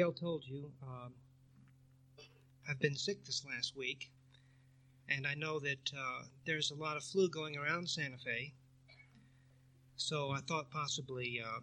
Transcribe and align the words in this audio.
Gail 0.00 0.12
told 0.14 0.46
you, 0.46 0.72
um, 0.82 1.12
I've 2.66 2.78
been 2.78 2.96
sick 2.96 3.22
this 3.22 3.44
last 3.44 3.76
week, 3.76 4.10
and 5.10 5.26
I 5.26 5.34
know 5.34 5.58
that 5.58 5.92
uh, 5.94 6.22
there's 6.46 6.70
a 6.70 6.74
lot 6.74 6.96
of 6.96 7.04
flu 7.04 7.28
going 7.28 7.58
around 7.58 7.86
Santa 7.86 8.16
Fe. 8.16 8.54
So 9.96 10.30
I 10.30 10.38
thought 10.38 10.70
possibly, 10.70 11.42
uh, 11.46 11.60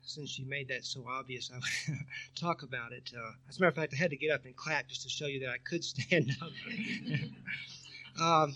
since 0.00 0.38
you 0.38 0.46
made 0.46 0.68
that 0.68 0.86
so 0.86 1.04
obvious, 1.06 1.50
I 1.52 1.56
would 1.56 1.98
talk 2.34 2.62
about 2.62 2.92
it. 2.92 3.12
Uh, 3.14 3.32
as 3.50 3.58
a 3.58 3.60
matter 3.60 3.68
of 3.68 3.74
fact, 3.74 3.92
I 3.92 3.98
had 3.98 4.12
to 4.12 4.16
get 4.16 4.30
up 4.30 4.46
and 4.46 4.56
clap 4.56 4.88
just 4.88 5.02
to 5.02 5.10
show 5.10 5.26
you 5.26 5.40
that 5.40 5.50
I 5.50 5.58
could 5.58 5.84
stand 5.84 6.30
up. 6.40 6.52
um, 8.18 8.54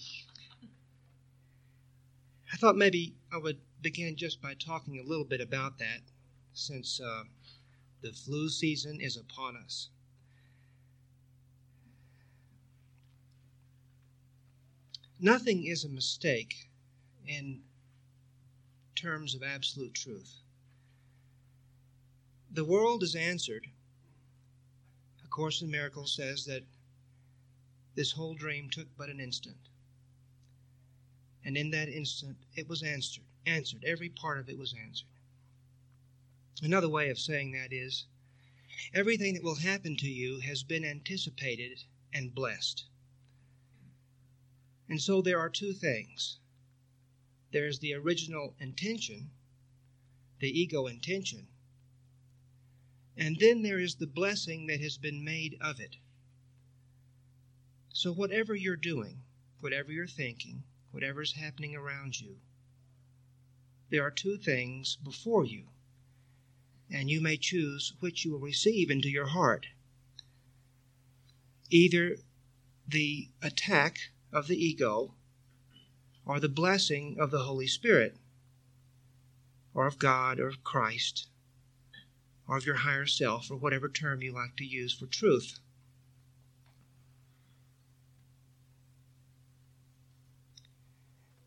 I 2.50 2.56
thought 2.56 2.77
maybe 2.77 3.14
I 3.30 3.36
would 3.36 3.58
begin 3.83 4.16
just 4.16 4.41
by 4.41 4.55
talking 4.55 4.98
a 4.98 5.06
little 5.06 5.27
bit 5.27 5.42
about 5.42 5.77
that, 5.80 6.00
since 6.55 6.98
uh, 6.98 7.24
the 8.01 8.12
flu 8.12 8.48
season 8.48 9.01
is 9.01 9.16
upon 9.16 9.57
us. 9.57 9.88
Nothing 15.20 15.65
is 15.65 15.84
a 15.84 15.89
mistake 15.89 16.69
in 17.27 17.61
terms 18.95 19.34
of 19.34 19.42
absolute 19.42 19.95
truth. 19.95 20.34
The 22.53 22.65
world 22.65 23.03
is 23.03 23.15
answered. 23.15 23.66
A 25.25 25.28
Course 25.28 25.61
in 25.61 25.70
Miracles 25.70 26.15
says 26.15 26.44
that 26.47 26.62
this 27.94 28.12
whole 28.12 28.34
dream 28.34 28.70
took 28.70 28.87
but 28.97 29.09
an 29.09 29.20
instant. 29.20 29.56
And 31.44 31.56
in 31.56 31.70
that 31.70 31.89
instant, 31.89 32.37
it 32.55 32.69
was 32.69 32.83
answered. 32.83 33.25
Answered. 33.47 33.84
Every 33.84 34.09
part 34.09 34.39
of 34.39 34.48
it 34.48 34.59
was 34.59 34.75
answered. 34.84 35.09
Another 36.61 36.89
way 36.89 37.09
of 37.09 37.20
saying 37.20 37.53
that 37.53 37.73
is 37.73 38.06
everything 38.92 39.34
that 39.34 39.45
will 39.45 39.56
happen 39.56 39.97
to 39.97 40.09
you 40.09 40.41
has 40.41 40.65
been 40.65 40.84
anticipated 40.84 41.84
and 42.12 42.34
blessed. 42.34 42.87
And 44.89 45.00
so 45.00 45.23
there 45.23 45.39
are 45.39 45.50
two 45.50 45.73
things 45.73 46.39
there's 47.53 47.78
the 47.78 47.95
original 47.95 48.56
intention, 48.59 49.31
the 50.41 50.48
ego 50.48 50.87
intention, 50.87 51.47
and 53.17 53.39
then 53.39 53.62
there 53.62 53.78
is 53.78 53.95
the 53.95 54.06
blessing 54.06 54.67
that 54.67 54.81
has 54.81 54.98
been 54.98 55.25
made 55.25 55.56
of 55.61 55.78
it. 55.78 55.97
So, 57.93 58.12
whatever 58.12 58.55
you're 58.55 58.77
doing, 58.77 59.22
whatever 59.61 59.93
you're 59.93 60.06
thinking, 60.06 60.65
whatever 60.91 61.22
is 61.22 61.33
happening 61.33 61.75
around 61.75 62.20
you, 62.20 62.41
there 63.91 64.03
are 64.03 64.11
two 64.11 64.37
things 64.37 64.97
before 64.97 65.45
you 65.45 65.69
and 66.91 67.11
you 67.11 67.20
may 67.20 67.36
choose 67.36 67.92
which 68.00 68.25
you 68.25 68.33
will 68.33 68.39
receive 68.39 68.91
into 68.91 69.11
your 69.11 69.27
heart. 69.28 69.67
Either 71.70 72.17
the 72.86 73.28
attack 73.42 74.11
of 74.33 74.47
the 74.47 74.56
ego 74.56 75.14
or 76.25 76.41
the 76.41 76.48
blessing 76.48 77.16
of 77.19 77.31
the 77.31 77.44
Holy 77.44 77.66
Spirit 77.66 78.16
or 79.75 79.86
of 79.86 79.98
God 79.98 80.41
or 80.41 80.48
of 80.48 80.64
Christ 80.64 81.28
or 82.47 82.56
of 82.56 82.64
your 82.66 82.77
higher 82.77 83.06
self 83.06 83.50
or 83.50 83.56
whatever 83.56 83.89
term 83.89 84.22
you 84.22 84.33
like 84.33 84.56
to 84.56 84.64
use 84.64 84.94
for 84.94 85.06
truth. 85.06 85.59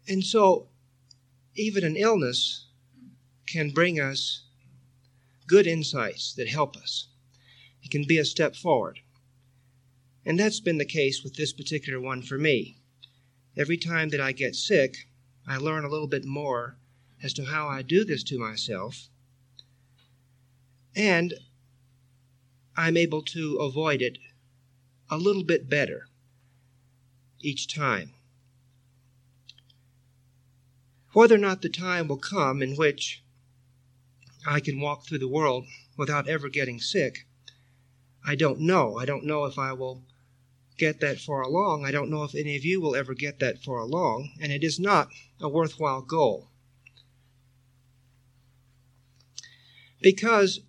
And 0.07 0.23
so, 0.23 0.67
even 1.55 1.83
an 1.83 1.95
illness 1.95 2.67
can 3.47 3.69
bring 3.69 3.99
us 3.99 4.43
good 5.51 5.67
insights 5.67 6.33
that 6.35 6.47
help 6.47 6.77
us. 6.77 7.09
It 7.83 7.91
can 7.91 8.05
be 8.07 8.17
a 8.17 8.23
step 8.23 8.55
forward. 8.55 9.01
And 10.25 10.39
that's 10.39 10.61
been 10.61 10.77
the 10.77 10.85
case 10.85 11.25
with 11.25 11.35
this 11.35 11.51
particular 11.51 11.99
one 11.99 12.21
for 12.21 12.37
me. 12.37 12.77
Every 13.57 13.75
time 13.75 14.09
that 14.09 14.21
I 14.21 14.31
get 14.31 14.55
sick, 14.55 15.09
I 15.45 15.57
learn 15.57 15.83
a 15.83 15.89
little 15.89 16.07
bit 16.07 16.23
more 16.23 16.77
as 17.21 17.33
to 17.33 17.43
how 17.43 17.67
I 17.67 17.81
do 17.81 18.05
this 18.05 18.23
to 18.25 18.39
myself. 18.39 19.09
And 20.95 21.33
I'm 22.77 22.95
able 22.95 23.21
to 23.23 23.57
avoid 23.57 24.01
it 24.01 24.19
a 25.09 25.17
little 25.17 25.43
bit 25.43 25.69
better 25.69 26.07
each 27.41 27.67
time. 27.67 28.13
Whether 31.11 31.35
or 31.35 31.39
not 31.39 31.61
the 31.61 31.67
time 31.67 32.07
will 32.07 32.15
come 32.15 32.61
in 32.61 32.77
which 32.77 33.21
I 34.45 34.59
can 34.59 34.79
walk 34.79 35.05
through 35.05 35.19
the 35.19 35.27
world 35.27 35.65
without 35.97 36.27
ever 36.27 36.49
getting 36.49 36.79
sick. 36.79 37.25
I 38.25 38.35
don't 38.35 38.59
know. 38.59 38.97
I 38.97 39.05
don't 39.05 39.25
know 39.25 39.45
if 39.45 39.57
I 39.57 39.73
will 39.73 40.03
get 40.77 40.99
that 40.99 41.19
far 41.19 41.41
along. 41.41 41.85
I 41.85 41.91
don't 41.91 42.09
know 42.09 42.23
if 42.23 42.33
any 42.33 42.55
of 42.55 42.65
you 42.65 42.81
will 42.81 42.95
ever 42.95 43.13
get 43.13 43.39
that 43.39 43.63
far 43.63 43.79
along, 43.79 44.31
and 44.41 44.51
it 44.51 44.63
is 44.63 44.79
not 44.79 45.09
a 45.39 45.49
worthwhile 45.49 46.01
goal. 46.01 46.47
Because 50.01 50.61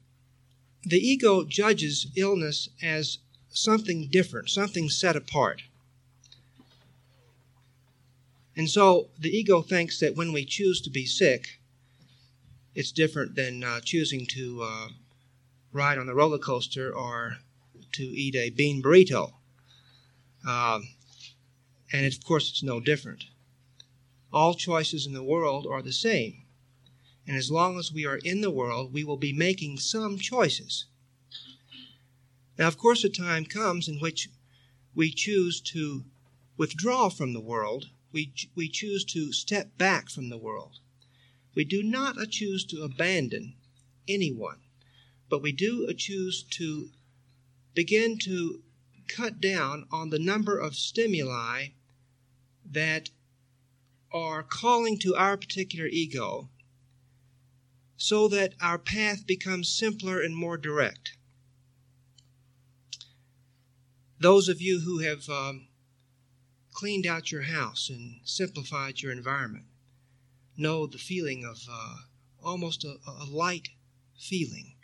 the 0.84 0.98
ego 0.98 1.44
judges 1.44 2.08
illness 2.16 2.68
as 2.82 3.18
something 3.48 4.08
different, 4.08 4.50
something 4.50 4.90
set 4.90 5.16
apart. 5.16 5.62
And 8.54 8.68
so 8.68 9.08
the 9.18 9.30
ego 9.30 9.62
thinks 9.62 9.98
that 10.00 10.14
when 10.14 10.32
we 10.32 10.44
choose 10.44 10.80
to 10.82 10.90
be 10.90 11.06
sick, 11.06 11.60
it's 12.74 12.92
different 12.92 13.34
than 13.34 13.64
uh, 13.64 13.80
choosing 13.80 14.26
to 14.26 14.62
uh, 14.62 14.88
ride 15.72 15.98
on 15.98 16.06
the 16.06 16.14
roller 16.14 16.38
coaster 16.38 16.94
or 16.94 17.36
to 17.92 18.02
eat 18.02 18.34
a 18.34 18.50
bean 18.50 18.82
burrito. 18.82 19.32
Um, 20.48 20.88
and 21.92 22.06
of 22.06 22.24
course, 22.24 22.48
it's 22.48 22.62
no 22.62 22.80
different. 22.80 23.24
All 24.32 24.54
choices 24.54 25.06
in 25.06 25.12
the 25.12 25.22
world 25.22 25.66
are 25.70 25.82
the 25.82 25.92
same. 25.92 26.44
And 27.26 27.36
as 27.36 27.50
long 27.50 27.78
as 27.78 27.92
we 27.92 28.06
are 28.06 28.16
in 28.16 28.40
the 28.40 28.50
world, 28.50 28.92
we 28.92 29.04
will 29.04 29.18
be 29.18 29.32
making 29.32 29.78
some 29.78 30.18
choices. 30.18 30.86
Now, 32.58 32.68
of 32.68 32.78
course, 32.78 33.04
a 33.04 33.08
time 33.08 33.44
comes 33.44 33.88
in 33.88 33.98
which 33.98 34.28
we 34.94 35.10
choose 35.10 35.60
to 35.60 36.04
withdraw 36.56 37.08
from 37.08 37.32
the 37.32 37.40
world, 37.40 37.88
we, 38.12 38.32
we 38.54 38.68
choose 38.68 39.04
to 39.06 39.32
step 39.32 39.76
back 39.78 40.10
from 40.10 40.28
the 40.28 40.38
world. 40.38 40.78
We 41.54 41.64
do 41.64 41.82
not 41.82 42.16
choose 42.30 42.64
to 42.66 42.82
abandon 42.82 43.54
anyone, 44.08 44.60
but 45.28 45.42
we 45.42 45.52
do 45.52 45.92
choose 45.94 46.42
to 46.42 46.90
begin 47.74 48.18
to 48.20 48.62
cut 49.08 49.40
down 49.40 49.86
on 49.90 50.10
the 50.10 50.18
number 50.18 50.58
of 50.58 50.74
stimuli 50.74 51.68
that 52.64 53.10
are 54.12 54.42
calling 54.42 54.98
to 54.98 55.14
our 55.14 55.36
particular 55.36 55.86
ego 55.86 56.48
so 57.96 58.28
that 58.28 58.54
our 58.60 58.78
path 58.78 59.26
becomes 59.26 59.68
simpler 59.68 60.20
and 60.20 60.34
more 60.34 60.56
direct. 60.56 61.16
Those 64.18 64.48
of 64.48 64.60
you 64.60 64.80
who 64.80 64.98
have 64.98 65.28
um, 65.28 65.68
cleaned 66.72 67.06
out 67.06 67.30
your 67.30 67.42
house 67.42 67.88
and 67.88 68.20
simplified 68.24 69.00
your 69.00 69.12
environment, 69.12 69.66
know 70.56 70.86
the 70.86 70.98
feeling 70.98 71.44
of 71.44 71.66
uh, 71.70 71.96
almost 72.42 72.84
a, 72.84 72.96
a 73.06 73.24
light 73.24 73.68
feeling 74.18 74.74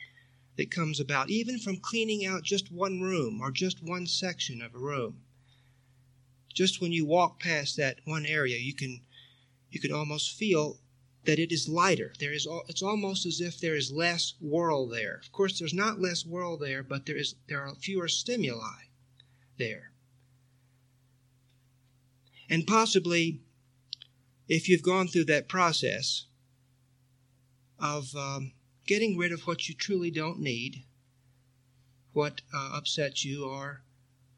that 0.56 0.70
comes 0.70 0.98
about, 0.98 1.30
even 1.30 1.58
from 1.58 1.76
cleaning 1.76 2.26
out 2.26 2.42
just 2.42 2.72
one 2.72 3.00
room 3.00 3.40
or 3.40 3.50
just 3.50 3.82
one 3.82 4.06
section 4.06 4.60
of 4.60 4.74
a 4.74 4.78
room. 4.78 5.22
Just 6.52 6.80
when 6.80 6.92
you 6.92 7.06
walk 7.06 7.38
past 7.38 7.76
that 7.76 8.00
one 8.04 8.26
area, 8.26 8.58
you 8.58 8.74
can 8.74 9.00
you 9.70 9.80
can 9.80 9.92
almost 9.92 10.34
feel 10.34 10.80
that 11.24 11.38
it 11.38 11.52
is 11.52 11.68
lighter. 11.68 12.12
There 12.18 12.32
is 12.32 12.48
it's 12.68 12.82
almost 12.82 13.26
as 13.26 13.40
if 13.40 13.60
there 13.60 13.76
is 13.76 13.92
less 13.92 14.34
world 14.40 14.92
there. 14.92 15.20
Of 15.22 15.30
course, 15.30 15.58
there's 15.58 15.74
not 15.74 16.00
less 16.00 16.26
world 16.26 16.60
there, 16.60 16.82
but 16.82 17.06
there 17.06 17.16
is 17.16 17.36
there 17.48 17.60
are 17.60 17.74
fewer 17.76 18.08
stimuli 18.08 18.88
there. 19.58 19.92
And 22.50 22.66
possibly 22.66 23.42
if 24.48 24.68
you've 24.68 24.82
gone 24.82 25.06
through 25.06 25.26
that 25.26 25.48
process 25.48 26.24
of 27.78 28.14
um, 28.16 28.52
getting 28.86 29.16
rid 29.16 29.30
of 29.30 29.46
what 29.46 29.68
you 29.68 29.74
truly 29.74 30.10
don't 30.10 30.40
need, 30.40 30.84
what 32.12 32.40
uh, 32.52 32.70
upsets 32.74 33.24
you, 33.24 33.44
or 33.44 33.82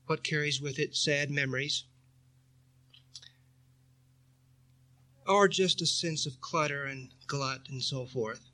what 0.06 0.24
carries 0.24 0.60
with 0.60 0.78
it 0.78 0.96
sad 0.96 1.30
memories, 1.30 1.84
or 5.26 5.46
just 5.46 5.80
a 5.80 5.86
sense 5.86 6.26
of 6.26 6.40
clutter 6.40 6.84
and 6.84 7.10
glut 7.28 7.68
and 7.70 7.82
so 7.82 8.04
forth, 8.04 8.50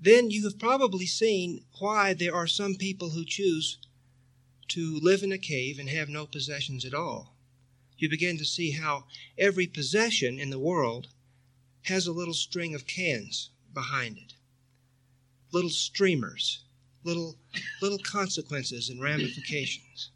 then 0.00 0.30
you 0.30 0.44
have 0.44 0.58
probably 0.58 1.06
seen 1.06 1.62
why 1.78 2.14
there 2.14 2.34
are 2.34 2.46
some 2.46 2.74
people 2.74 3.10
who 3.10 3.24
choose 3.24 3.78
to 4.68 4.98
live 5.02 5.22
in 5.22 5.30
a 5.30 5.38
cave 5.38 5.78
and 5.78 5.90
have 5.90 6.08
no 6.08 6.26
possessions 6.26 6.84
at 6.84 6.94
all 6.94 7.35
you 7.98 8.08
begin 8.08 8.38
to 8.38 8.44
see 8.44 8.72
how 8.72 9.04
every 9.38 9.66
possession 9.66 10.38
in 10.38 10.50
the 10.50 10.58
world 10.58 11.08
has 11.82 12.06
a 12.06 12.12
little 12.12 12.34
string 12.34 12.74
of 12.74 12.86
cans 12.86 13.50
behind 13.72 14.18
it, 14.18 14.34
little 15.52 15.70
streamers, 15.70 16.64
little, 17.04 17.36
little 17.80 17.98
consequences 17.98 18.88
and 18.88 19.00
ramifications. 19.00 20.10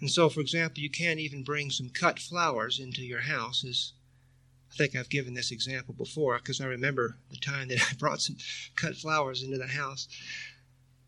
And 0.00 0.10
so, 0.10 0.28
for 0.28 0.40
example, 0.40 0.82
you 0.82 0.90
can't 0.90 1.20
even 1.20 1.42
bring 1.42 1.70
some 1.70 1.88
cut 1.88 2.18
flowers 2.18 2.78
into 2.78 3.02
your 3.02 3.22
house. 3.22 3.64
As 3.64 3.92
I 4.70 4.76
think 4.76 4.94
I've 4.94 5.08
given 5.08 5.32
this 5.32 5.50
example 5.50 5.94
before 5.94 6.36
because 6.36 6.60
I 6.60 6.66
remember 6.66 7.16
the 7.30 7.38
time 7.38 7.68
that 7.68 7.80
I 7.80 7.94
brought 7.98 8.20
some 8.20 8.36
cut 8.74 8.96
flowers 8.96 9.42
into 9.42 9.56
the 9.56 9.68
house. 9.68 10.06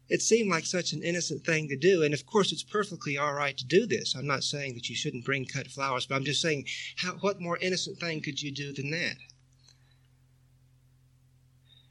It 0.08 0.22
seemed 0.22 0.48
like 0.48 0.64
such 0.64 0.94
an 0.94 1.02
innocent 1.02 1.44
thing 1.44 1.68
to 1.68 1.76
do, 1.76 2.02
and 2.02 2.14
of 2.14 2.24
course, 2.24 2.50
it's 2.50 2.62
perfectly 2.62 3.18
all 3.18 3.34
right 3.34 3.54
to 3.58 3.66
do 3.66 3.86
this. 3.86 4.14
I'm 4.14 4.26
not 4.26 4.42
saying 4.42 4.72
that 4.74 4.88
you 4.88 4.96
shouldn't 4.96 5.26
bring 5.26 5.44
cut 5.44 5.66
flowers, 5.66 6.06
but 6.06 6.14
I'm 6.14 6.24
just 6.24 6.40
saying, 6.40 6.66
how, 6.96 7.12
what 7.16 7.42
more 7.42 7.58
innocent 7.58 7.98
thing 7.98 8.22
could 8.22 8.40
you 8.40 8.50
do 8.50 8.72
than 8.72 8.90
that? 8.90 9.16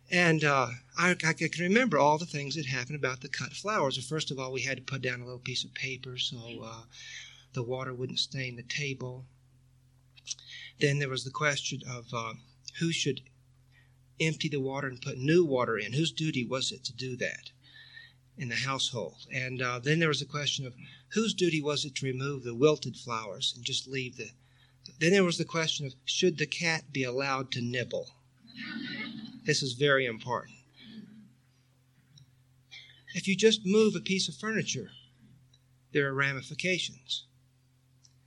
And 0.09 0.43
uh, 0.43 0.69
I, 0.97 1.11
I, 1.11 1.33
can 1.33 1.49
remember 1.59 1.99
all 1.99 2.17
the 2.17 2.25
things 2.25 2.55
that 2.55 2.65
happened 2.65 2.95
about 2.95 3.21
the 3.21 3.29
cut 3.29 3.53
flowers. 3.53 4.03
First 4.07 4.31
of 4.31 4.39
all, 4.39 4.51
we 4.51 4.61
had 4.61 4.77
to 4.77 4.83
put 4.83 5.01
down 5.01 5.21
a 5.21 5.25
little 5.25 5.37
piece 5.37 5.63
of 5.63 5.73
paper 5.75 6.17
so 6.17 6.37
uh, 6.63 6.83
the 7.53 7.61
water 7.61 7.93
wouldn't 7.93 8.19
stain 8.19 8.55
the 8.55 8.63
table. 8.63 9.25
Then 10.79 10.97
there 10.97 11.09
was 11.09 11.23
the 11.23 11.29
question 11.29 11.81
of 11.87 12.05
uh, 12.13 12.33
who 12.79 12.91
should 12.91 13.21
empty 14.19 14.49
the 14.49 14.61
water 14.61 14.87
and 14.87 15.01
put 15.01 15.17
new 15.17 15.45
water 15.45 15.77
in. 15.77 15.93
Whose 15.93 16.11
duty 16.11 16.45
was 16.45 16.71
it 16.71 16.83
to 16.85 16.93
do 16.93 17.15
that 17.17 17.51
in 18.37 18.49
the 18.49 18.55
household? 18.55 19.25
And 19.33 19.61
uh, 19.61 19.79
then 19.79 19.99
there 19.99 20.07
was 20.07 20.19
the 20.19 20.25
question 20.25 20.65
of 20.65 20.73
whose 21.09 21.33
duty 21.33 21.61
was 21.61 21.85
it 21.85 21.95
to 21.95 22.05
remove 22.05 22.43
the 22.43 22.55
wilted 22.55 22.95
flowers 22.95 23.53
and 23.55 23.65
just 23.65 23.87
leave 23.87 24.17
the. 24.17 24.29
Then 24.99 25.11
there 25.11 25.23
was 25.23 25.37
the 25.37 25.45
question 25.45 25.85
of 25.85 25.93
should 26.05 26.37
the 26.37 26.47
cat 26.47 26.91
be 26.91 27.03
allowed 27.03 27.51
to 27.51 27.61
nibble? 27.61 28.09
This 29.45 29.61
is 29.61 29.73
very 29.73 30.05
important. 30.05 30.57
If 33.13 33.27
you 33.27 33.35
just 33.35 33.65
move 33.65 33.95
a 33.95 33.99
piece 33.99 34.27
of 34.27 34.35
furniture, 34.35 34.91
there 35.91 36.07
are 36.07 36.13
ramifications. 36.13 37.25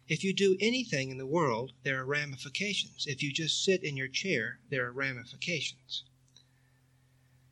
If 0.08 0.24
you 0.24 0.34
do 0.34 0.56
anything 0.60 1.10
in 1.10 1.18
the 1.18 1.26
world, 1.26 1.72
there 1.84 2.00
are 2.00 2.04
ramifications. 2.04 3.06
If 3.06 3.22
you 3.22 3.32
just 3.32 3.62
sit 3.62 3.84
in 3.84 3.96
your 3.96 4.08
chair, 4.08 4.58
there 4.68 4.84
are 4.86 4.92
ramifications. 4.92 6.02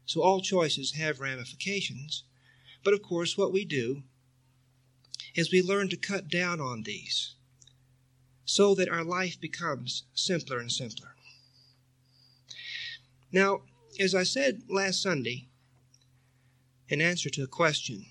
So 0.07 0.23
all 0.23 0.41
choices 0.41 0.97
have 0.97 1.21
ramifications. 1.21 2.25
But 2.85 2.95
of 2.95 3.03
course, 3.03 3.37
what 3.37 3.53
we 3.53 3.65
do 3.65 4.03
is 5.35 5.53
we 5.53 5.63
learn 5.63 5.89
to 5.91 5.97
cut 5.97 6.29
down 6.29 6.61
on 6.61 6.83
these 6.83 7.35
so 8.45 8.75
that 8.75 8.89
our 8.89 9.05
life 9.05 9.41
becomes 9.41 10.05
simpler 10.15 10.59
and 10.59 10.73
simpler. 10.73 11.15
Now, 13.31 13.63
as 14.01 14.15
I 14.15 14.23
said 14.23 14.63
last 14.69 15.03
Sunday, 15.03 15.49
in 16.89 17.01
answer 17.01 17.29
to 17.31 17.43
a 17.43 17.47
question, 17.47 18.07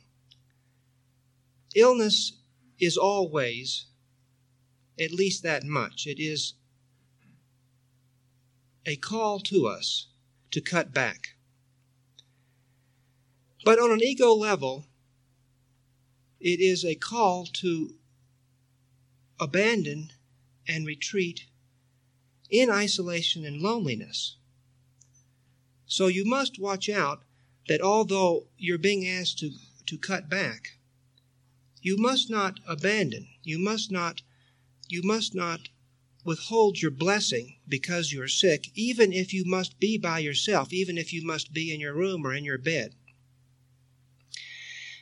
illness 1.76 2.34
is 2.80 2.98
always 2.98 3.88
at 5.00 5.12
least 5.12 5.44
that 5.44 5.64
much. 5.64 6.06
It 6.06 6.22
is 6.22 6.54
a 8.86 8.96
call 8.96 9.40
to 9.42 9.68
us 9.68 10.08
to 10.52 10.62
cut 10.62 10.94
back. 10.94 11.37
But 13.68 13.80
on 13.80 13.92
an 13.92 14.02
ego 14.02 14.34
level, 14.34 14.86
it 16.40 16.62
is 16.62 16.86
a 16.86 16.96
call 16.96 17.46
to 17.48 17.96
abandon 19.42 20.14
and 20.66 20.88
retreat 20.88 21.48
in 22.50 22.70
isolation 22.70 23.44
and 23.44 23.62
loneliness. 23.62 24.38
So 25.86 26.08
you 26.08 26.24
must 26.24 26.58
watch 26.58 26.88
out 26.88 27.26
that 27.68 27.82
although 27.82 28.48
you're 28.58 28.78
being 28.78 29.06
asked 29.06 29.40
to, 29.40 29.52
to 29.88 29.98
cut 29.98 30.30
back, 30.30 30.78
you 31.82 31.98
must 31.98 32.30
not 32.30 32.62
abandon, 32.66 33.28
you 33.44 33.60
must 33.60 33.92
not, 33.92 34.22
you 34.88 35.02
must 35.04 35.36
not 35.36 35.68
withhold 36.24 36.82
your 36.82 36.92
blessing 36.92 37.58
because 37.68 38.14
you're 38.14 38.30
sick, 38.30 38.72
even 38.76 39.12
if 39.12 39.34
you 39.34 39.44
must 39.44 39.78
be 39.78 39.98
by 39.98 40.20
yourself, 40.20 40.72
even 40.72 40.98
if 40.98 41.12
you 41.12 41.22
must 41.26 41.52
be 41.52 41.74
in 41.74 41.82
your 41.82 41.94
room 41.94 42.26
or 42.26 42.34
in 42.34 42.46
your 42.46 42.58
bed. 42.58 42.96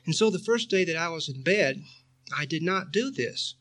And 0.06 0.16
so 0.16 0.30
the 0.30 0.40
first 0.40 0.69
day 0.69 0.86
that 0.86 0.96
I 0.96 1.10
was 1.10 1.28
in 1.28 1.42
bed, 1.42 1.84
I 2.36 2.46
did 2.46 2.62
not 2.62 2.92
do 2.92 3.10
this. 3.10 3.56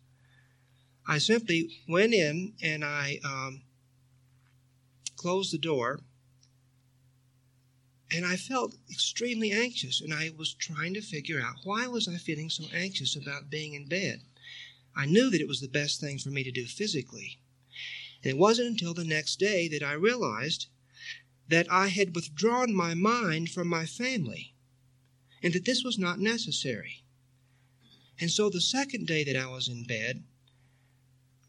I 1.07 1.19
simply 1.19 1.71
went 1.89 2.15
in 2.15 2.55
and 2.63 2.85
I 2.85 3.21
um, 3.25 3.63
closed 5.17 5.53
the 5.53 5.59
door 5.59 6.01
and 8.11 8.25
I 8.25 8.37
felt 8.37 8.77
extremely 8.89 9.51
anxious, 9.51 10.01
and 10.01 10.15
I 10.15 10.31
was 10.37 10.55
trying 10.55 10.95
to 10.95 11.01
figure 11.01 11.41
out 11.41 11.57
why 11.65 11.89
was 11.89 12.07
I 12.07 12.17
feeling 12.17 12.49
so 12.49 12.65
anxious 12.73 13.17
about 13.17 13.51
being 13.51 13.75
in 13.75 13.89
bed. 13.89 14.23
I 14.95 15.07
knew 15.07 15.31
that 15.31 15.41
it 15.41 15.49
was 15.49 15.61
the 15.61 15.69
best 15.69 16.01
thing 16.01 16.19
for 16.19 16.29
me 16.29 16.45
to 16.45 16.53
do 16.53 16.65
physically. 16.65 17.41
And 18.23 18.31
it 18.31 18.39
wasn't 18.39 18.69
until 18.69 18.95
the 18.95 19.05
next 19.05 19.41
day 19.41 19.67
that 19.69 19.83
I 19.83 19.95
realized 19.95 20.69
that 21.49 21.67
I 21.73 21.89
had 21.89 22.15
withdrawn 22.15 22.73
my 22.73 22.95
mind 22.95 23.51
from 23.51 23.67
my 23.67 23.85
family 23.85 24.54
and 25.45 25.53
that 25.53 25.67
this 25.67 25.85
was 25.85 25.99
not 25.99 26.19
necessary. 26.19 27.05
And 28.19 28.31
so 28.31 28.49
the 28.49 28.63
second 28.63 29.07
day 29.07 29.25
that 29.25 29.37
I 29.37 29.47
was 29.47 29.69
in 29.69 29.85
bed, 29.85 30.25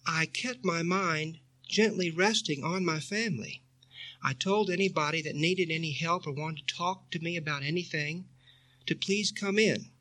I 0.06 0.26
kept 0.26 0.66
my 0.66 0.84
mind 0.84 1.40
gently 1.66 2.12
resting 2.12 2.62
on 2.62 2.84
my 2.84 3.00
family. 3.00 3.64
I 4.22 4.34
told 4.34 4.70
anybody 4.70 5.22
that 5.22 5.36
needed 5.36 5.72
any 5.72 5.92
help 5.94 6.28
or 6.28 6.34
wanted 6.34 6.68
to 6.68 6.76
talk 6.76 7.10
to 7.12 7.20
me 7.20 7.38
about 7.38 7.64
anything 7.64 8.26
to 8.86 8.96
please 8.96 9.32
come 9.32 9.58
in 9.58 9.92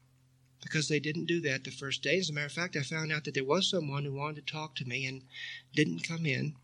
because 0.60 0.88
they 0.88 0.98
didn't 0.98 1.26
do 1.26 1.40
that 1.42 1.62
the 1.62 1.70
first 1.70 2.02
day. 2.02 2.18
As 2.18 2.30
a 2.30 2.32
matter 2.32 2.46
of 2.46 2.52
fact, 2.52 2.74
I 2.74 2.82
found 2.82 3.12
out 3.12 3.24
that 3.24 3.34
there 3.34 3.44
was 3.44 3.70
someone 3.70 4.04
who 4.04 4.14
wanted 4.14 4.46
to 4.46 4.52
talk 4.52 4.74
to 4.76 4.84
me 4.84 5.06
and 5.06 5.22
didn't 5.72 6.08
come 6.08 6.26
in 6.26 6.56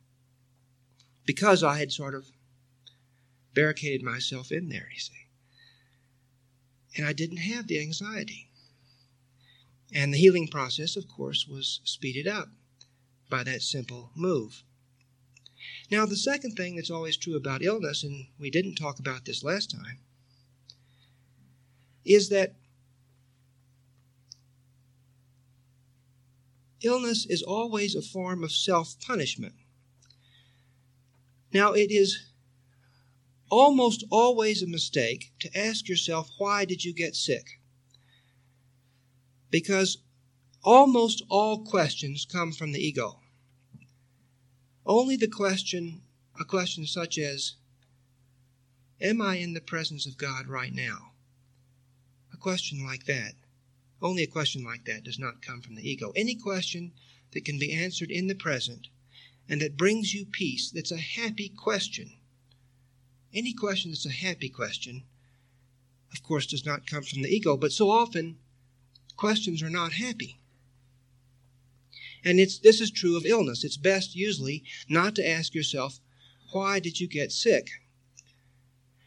because 1.27 1.63
I 1.63 1.79
had 1.79 1.93
sort 1.93 2.17
of 2.17 2.27
barricaded 3.55 4.03
myself 4.03 4.51
in 4.51 4.69
there, 4.69 4.89
you 4.93 4.99
see. 4.99 5.20
And 6.97 7.07
I 7.07 7.13
didn't 7.13 7.39
have 7.39 7.67
the 7.67 7.81
anxiety. 7.81 8.51
And 9.93 10.13
the 10.13 10.19
healing 10.19 10.49
process, 10.49 10.97
of 10.97 11.09
course, 11.09 11.47
was 11.47 11.81
speeded 11.85 12.27
up 12.27 12.49
by 13.29 13.43
that 13.45 13.63
simple 13.63 14.11
move. 14.15 14.63
Now, 15.91 16.07
the 16.07 16.17
second 16.17 16.53
thing 16.57 16.77
that's 16.77 16.91
always 16.91 17.17
true 17.17 17.37
about 17.37 17.63
illness, 17.63 18.03
and 18.03 18.27
we 18.39 18.51
didn't 18.51 18.77
talk 18.77 18.99
about 18.99 19.25
this 19.25 19.43
last 19.43 19.71
time, 19.71 19.99
is 22.05 22.29
that 22.31 22.55
illness 26.83 27.27
is 27.27 27.43
always 27.43 27.95
a 27.95 28.03
form 28.03 28.43
of 28.43 28.53
self 28.53 28.99
punishment. 29.01 29.55
Now, 31.53 31.73
it 31.73 31.91
is 31.91 32.30
almost 33.51 34.05
always 34.11 34.63
a 34.63 34.67
mistake 34.67 35.33
to 35.41 35.59
ask 35.59 35.89
yourself, 35.89 36.31
why 36.39 36.65
did 36.65 36.85
you 36.85 36.95
get 36.95 37.17
sick? 37.17 37.61
Because 39.51 39.99
almost 40.63 41.23
all 41.29 41.65
questions 41.65 42.25
come 42.25 42.53
from 42.53 42.73
the 42.73 42.81
ego. 42.81 43.21
Only 44.87 45.17
the 45.17 45.29
question, 45.29 46.03
a 46.39 46.45
question 46.45 46.87
such 46.87 47.19
as, 47.19 47.57
Am 49.01 49.21
I 49.21 49.37
in 49.37 49.55
the 49.55 49.61
presence 49.61 50.07
of 50.07 50.17
God 50.17 50.47
right 50.47 50.73
now? 50.73 51.13
A 52.33 52.37
question 52.37 52.85
like 52.85 53.07
that, 53.07 53.35
only 54.03 54.23
a 54.23 54.27
question 54.27 54.63
like 54.63 54.85
that 54.85 55.05
does 55.05 55.19
not 55.19 55.43
come 55.43 55.61
from 55.61 55.75
the 55.75 55.89
ego. 55.89 56.13
Any 56.15 56.35
question 56.35 56.93
that 57.33 57.45
can 57.45 57.59
be 57.59 57.73
answered 57.73 58.11
in 58.11 58.27
the 58.29 58.35
present 58.35 58.89
and 59.49 59.61
that 59.61 59.77
brings 59.77 60.15
you 60.15 60.27
peace, 60.27 60.71
that's 60.71 60.93
a 60.93 60.99
happy 60.99 61.49
question. 61.49 62.13
Any 63.33 63.53
question 63.53 63.93
that's 63.93 64.07
a 64.07 64.11
happy 64.11 64.49
question, 64.49 65.05
of 66.13 66.23
course, 66.23 66.47
does 66.47 66.67
not 66.67 66.87
come 66.87 67.05
from 67.05 67.23
the 67.23 67.29
ego, 67.29 67.57
but 67.57 67.73
so 67.73 67.91
often 67.91 68.39
questions 69.17 69.63
are 69.63 69.71
not 69.71 69.93
happy. 69.93 70.41
And 72.25 72.41
it's, 72.41 72.59
this 72.59 72.81
is 72.81 72.91
true 72.91 73.17
of 73.17 73.25
illness. 73.25 73.63
It's 73.63 73.77
best 73.77 74.17
usually 74.17 74.65
not 74.89 75.15
to 75.15 75.27
ask 75.27 75.55
yourself, 75.55 76.01
why 76.53 76.81
did 76.81 76.99
you 77.01 77.07
get 77.07 77.31
sick? 77.31 77.69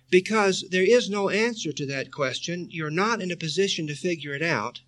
Because 0.09 0.63
there 0.69 0.83
is 0.83 1.09
no 1.09 1.29
answer 1.29 1.73
to 1.73 1.85
that 1.87 2.11
question. 2.11 2.67
You're 2.69 2.89
not 2.89 3.21
in 3.21 3.31
a 3.31 3.35
position 3.35 3.87
to 3.87 3.95
figure 3.95 4.33
it 4.33 4.41
out. 4.41 4.81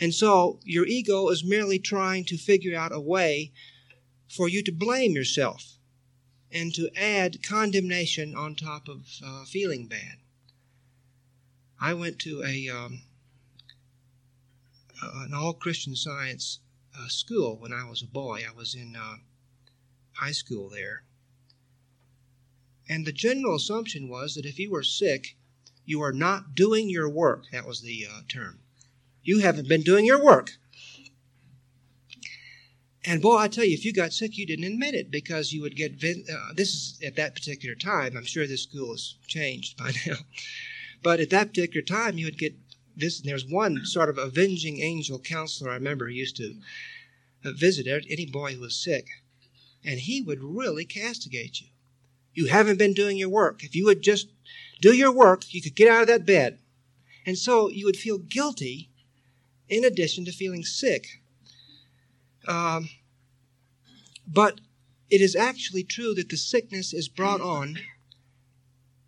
And 0.00 0.12
so 0.12 0.58
your 0.64 0.86
ego 0.86 1.28
is 1.28 1.44
merely 1.44 1.78
trying 1.78 2.24
to 2.24 2.36
figure 2.36 2.76
out 2.76 2.92
a 2.92 3.00
way 3.00 3.52
for 4.28 4.48
you 4.48 4.62
to 4.64 4.72
blame 4.72 5.12
yourself 5.12 5.78
and 6.52 6.74
to 6.74 6.90
add 6.96 7.42
condemnation 7.42 8.34
on 8.34 8.54
top 8.54 8.88
of 8.88 9.06
uh, 9.24 9.44
feeling 9.44 9.86
bad. 9.86 10.18
I 11.80 11.94
went 11.94 12.18
to 12.20 12.42
a 12.44 12.68
um, 12.68 13.02
an 15.02 15.32
all 15.32 15.54
Christian 15.54 15.96
science 15.96 16.60
uh, 16.98 17.08
school 17.08 17.56
when 17.56 17.72
I 17.72 17.88
was 17.88 18.02
a 18.02 18.06
boy. 18.06 18.44
I 18.46 18.54
was 18.54 18.74
in 18.74 18.96
uh, 18.96 19.16
high 20.12 20.32
school 20.32 20.68
there. 20.68 21.04
And 22.88 23.06
the 23.06 23.12
general 23.12 23.54
assumption 23.54 24.08
was 24.08 24.34
that 24.34 24.44
if 24.44 24.58
you 24.58 24.70
were 24.70 24.82
sick, 24.82 25.36
You 25.90 26.02
are 26.02 26.12
not 26.12 26.54
doing 26.54 26.88
your 26.88 27.08
work. 27.08 27.46
That 27.50 27.66
was 27.66 27.80
the 27.80 28.06
uh, 28.06 28.20
term. 28.28 28.60
You 29.22 29.40
haven't 29.40 29.68
been 29.68 29.82
doing 29.82 30.06
your 30.06 30.22
work. 30.22 30.58
And 33.04 33.22
boy, 33.22 33.36
I 33.38 33.48
tell 33.48 33.64
you, 33.64 33.72
if 33.72 33.84
you 33.84 33.92
got 33.92 34.12
sick, 34.12 34.36
you 34.36 34.44
didn't 34.44 34.64
admit 34.64 34.94
it 34.94 35.10
because 35.10 35.52
you 35.52 35.62
would 35.62 35.74
get. 35.74 35.92
Uh, 36.04 36.52
this 36.54 36.68
is 36.68 37.00
at 37.04 37.16
that 37.16 37.34
particular 37.34 37.74
time. 37.74 38.16
I'm 38.16 38.26
sure 38.26 38.46
this 38.46 38.64
school 38.64 38.92
has 38.92 39.14
changed 39.26 39.78
by 39.78 39.92
now. 40.06 40.16
But 41.02 41.20
at 41.20 41.30
that 41.30 41.48
particular 41.48 41.82
time, 41.82 42.18
you 42.18 42.26
would 42.26 42.38
get 42.38 42.54
this. 42.94 43.20
There's 43.20 43.46
one 43.46 43.86
sort 43.86 44.10
of 44.10 44.18
avenging 44.18 44.82
angel 44.82 45.18
counselor 45.18 45.70
I 45.70 45.74
remember 45.74 46.10
used 46.10 46.36
to 46.36 46.56
uh, 47.44 47.52
visit 47.52 47.86
any 47.86 48.26
boy 48.26 48.54
who 48.54 48.60
was 48.60 48.76
sick, 48.76 49.06
and 49.82 50.00
he 50.00 50.20
would 50.20 50.42
really 50.42 50.84
castigate 50.84 51.60
you. 51.60 51.68
You 52.34 52.46
haven't 52.46 52.78
been 52.78 52.92
doing 52.92 53.16
your 53.16 53.30
work. 53.30 53.64
If 53.64 53.74
you 53.74 53.86
would 53.86 54.02
just 54.02 54.28
do 54.80 54.92
your 54.94 55.12
work, 55.12 55.52
you 55.52 55.62
could 55.62 55.74
get 55.74 55.88
out 55.88 56.02
of 56.02 56.08
that 56.08 56.26
bed. 56.26 56.58
And 57.26 57.36
so 57.36 57.68
you 57.68 57.86
would 57.86 57.96
feel 57.96 58.18
guilty 58.18 58.90
in 59.68 59.84
addition 59.84 60.24
to 60.26 60.32
feeling 60.32 60.64
sick. 60.64 61.19
Um, 62.46 62.88
but 64.26 64.60
it 65.10 65.20
is 65.20 65.34
actually 65.34 65.84
true 65.84 66.14
that 66.14 66.28
the 66.28 66.36
sickness 66.36 66.92
is 66.92 67.08
brought 67.08 67.40
on 67.40 67.78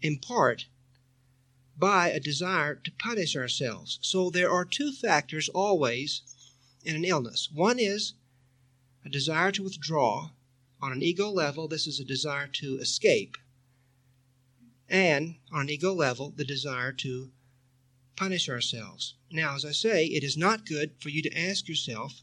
in 0.01 0.19
part 0.19 0.67
by 1.79 2.11
a 2.11 2.21
desire 2.21 2.75
to 2.75 2.93
punish 2.93 3.37
ourselves. 3.37 3.99
So 4.03 4.31
there 4.31 4.51
are 4.51 4.65
two 4.65 4.93
factors 4.93 5.49
always 5.49 6.23
in 6.85 6.97
an 6.97 7.05
illness. 7.05 7.49
One 7.53 7.79
is 7.79 8.15
a 9.05 9.09
desire 9.09 9.53
to 9.53 9.63
withdraw. 9.63 10.31
On 10.81 10.93
an 10.93 11.03
ego 11.03 11.31
level, 11.31 11.69
this 11.69 11.87
is 11.87 12.01
a 12.01 12.05
desire 12.05 12.49
to 12.49 12.79
escape. 12.79 13.37
And 14.89 15.37
on 15.53 15.63
an 15.63 15.71
ego 15.71 15.95
level, 15.95 16.33
the 16.37 16.45
desire 16.45 16.93
to 16.93 17.31
punish 18.17 18.49
ourselves. 18.49 19.15
Now, 19.31 19.55
as 19.55 19.65
I 19.65 19.73
say, 19.73 20.07
it 20.07 20.23
is 20.23 20.37
not 20.37 20.67
good 20.67 20.93
for 21.01 21.09
you 21.09 21.23
to 21.23 21.39
ask 21.39 21.69
yourself, 21.69 22.23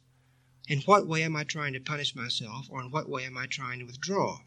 in 0.70 0.82
what 0.82 1.08
way 1.08 1.24
am 1.24 1.36
I 1.36 1.44
trying 1.44 1.74
to 1.74 1.80
punish 1.80 2.16
myself, 2.16 2.68
or 2.70 2.80
in 2.80 2.92
what 2.92 3.10
way 3.10 3.26
am 3.26 3.38
I 3.40 3.48
trying 3.48 3.80
to 3.80 3.86
withdraw? 3.86 4.38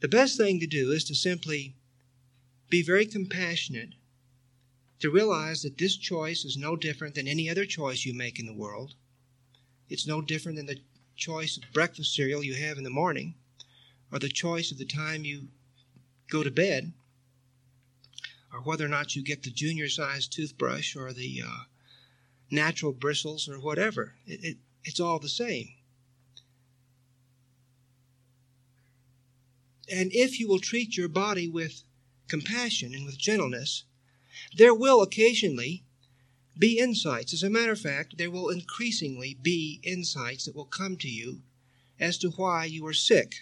The 0.00 0.08
best 0.08 0.36
thing 0.36 0.60
to 0.60 0.66
do 0.66 0.92
is 0.92 1.02
to 1.04 1.14
simply 1.14 1.74
be 2.68 2.82
very 2.82 3.06
compassionate, 3.06 3.94
to 5.00 5.10
realize 5.10 5.62
that 5.62 5.78
this 5.78 5.96
choice 5.96 6.44
is 6.44 6.58
no 6.58 6.76
different 6.76 7.14
than 7.14 7.26
any 7.26 7.48
other 7.48 7.64
choice 7.64 8.04
you 8.04 8.12
make 8.12 8.38
in 8.38 8.44
the 8.44 8.52
world. 8.52 8.94
It's 9.88 10.06
no 10.06 10.20
different 10.20 10.56
than 10.56 10.66
the 10.66 10.80
choice 11.16 11.56
of 11.56 11.72
breakfast 11.72 12.14
cereal 12.14 12.42
you 12.42 12.54
have 12.54 12.76
in 12.76 12.84
the 12.84 12.90
morning, 12.90 13.34
or 14.12 14.18
the 14.18 14.28
choice 14.28 14.70
of 14.70 14.76
the 14.76 14.84
time 14.84 15.24
you 15.24 15.48
go 16.28 16.42
to 16.42 16.50
bed, 16.50 16.92
or 18.52 18.60
whether 18.60 18.84
or 18.84 18.88
not 18.88 19.16
you 19.16 19.22
get 19.22 19.42
the 19.42 19.50
junior 19.50 19.88
sized 19.88 20.32
toothbrush 20.34 20.94
or 20.94 21.14
the 21.14 21.42
uh, 21.42 21.64
natural 22.50 22.92
bristles 22.92 23.48
or 23.48 23.58
whatever. 23.58 24.12
It, 24.26 24.44
it, 24.44 24.56
it's 24.84 25.00
all 25.00 25.18
the 25.18 25.28
same. 25.28 25.68
And 29.90 30.10
if 30.12 30.40
you 30.40 30.48
will 30.48 30.58
treat 30.58 30.96
your 30.96 31.08
body 31.08 31.48
with 31.48 31.82
compassion 32.28 32.94
and 32.94 33.04
with 33.04 33.18
gentleness, 33.18 33.84
there 34.56 34.74
will 34.74 35.02
occasionally 35.02 35.84
be 36.58 36.78
insights. 36.78 37.32
As 37.32 37.42
a 37.42 37.50
matter 37.50 37.72
of 37.72 37.80
fact, 37.80 38.18
there 38.18 38.30
will 38.30 38.48
increasingly 38.48 39.34
be 39.40 39.80
insights 39.82 40.44
that 40.44 40.56
will 40.56 40.64
come 40.64 40.96
to 40.98 41.08
you 41.08 41.42
as 41.98 42.18
to 42.18 42.30
why 42.30 42.64
you 42.64 42.86
are 42.86 42.94
sick. 42.94 43.34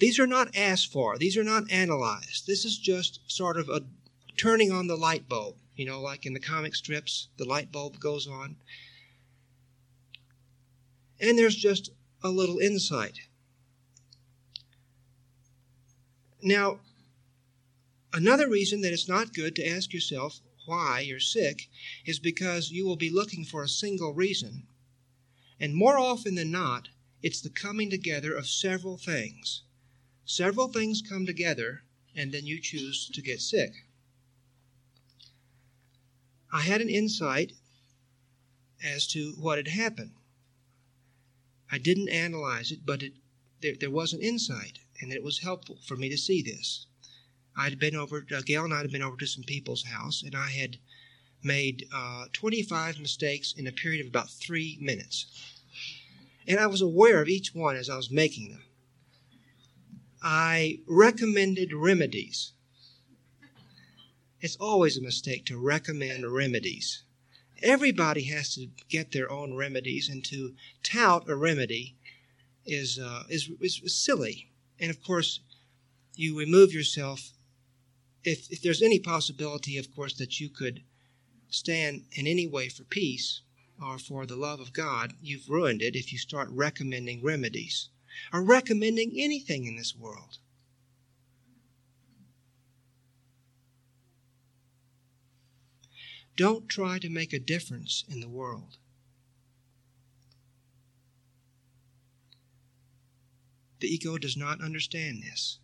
These 0.00 0.18
are 0.18 0.26
not 0.26 0.56
asked 0.56 0.92
for, 0.92 1.18
these 1.18 1.36
are 1.36 1.44
not 1.44 1.70
analyzed. 1.70 2.46
This 2.46 2.64
is 2.64 2.78
just 2.78 3.20
sort 3.26 3.56
of 3.56 3.68
a 3.68 3.82
turning 4.36 4.70
on 4.70 4.86
the 4.86 4.96
light 4.96 5.28
bulb. 5.28 5.56
You 5.74 5.86
know, 5.86 6.00
like 6.00 6.26
in 6.26 6.34
the 6.34 6.40
comic 6.40 6.74
strips, 6.74 7.28
the 7.36 7.44
light 7.44 7.70
bulb 7.70 8.00
goes 8.00 8.26
on. 8.26 8.56
And 11.20 11.38
there's 11.38 11.56
just 11.56 11.90
a 12.22 12.28
little 12.28 12.58
insight. 12.58 13.18
Now, 16.42 16.80
another 18.12 18.48
reason 18.48 18.80
that 18.82 18.92
it's 18.92 19.08
not 19.08 19.34
good 19.34 19.56
to 19.56 19.68
ask 19.68 19.92
yourself 19.92 20.40
why 20.66 21.00
you're 21.00 21.18
sick 21.18 21.68
is 22.04 22.18
because 22.18 22.70
you 22.70 22.86
will 22.86 22.96
be 22.96 23.10
looking 23.10 23.44
for 23.44 23.62
a 23.62 23.68
single 23.68 24.12
reason. 24.12 24.66
And 25.58 25.74
more 25.74 25.98
often 25.98 26.34
than 26.34 26.50
not, 26.50 26.88
it's 27.22 27.40
the 27.40 27.50
coming 27.50 27.90
together 27.90 28.34
of 28.34 28.46
several 28.46 28.96
things. 28.96 29.62
Several 30.24 30.68
things 30.68 31.02
come 31.02 31.26
together, 31.26 31.82
and 32.14 32.32
then 32.32 32.46
you 32.46 32.60
choose 32.60 33.08
to 33.12 33.22
get 33.22 33.40
sick. 33.40 33.72
I 36.52 36.60
had 36.60 36.80
an 36.80 36.88
insight 36.88 37.54
as 38.84 39.06
to 39.08 39.32
what 39.32 39.58
had 39.58 39.68
happened. 39.68 40.12
I 41.70 41.78
didn't 41.78 42.08
analyze 42.08 42.70
it, 42.70 42.86
but 42.86 43.02
it, 43.02 43.12
there, 43.60 43.74
there 43.78 43.90
was 43.90 44.12
an 44.12 44.20
insight, 44.20 44.78
and 45.00 45.12
it 45.12 45.22
was 45.22 45.40
helpful 45.40 45.78
for 45.84 45.96
me 45.96 46.08
to 46.08 46.16
see 46.16 46.42
this. 46.42 46.86
I'd 47.56 47.78
been 47.78 47.96
over, 47.96 48.24
uh, 48.34 48.40
Gail 48.44 48.64
and 48.64 48.72
I 48.72 48.78
had 48.78 48.92
been 48.92 49.02
over 49.02 49.16
to 49.16 49.26
some 49.26 49.44
people's 49.44 49.84
house, 49.84 50.22
and 50.22 50.34
I 50.34 50.50
had 50.50 50.78
made 51.42 51.86
uh, 51.92 52.26
25 52.32 53.00
mistakes 53.00 53.52
in 53.52 53.66
a 53.66 53.72
period 53.72 54.00
of 54.00 54.08
about 54.08 54.30
three 54.30 54.78
minutes. 54.80 55.26
And 56.46 56.58
I 56.58 56.66
was 56.66 56.80
aware 56.80 57.20
of 57.20 57.28
each 57.28 57.54
one 57.54 57.76
as 57.76 57.90
I 57.90 57.96
was 57.96 58.10
making 58.10 58.50
them. 58.50 58.62
I 60.22 60.80
recommended 60.86 61.72
remedies. 61.72 62.52
It's 64.40 64.56
always 64.56 64.96
a 64.96 65.02
mistake 65.02 65.44
to 65.46 65.58
recommend 65.58 66.24
remedies. 66.32 67.02
Everybody 67.62 68.24
has 68.24 68.54
to 68.54 68.68
get 68.88 69.12
their 69.12 69.30
own 69.30 69.54
remedies, 69.54 70.08
and 70.08 70.24
to 70.26 70.54
tout 70.82 71.28
a 71.28 71.34
remedy 71.34 71.96
is, 72.64 72.98
uh, 72.98 73.24
is, 73.28 73.50
is 73.60 73.94
silly. 73.94 74.50
And 74.78 74.90
of 74.90 75.02
course, 75.02 75.40
you 76.14 76.38
remove 76.38 76.72
yourself. 76.72 77.32
If, 78.24 78.50
if 78.50 78.62
there's 78.62 78.82
any 78.82 78.98
possibility, 78.98 79.78
of 79.78 79.94
course, 79.94 80.14
that 80.14 80.40
you 80.40 80.48
could 80.48 80.82
stand 81.48 82.04
in 82.12 82.26
any 82.26 82.46
way 82.46 82.68
for 82.68 82.84
peace 82.84 83.40
or 83.80 83.98
for 83.98 84.26
the 84.26 84.36
love 84.36 84.60
of 84.60 84.72
God, 84.72 85.14
you've 85.22 85.48
ruined 85.48 85.82
it 85.82 85.96
if 85.96 86.12
you 86.12 86.18
start 86.18 86.48
recommending 86.50 87.22
remedies 87.22 87.88
or 88.32 88.42
recommending 88.42 89.12
anything 89.16 89.64
in 89.66 89.76
this 89.76 89.96
world. 89.96 90.38
Don't 96.38 96.68
try 96.68 97.00
to 97.00 97.08
make 97.08 97.32
a 97.32 97.40
difference 97.40 98.04
in 98.08 98.20
the 98.20 98.28
world. 98.28 98.76
The 103.80 103.88
ego 103.88 104.18
does 104.18 104.36
not 104.36 104.60
understand 104.60 105.24
this. 105.24 105.58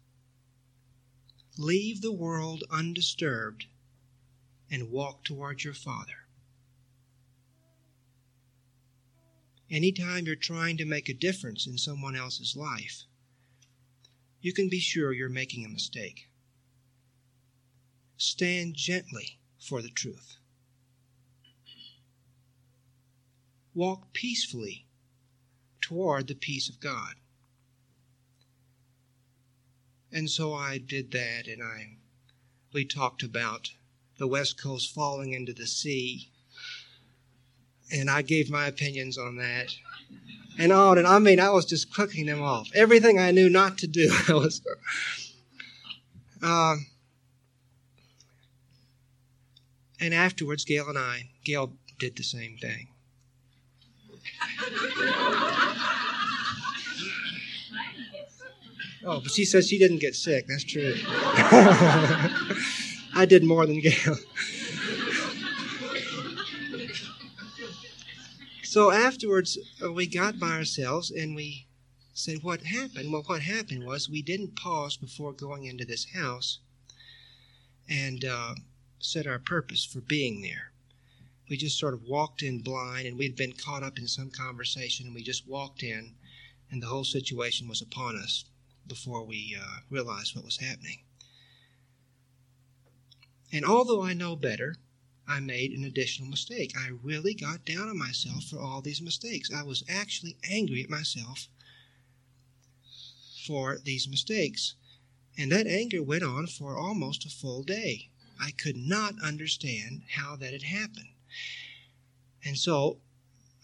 Leave 1.56 2.02
the 2.02 2.12
world 2.12 2.64
undisturbed 2.72 3.66
and 4.68 4.90
walk 4.90 5.22
towards 5.22 5.64
your 5.64 5.74
Father. 5.74 6.26
Anytime 9.70 10.26
you're 10.26 10.34
trying 10.34 10.76
to 10.78 10.84
make 10.84 11.08
a 11.08 11.14
difference 11.14 11.68
in 11.68 11.78
someone 11.78 12.16
else's 12.16 12.56
life, 12.56 13.04
you 14.40 14.52
can 14.52 14.68
be 14.68 14.80
sure 14.80 15.12
you're 15.12 15.28
making 15.28 15.64
a 15.64 15.68
mistake. 15.68 16.28
Stand 18.16 18.74
gently 18.74 19.38
for 19.60 19.80
the 19.80 19.88
truth. 19.88 20.38
Walk 23.74 24.12
peacefully 24.12 24.86
toward 25.80 26.28
the 26.28 26.34
peace 26.34 26.68
of 26.68 26.80
God. 26.80 27.14
And 30.12 30.30
so 30.30 30.54
I 30.54 30.78
did 30.78 31.10
that, 31.10 31.48
and 31.48 31.62
I 31.62 31.96
we 32.72 32.84
talked 32.84 33.22
about 33.22 33.70
the 34.18 34.26
West 34.26 34.60
Coast 34.60 34.94
falling 34.94 35.32
into 35.32 35.52
the 35.52 35.66
sea, 35.66 36.30
and 37.92 38.08
I 38.08 38.22
gave 38.22 38.48
my 38.48 38.66
opinions 38.66 39.18
on 39.18 39.36
that, 39.36 39.74
and 40.56 40.72
on 40.72 40.98
and 40.98 41.06
I 41.06 41.18
mean 41.18 41.40
I 41.40 41.50
was 41.50 41.66
just 41.66 41.92
cooking 41.92 42.26
them 42.26 42.42
off. 42.42 42.70
Everything 42.74 43.18
I 43.18 43.32
knew 43.32 43.50
not 43.50 43.78
to 43.78 43.88
do, 43.88 44.12
I 44.28 44.34
was. 44.34 44.62
Uh, 46.40 46.76
and 50.00 50.14
afterwards, 50.14 50.64
Gail 50.64 50.88
and 50.88 50.98
I, 50.98 51.30
Gail 51.44 51.72
did 51.98 52.16
the 52.16 52.22
same 52.22 52.56
thing. 52.58 52.88
Oh, 59.06 59.20
but 59.20 59.30
she 59.32 59.44
says 59.44 59.68
she 59.68 59.78
didn't 59.78 59.98
get 59.98 60.14
sick. 60.14 60.46
That's 60.48 60.64
true. 60.64 60.94
I 63.14 63.26
did 63.28 63.44
more 63.44 63.66
than 63.66 63.80
Gail. 63.80 64.16
so 68.62 68.90
afterwards, 68.90 69.58
uh, 69.84 69.92
we 69.92 70.06
got 70.06 70.38
by 70.38 70.52
ourselves 70.52 71.10
and 71.10 71.36
we 71.36 71.66
said, 72.14 72.42
What 72.42 72.62
happened? 72.62 73.12
Well, 73.12 73.24
what 73.26 73.42
happened 73.42 73.84
was 73.84 74.08
we 74.08 74.22
didn't 74.22 74.56
pause 74.56 74.96
before 74.96 75.34
going 75.34 75.64
into 75.64 75.84
this 75.84 76.06
house 76.14 76.60
and 77.88 78.24
uh, 78.24 78.54
set 79.00 79.26
our 79.26 79.38
purpose 79.38 79.84
for 79.84 80.00
being 80.00 80.40
there. 80.40 80.72
We 81.48 81.56
just 81.56 81.78
sort 81.78 81.94
of 81.94 82.04
walked 82.04 82.42
in 82.42 82.60
blind, 82.60 83.06
and 83.06 83.18
we'd 83.18 83.36
been 83.36 83.52
caught 83.52 83.82
up 83.82 83.98
in 83.98 84.08
some 84.08 84.30
conversation, 84.30 85.06
and 85.06 85.14
we 85.14 85.22
just 85.22 85.46
walked 85.46 85.82
in, 85.82 86.14
and 86.70 86.82
the 86.82 86.86
whole 86.86 87.04
situation 87.04 87.68
was 87.68 87.82
upon 87.82 88.16
us 88.16 88.44
before 88.86 89.24
we 89.24 89.56
uh, 89.60 89.80
realized 89.90 90.34
what 90.34 90.44
was 90.44 90.58
happening. 90.58 91.00
And 93.52 93.64
although 93.64 94.02
I 94.02 94.14
know 94.14 94.36
better, 94.36 94.76
I 95.26 95.40
made 95.40 95.72
an 95.72 95.84
additional 95.84 96.28
mistake. 96.28 96.72
I 96.76 96.88
really 96.88 97.34
got 97.34 97.64
down 97.64 97.88
on 97.88 97.98
myself 97.98 98.44
for 98.44 98.58
all 98.58 98.82
these 98.82 99.00
mistakes. 99.00 99.50
I 99.52 99.62
was 99.62 99.84
actually 99.88 100.36
angry 100.42 100.82
at 100.82 100.90
myself 100.90 101.48
for 103.46 103.78
these 103.78 104.08
mistakes. 104.08 104.74
And 105.38 105.50
that 105.52 105.66
anger 105.66 106.02
went 106.02 106.24
on 106.24 106.46
for 106.46 106.76
almost 106.76 107.24
a 107.24 107.30
full 107.30 107.62
day. 107.62 108.10
I 108.40 108.50
could 108.50 108.76
not 108.76 109.14
understand 109.22 110.02
how 110.16 110.36
that 110.36 110.52
had 110.52 110.62
happened. 110.62 111.13
And 112.44 112.58
so 112.58 113.00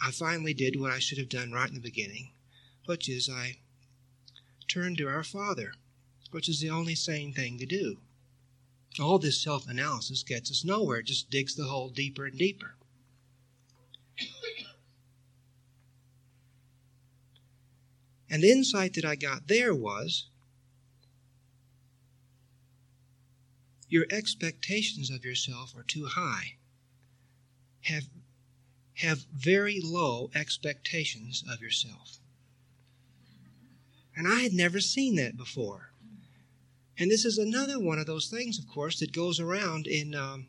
I 0.01 0.11
finally 0.11 0.55
did 0.55 0.81
what 0.81 0.91
I 0.91 0.99
should 0.99 1.19
have 1.19 1.29
done 1.29 1.53
right 1.53 1.69
in 1.69 1.75
the 1.75 1.81
beginning, 1.81 2.33
which 2.87 3.09
is 3.09 3.29
I 3.29 3.59
turned 4.69 4.99
to 4.99 5.09
our 5.09 5.25
Father, 5.25 5.75
which 6.31 6.49
is 6.49 6.61
the 6.61 6.71
only 6.71 6.95
sane 6.95 7.33
thing 7.35 7.59
to 7.59 7.67
do. 7.67 7.99
All 8.99 9.19
this 9.19 9.43
self 9.43 9.69
analysis 9.69 10.23
gets 10.23 10.51
us 10.51 10.65
nowhere, 10.65 10.99
it 10.99 11.07
just 11.07 11.31
digs 11.31 11.55
the 11.55 11.65
hole 11.65 11.91
deeper 11.91 12.27
and 12.27 12.39
deeper. 12.39 12.77
And 18.31 18.45
the 18.45 18.51
insight 18.51 18.95
that 18.95 19.05
I 19.05 19.17
got 19.17 19.49
there 19.49 19.75
was 19.75 20.27
your 23.89 24.07
expectations 24.09 25.11
of 25.11 25.25
yourself 25.25 25.75
are 25.77 25.83
too 25.83 26.07
high. 26.07 26.55
Have, 27.83 28.05
have 29.01 29.27
very 29.35 29.81
low 29.83 30.31
expectations 30.35 31.45
of 31.51 31.61
yourself. 31.61 32.19
And 34.17 34.27
I 34.27 34.41
had 34.41 34.53
never 34.53 34.81
seen 34.81 35.17
that 35.17 35.37
before. 35.37 35.93
And 36.99 37.11
this 37.11 37.25
is 37.25 37.39
another 37.39 37.79
one 37.79 37.99
of 37.99 38.07
those 38.07 38.29
things, 38.29 38.59
of 38.59 38.69
course, 38.69 39.01
that 39.01 39.13
goes 39.13 39.41
around 39.41 39.87
in, 39.87 40.15
um, 40.15 40.49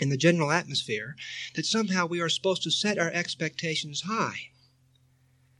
in 0.00 0.08
the 0.08 0.16
general 0.16 0.50
atmosphere 0.50 1.14
that 1.54 1.66
somehow 1.66 2.06
we 2.06 2.20
are 2.20 2.28
supposed 2.28 2.62
to 2.64 2.70
set 2.70 2.98
our 2.98 3.10
expectations 3.10 4.02
high. 4.02 4.50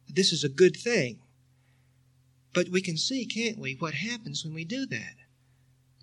This 0.09 0.33
is 0.33 0.43
a 0.43 0.49
good 0.49 0.77
thing. 0.77 1.21
But 2.53 2.69
we 2.69 2.81
can 2.81 2.97
see, 2.97 3.25
can't 3.27 3.59
we, 3.59 3.75
what 3.75 3.95
happens 3.95 4.45
when 4.45 4.55
we 4.55 4.65
do 4.65 4.87
that? 4.87 5.15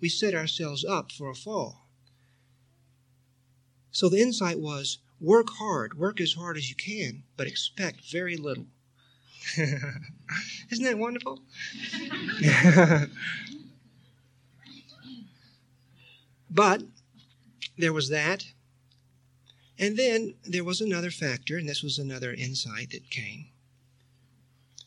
we 0.02 0.08
set 0.08 0.34
ourselves 0.34 0.84
up 0.84 1.12
for 1.12 1.30
a 1.30 1.34
fall. 1.34 1.86
So 3.92 4.08
the 4.08 4.20
insight 4.20 4.58
was 4.58 4.98
work 5.22 5.48
hard, 5.50 5.96
work 5.96 6.20
as 6.20 6.34
hard 6.34 6.56
as 6.56 6.68
you 6.68 6.74
can, 6.74 7.22
but 7.36 7.46
expect 7.46 8.10
very 8.10 8.36
little. 8.36 8.66
Isn't 9.56 10.84
that 10.84 10.98
wonderful? 10.98 11.40
but 16.50 16.82
there 17.78 17.92
was 17.92 18.08
that. 18.08 18.46
And 19.78 19.96
then 19.96 20.34
there 20.44 20.64
was 20.64 20.80
another 20.80 21.10
factor, 21.10 21.56
and 21.56 21.68
this 21.68 21.82
was 21.82 21.98
another 21.98 22.32
insight 22.32 22.90
that 22.90 23.10
came, 23.10 23.46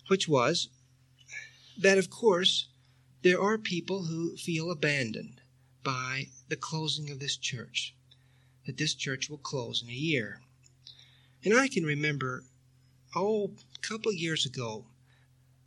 which 0.08 0.28
was 0.28 0.70
that, 1.78 1.98
of 1.98 2.10
course, 2.10 2.68
there 3.24 3.42
are 3.42 3.58
people 3.58 4.04
who 4.04 4.38
feel 4.38 4.70
abandoned 4.70 5.42
by 5.84 6.28
the 6.48 6.56
closing 6.56 7.10
of 7.10 7.20
this 7.20 7.36
church, 7.36 7.96
that 8.66 8.78
this 8.78 8.94
church 8.94 9.30
will 9.30 9.38
close 9.38 9.82
in 9.84 9.90
a 9.90 9.94
year. 9.94 10.42
And 11.44 11.54
I 11.54 11.68
can 11.68 11.84
remember, 11.84 12.44
oh, 13.16 13.52
a 13.76 13.88
couple 13.88 14.12
of 14.12 14.18
years 14.18 14.46
ago, 14.46 14.86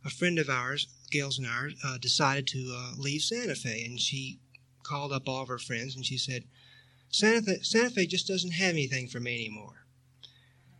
a 0.05 0.09
friend 0.09 0.39
of 0.39 0.49
ours, 0.49 0.87
Gail's 1.11 1.37
and 1.37 1.47
ours, 1.47 1.73
uh, 1.83 1.97
decided 1.97 2.47
to 2.47 2.73
uh, 2.75 2.91
leave 2.97 3.21
Santa 3.21 3.55
Fe, 3.55 3.85
and 3.85 3.99
she 3.99 4.39
called 4.83 5.11
up 5.11 5.29
all 5.29 5.43
of 5.43 5.47
her 5.47 5.59
friends 5.59 5.95
and 5.95 6.05
she 6.05 6.17
said, 6.17 6.43
Santa 7.11 7.41
Fe, 7.43 7.59
Santa 7.61 7.89
Fe 7.91 8.05
just 8.07 8.27
doesn't 8.27 8.51
have 8.51 8.71
anything 8.71 9.07
for 9.07 9.19
me 9.19 9.35
anymore. 9.35 9.85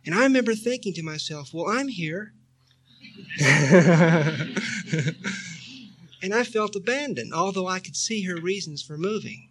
And 0.04 0.14
I 0.14 0.22
remember 0.24 0.54
thinking 0.54 0.92
to 0.94 1.02
myself, 1.02 1.52
well, 1.52 1.68
I'm 1.68 1.88
here. 1.88 2.32
and 3.40 4.54
I 6.34 6.44
felt 6.44 6.74
abandoned, 6.74 7.32
although 7.32 7.68
I 7.68 7.78
could 7.78 7.96
see 7.96 8.22
her 8.22 8.36
reasons 8.36 8.82
for 8.82 8.98
moving. 8.98 9.49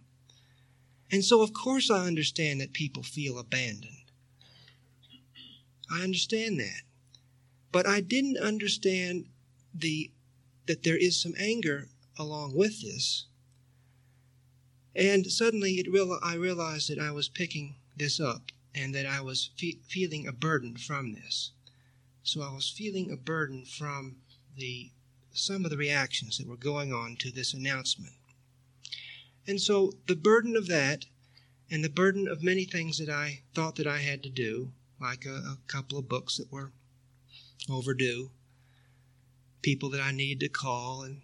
And 1.12 1.24
so, 1.24 1.42
of 1.42 1.52
course, 1.52 1.90
I 1.90 2.06
understand 2.06 2.60
that 2.60 2.72
people 2.72 3.02
feel 3.02 3.38
abandoned. 3.38 4.12
I 5.90 6.02
understand 6.02 6.60
that. 6.60 6.82
But 7.72 7.86
I 7.86 8.00
didn't 8.00 8.38
understand 8.38 9.26
the 9.74 10.12
that 10.66 10.82
there 10.84 10.96
is 10.96 11.20
some 11.20 11.34
anger 11.36 11.88
along 12.16 12.54
with 12.54 12.80
this. 12.82 13.26
And 14.94 15.26
suddenly 15.26 15.74
it 15.74 15.90
real, 15.90 16.18
I 16.22 16.34
realized 16.34 16.90
that 16.90 16.98
I 16.98 17.10
was 17.10 17.28
picking 17.28 17.76
this 17.96 18.20
up 18.20 18.52
and 18.74 18.94
that 18.94 19.06
I 19.06 19.20
was 19.20 19.50
fe- 19.56 19.78
feeling 19.88 20.28
a 20.28 20.32
burden 20.32 20.76
from 20.76 21.14
this. 21.14 21.52
So 22.22 22.42
I 22.42 22.52
was 22.52 22.68
feeling 22.68 23.10
a 23.10 23.16
burden 23.16 23.64
from 23.64 24.16
the 24.56 24.92
some 25.32 25.64
of 25.64 25.70
the 25.70 25.76
reactions 25.76 26.38
that 26.38 26.46
were 26.46 26.56
going 26.56 26.92
on 26.92 27.16
to 27.16 27.30
this 27.30 27.54
announcement. 27.54 28.14
And 29.46 29.60
so 29.60 29.92
the 30.06 30.16
burden 30.16 30.56
of 30.56 30.66
that 30.68 31.06
and 31.70 31.84
the 31.84 31.88
burden 31.88 32.28
of 32.28 32.42
many 32.42 32.64
things 32.64 32.98
that 32.98 33.08
I 33.08 33.42
thought 33.54 33.76
that 33.76 33.86
I 33.86 33.98
had 33.98 34.22
to 34.24 34.30
do, 34.30 34.72
like 35.00 35.24
a, 35.24 35.34
a 35.34 35.58
couple 35.66 35.98
of 35.98 36.08
books 36.08 36.36
that 36.36 36.52
were 36.52 36.72
overdue, 37.68 38.30
people 39.62 39.90
that 39.90 40.00
I 40.00 40.12
needed 40.12 40.40
to 40.40 40.48
call 40.48 41.02
and 41.02 41.22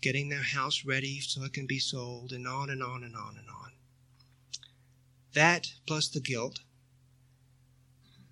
getting 0.00 0.28
their 0.28 0.42
house 0.42 0.84
ready 0.84 1.20
so 1.20 1.44
it 1.44 1.52
can 1.52 1.66
be 1.66 1.78
sold 1.78 2.32
and 2.32 2.46
on 2.46 2.70
and 2.70 2.82
on 2.82 3.04
and 3.04 3.14
on 3.14 3.36
and 3.36 3.48
on. 3.48 3.72
That 5.34 5.72
plus 5.86 6.08
the 6.08 6.20
guilt 6.20 6.60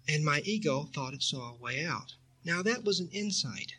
and 0.08 0.24
my 0.24 0.40
ego 0.40 0.88
thought 0.94 1.12
it 1.14 1.22
saw 1.22 1.50
a 1.50 1.56
way 1.56 1.84
out. 1.84 2.14
Now 2.44 2.62
that 2.62 2.82
was 2.82 2.98
an 2.98 3.10
insight. 3.12 3.74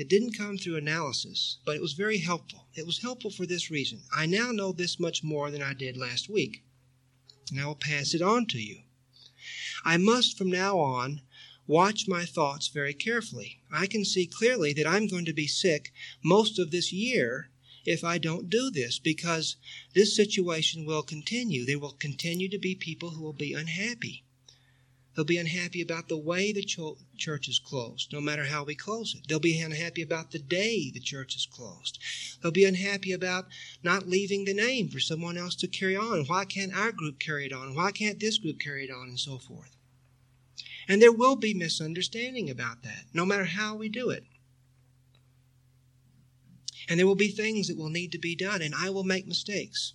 It 0.00 0.08
didn't 0.08 0.32
come 0.32 0.56
through 0.56 0.76
analysis, 0.76 1.58
but 1.66 1.76
it 1.76 1.82
was 1.82 1.92
very 1.92 2.16
helpful. 2.16 2.68
It 2.74 2.86
was 2.86 3.02
helpful 3.02 3.30
for 3.30 3.44
this 3.44 3.70
reason. 3.70 4.04
I 4.10 4.24
now 4.24 4.50
know 4.50 4.72
this 4.72 4.98
much 4.98 5.22
more 5.22 5.50
than 5.50 5.60
I 5.60 5.74
did 5.74 5.94
last 5.98 6.26
week, 6.26 6.64
and 7.50 7.60
I 7.60 7.66
will 7.66 7.74
pass 7.74 8.14
it 8.14 8.22
on 8.22 8.46
to 8.46 8.58
you. 8.58 8.84
I 9.84 9.98
must 9.98 10.38
from 10.38 10.50
now 10.50 10.78
on 10.78 11.20
watch 11.66 12.08
my 12.08 12.24
thoughts 12.24 12.68
very 12.68 12.94
carefully. 12.94 13.60
I 13.70 13.86
can 13.86 14.06
see 14.06 14.24
clearly 14.24 14.72
that 14.72 14.86
I'm 14.86 15.06
going 15.06 15.26
to 15.26 15.34
be 15.34 15.46
sick 15.46 15.92
most 16.24 16.58
of 16.58 16.70
this 16.70 16.94
year 16.94 17.50
if 17.84 18.02
I 18.02 18.16
don't 18.16 18.48
do 18.48 18.70
this 18.70 18.98
because 18.98 19.56
this 19.92 20.16
situation 20.16 20.86
will 20.86 21.02
continue. 21.02 21.66
There 21.66 21.78
will 21.78 21.92
continue 21.92 22.48
to 22.48 22.58
be 22.58 22.74
people 22.74 23.10
who 23.10 23.22
will 23.22 23.34
be 23.34 23.52
unhappy. 23.52 24.24
They'll 25.14 25.24
be 25.24 25.38
unhappy 25.38 25.82
about 25.82 26.08
the 26.08 26.16
way 26.16 26.52
the 26.52 26.62
church 26.62 27.48
is 27.48 27.58
closed, 27.58 28.12
no 28.12 28.20
matter 28.20 28.44
how 28.44 28.62
we 28.62 28.76
close 28.76 29.14
it. 29.14 29.26
They'll 29.28 29.40
be 29.40 29.60
unhappy 29.60 30.02
about 30.02 30.30
the 30.30 30.38
day 30.38 30.90
the 30.90 31.00
church 31.00 31.34
is 31.34 31.46
closed. 31.46 31.98
They'll 32.40 32.52
be 32.52 32.64
unhappy 32.64 33.12
about 33.12 33.46
not 33.82 34.08
leaving 34.08 34.44
the 34.44 34.54
name 34.54 34.88
for 34.88 35.00
someone 35.00 35.36
else 35.36 35.56
to 35.56 35.68
carry 35.68 35.96
on. 35.96 36.26
Why 36.26 36.44
can't 36.44 36.74
our 36.74 36.92
group 36.92 37.18
carry 37.18 37.46
it 37.46 37.52
on? 37.52 37.74
Why 37.74 37.90
can't 37.90 38.20
this 38.20 38.38
group 38.38 38.60
carry 38.60 38.84
it 38.84 38.90
on? 38.90 39.08
And 39.08 39.18
so 39.18 39.38
forth. 39.38 39.76
And 40.86 41.02
there 41.02 41.12
will 41.12 41.36
be 41.36 41.54
misunderstanding 41.54 42.48
about 42.48 42.82
that, 42.84 43.06
no 43.12 43.26
matter 43.26 43.44
how 43.44 43.74
we 43.74 43.88
do 43.88 44.10
it. 44.10 44.24
And 46.88 46.98
there 46.98 47.06
will 47.06 47.16
be 47.16 47.28
things 47.28 47.68
that 47.68 47.76
will 47.76 47.90
need 47.90 48.12
to 48.12 48.18
be 48.18 48.36
done, 48.36 48.62
and 48.62 48.74
I 48.74 48.90
will 48.90 49.04
make 49.04 49.26
mistakes. 49.26 49.94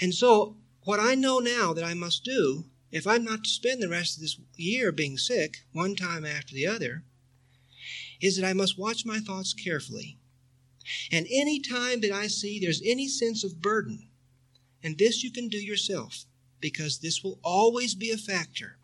And 0.00 0.14
so, 0.14 0.56
what 0.82 1.00
I 1.00 1.14
know 1.14 1.40
now 1.40 1.72
that 1.72 1.84
I 1.84 1.94
must 1.94 2.24
do 2.24 2.66
if 2.94 3.08
I'm 3.08 3.24
not 3.24 3.42
to 3.42 3.50
spend 3.50 3.82
the 3.82 3.88
rest 3.88 4.16
of 4.16 4.22
this 4.22 4.38
year 4.54 4.92
being 4.92 5.18
sick, 5.18 5.64
one 5.72 5.96
time 5.96 6.24
after 6.24 6.54
the 6.54 6.68
other, 6.68 7.02
is 8.20 8.36
that 8.36 8.46
I 8.46 8.52
must 8.52 8.78
watch 8.78 9.04
my 9.04 9.18
thoughts 9.18 9.52
carefully. 9.52 10.16
And 11.10 11.26
any 11.28 11.58
time 11.58 12.02
that 12.02 12.12
I 12.12 12.28
see 12.28 12.60
there's 12.60 12.80
any 12.84 13.08
sense 13.08 13.42
of 13.42 13.60
burden, 13.60 14.10
and 14.80 14.96
this 14.96 15.24
you 15.24 15.32
can 15.32 15.48
do 15.48 15.58
yourself, 15.58 16.24
because 16.60 16.98
this 16.98 17.24
will 17.24 17.40
always 17.42 17.96
be 17.96 18.12
a 18.12 18.16
factor. 18.16 18.78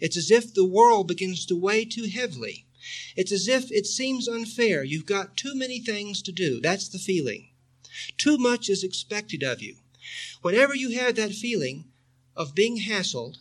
It's 0.00 0.16
as 0.16 0.32
if 0.32 0.52
the 0.52 0.64
world 0.64 1.06
begins 1.06 1.46
to 1.46 1.56
weigh 1.56 1.84
too 1.84 2.08
heavily. 2.08 2.66
It's 3.14 3.30
as 3.30 3.46
if 3.46 3.70
it 3.70 3.86
seems 3.86 4.26
unfair. 4.26 4.82
You've 4.82 5.06
got 5.06 5.36
too 5.36 5.54
many 5.54 5.78
things 5.78 6.22
to 6.22 6.32
do. 6.32 6.60
That's 6.60 6.88
the 6.88 6.98
feeling. 6.98 7.50
Too 8.18 8.36
much 8.36 8.68
is 8.68 8.82
expected 8.82 9.44
of 9.44 9.62
you. 9.62 9.76
Whenever 10.42 10.74
you 10.74 10.98
have 10.98 11.14
that 11.14 11.32
feeling 11.32 11.84
of 12.34 12.54
being 12.56 12.80
hassled, 12.80 13.36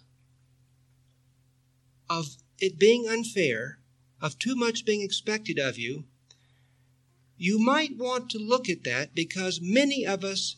of 2.09 2.37
it 2.59 2.79
being 2.79 3.07
unfair, 3.07 3.79
of 4.21 4.39
too 4.39 4.55
much 4.55 4.85
being 4.85 5.01
expected 5.01 5.59
of 5.59 5.77
you, 5.77 6.05
you 7.37 7.59
might 7.59 7.97
want 7.97 8.29
to 8.29 8.37
look 8.37 8.69
at 8.69 8.83
that 8.83 9.13
because 9.13 9.59
many 9.61 10.05
of 10.05 10.23
us 10.23 10.55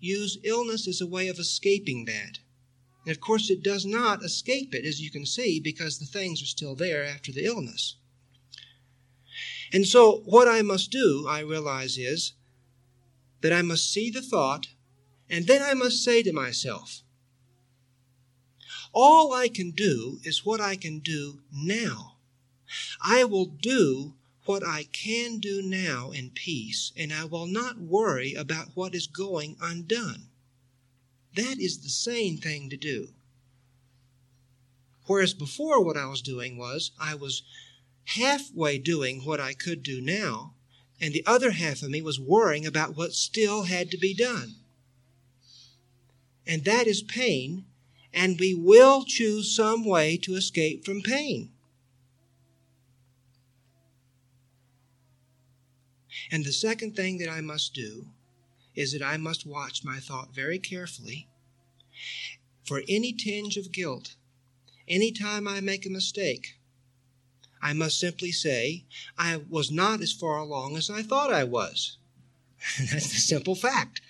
use 0.00 0.38
illness 0.42 0.88
as 0.88 1.00
a 1.00 1.06
way 1.06 1.28
of 1.28 1.38
escaping 1.38 2.04
that. 2.06 2.38
And 3.04 3.14
of 3.14 3.20
course, 3.20 3.50
it 3.50 3.62
does 3.62 3.86
not 3.86 4.24
escape 4.24 4.74
it, 4.74 4.84
as 4.84 5.00
you 5.00 5.10
can 5.10 5.26
see, 5.26 5.60
because 5.60 5.98
the 5.98 6.06
things 6.06 6.42
are 6.42 6.46
still 6.46 6.74
there 6.74 7.04
after 7.04 7.32
the 7.32 7.44
illness. 7.44 7.96
And 9.72 9.86
so, 9.86 10.22
what 10.24 10.48
I 10.48 10.62
must 10.62 10.90
do, 10.90 11.26
I 11.28 11.40
realize, 11.40 11.98
is 11.98 12.32
that 13.40 13.52
I 13.52 13.62
must 13.62 13.92
see 13.92 14.10
the 14.10 14.22
thought, 14.22 14.68
and 15.30 15.46
then 15.46 15.62
I 15.62 15.74
must 15.74 16.02
say 16.02 16.22
to 16.22 16.32
myself, 16.32 17.02
all 18.92 19.32
I 19.32 19.48
can 19.48 19.70
do 19.70 20.20
is 20.24 20.44
what 20.44 20.60
I 20.60 20.76
can 20.76 20.98
do 21.00 21.40
now. 21.52 22.16
I 23.00 23.24
will 23.24 23.46
do 23.46 24.14
what 24.44 24.66
I 24.66 24.84
can 24.84 25.38
do 25.38 25.60
now 25.62 26.10
in 26.10 26.30
peace, 26.30 26.92
and 26.96 27.12
I 27.12 27.24
will 27.24 27.46
not 27.46 27.78
worry 27.78 28.34
about 28.34 28.74
what 28.74 28.94
is 28.94 29.06
going 29.06 29.56
undone. 29.60 30.28
That 31.34 31.58
is 31.58 31.78
the 31.78 31.90
sane 31.90 32.38
thing 32.38 32.70
to 32.70 32.76
do. 32.76 33.12
Whereas 35.06 35.34
before, 35.34 35.82
what 35.84 35.96
I 35.96 36.06
was 36.06 36.22
doing 36.22 36.56
was 36.56 36.90
I 36.98 37.14
was 37.14 37.42
halfway 38.04 38.78
doing 38.78 39.24
what 39.24 39.40
I 39.40 39.52
could 39.52 39.82
do 39.82 40.00
now, 40.00 40.54
and 41.00 41.12
the 41.12 41.24
other 41.26 41.52
half 41.52 41.82
of 41.82 41.90
me 41.90 42.02
was 42.02 42.18
worrying 42.18 42.66
about 42.66 42.96
what 42.96 43.12
still 43.12 43.64
had 43.64 43.90
to 43.90 43.98
be 43.98 44.14
done. 44.14 44.56
And 46.46 46.64
that 46.64 46.86
is 46.86 47.02
pain, 47.02 47.66
and 48.18 48.40
we 48.40 48.52
will 48.52 49.04
choose 49.04 49.54
some 49.54 49.84
way 49.84 50.16
to 50.16 50.34
escape 50.34 50.84
from 50.84 51.00
pain. 51.00 51.52
And 56.32 56.44
the 56.44 56.52
second 56.52 56.96
thing 56.96 57.18
that 57.18 57.30
I 57.30 57.40
must 57.40 57.74
do 57.74 58.06
is 58.74 58.90
that 58.92 59.02
I 59.02 59.18
must 59.18 59.46
watch 59.46 59.84
my 59.84 60.00
thought 60.00 60.34
very 60.34 60.58
carefully 60.58 61.28
for 62.64 62.82
any 62.88 63.12
tinge 63.12 63.56
of 63.56 63.70
guilt. 63.70 64.16
Any 64.88 65.12
time 65.12 65.46
I 65.46 65.60
make 65.60 65.86
a 65.86 65.90
mistake, 65.90 66.58
I 67.62 67.72
must 67.72 68.00
simply 68.00 68.32
say, 68.32 68.84
I 69.16 69.42
was 69.48 69.70
not 69.70 70.00
as 70.00 70.12
far 70.12 70.38
along 70.38 70.76
as 70.76 70.90
I 70.90 71.02
thought 71.02 71.32
I 71.32 71.44
was. 71.44 71.98
That's 72.78 73.12
the 73.12 73.20
simple 73.20 73.54
fact. 73.54 74.00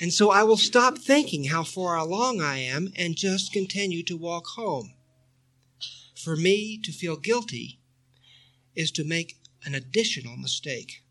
And 0.00 0.12
so 0.12 0.30
I 0.30 0.44
will 0.44 0.56
stop 0.56 0.98
thinking 0.98 1.44
how 1.44 1.64
far 1.64 1.96
along 1.96 2.40
I 2.40 2.58
am 2.58 2.92
and 2.96 3.16
just 3.16 3.52
continue 3.52 4.04
to 4.04 4.16
walk 4.16 4.46
home. 4.48 4.94
For 6.14 6.36
me 6.36 6.78
to 6.78 6.92
feel 6.92 7.16
guilty 7.16 7.80
is 8.76 8.90
to 8.92 9.04
make 9.04 9.38
an 9.64 9.74
additional 9.74 10.36
mistake, 10.36 11.02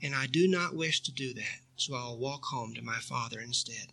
and 0.00 0.14
I 0.14 0.26
do 0.26 0.46
not 0.46 0.76
wish 0.76 1.00
to 1.02 1.12
do 1.12 1.34
that, 1.34 1.60
so 1.76 1.94
I'll 1.94 2.18
walk 2.18 2.44
home 2.44 2.72
to 2.74 2.82
my 2.82 2.98
Father 2.98 3.40
instead. 3.40 3.88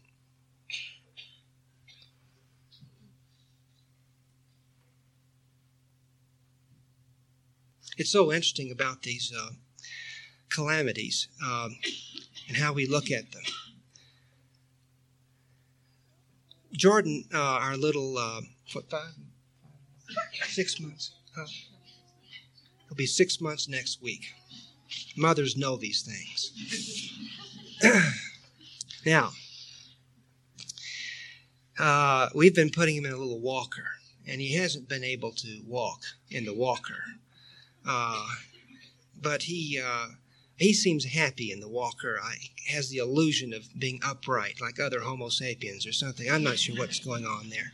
It's 7.97 8.11
so 8.11 8.31
interesting 8.31 8.71
about 8.71 9.01
these 9.01 9.33
uh, 9.35 9.49
calamities 10.49 11.27
um, 11.43 11.77
and 12.47 12.57
how 12.57 12.71
we 12.71 12.85
look 12.85 13.09
at 13.09 13.31
them. 13.31 13.41
Jordan, 16.73 17.25
uh, 17.33 17.37
our 17.37 17.77
little, 17.77 18.17
uh, 18.17 18.41
what, 18.73 18.89
five? 18.89 19.13
Six 20.47 20.79
months. 20.79 21.11
It'll 22.85 22.95
be 22.95 23.05
six 23.05 23.41
months 23.41 23.67
next 23.67 24.01
week. 24.01 24.33
Mothers 25.15 25.57
know 25.57 25.75
these 25.75 26.01
things. 26.01 26.51
now, 29.05 29.31
uh, 31.79 32.29
we've 32.33 32.55
been 32.55 32.69
putting 32.69 32.95
him 32.95 33.05
in 33.05 33.11
a 33.11 33.17
little 33.17 33.39
walker, 33.39 33.85
and 34.27 34.41
he 34.41 34.55
hasn't 34.55 34.87
been 34.87 35.03
able 35.03 35.31
to 35.31 35.61
walk 35.67 36.01
in 36.29 36.45
the 36.45 36.53
walker. 36.53 37.03
Uh, 37.85 38.27
but 39.21 39.43
he 39.43 39.81
uh, 39.83 40.07
he 40.57 40.73
seems 40.73 41.05
happy 41.05 41.51
in 41.51 41.59
the 41.59 41.69
walker. 41.69 42.19
I, 42.21 42.35
has 42.67 42.89
the 42.89 42.97
illusion 42.97 43.53
of 43.53 43.67
being 43.77 43.99
upright, 44.03 44.59
like 44.59 44.79
other 44.79 45.01
Homo 45.01 45.29
sapiens 45.29 45.85
or 45.85 45.93
something. 45.93 46.29
I'm 46.29 46.43
not 46.43 46.57
sure 46.57 46.75
what's 46.75 46.99
going 46.99 47.25
on 47.25 47.49
there. 47.49 47.71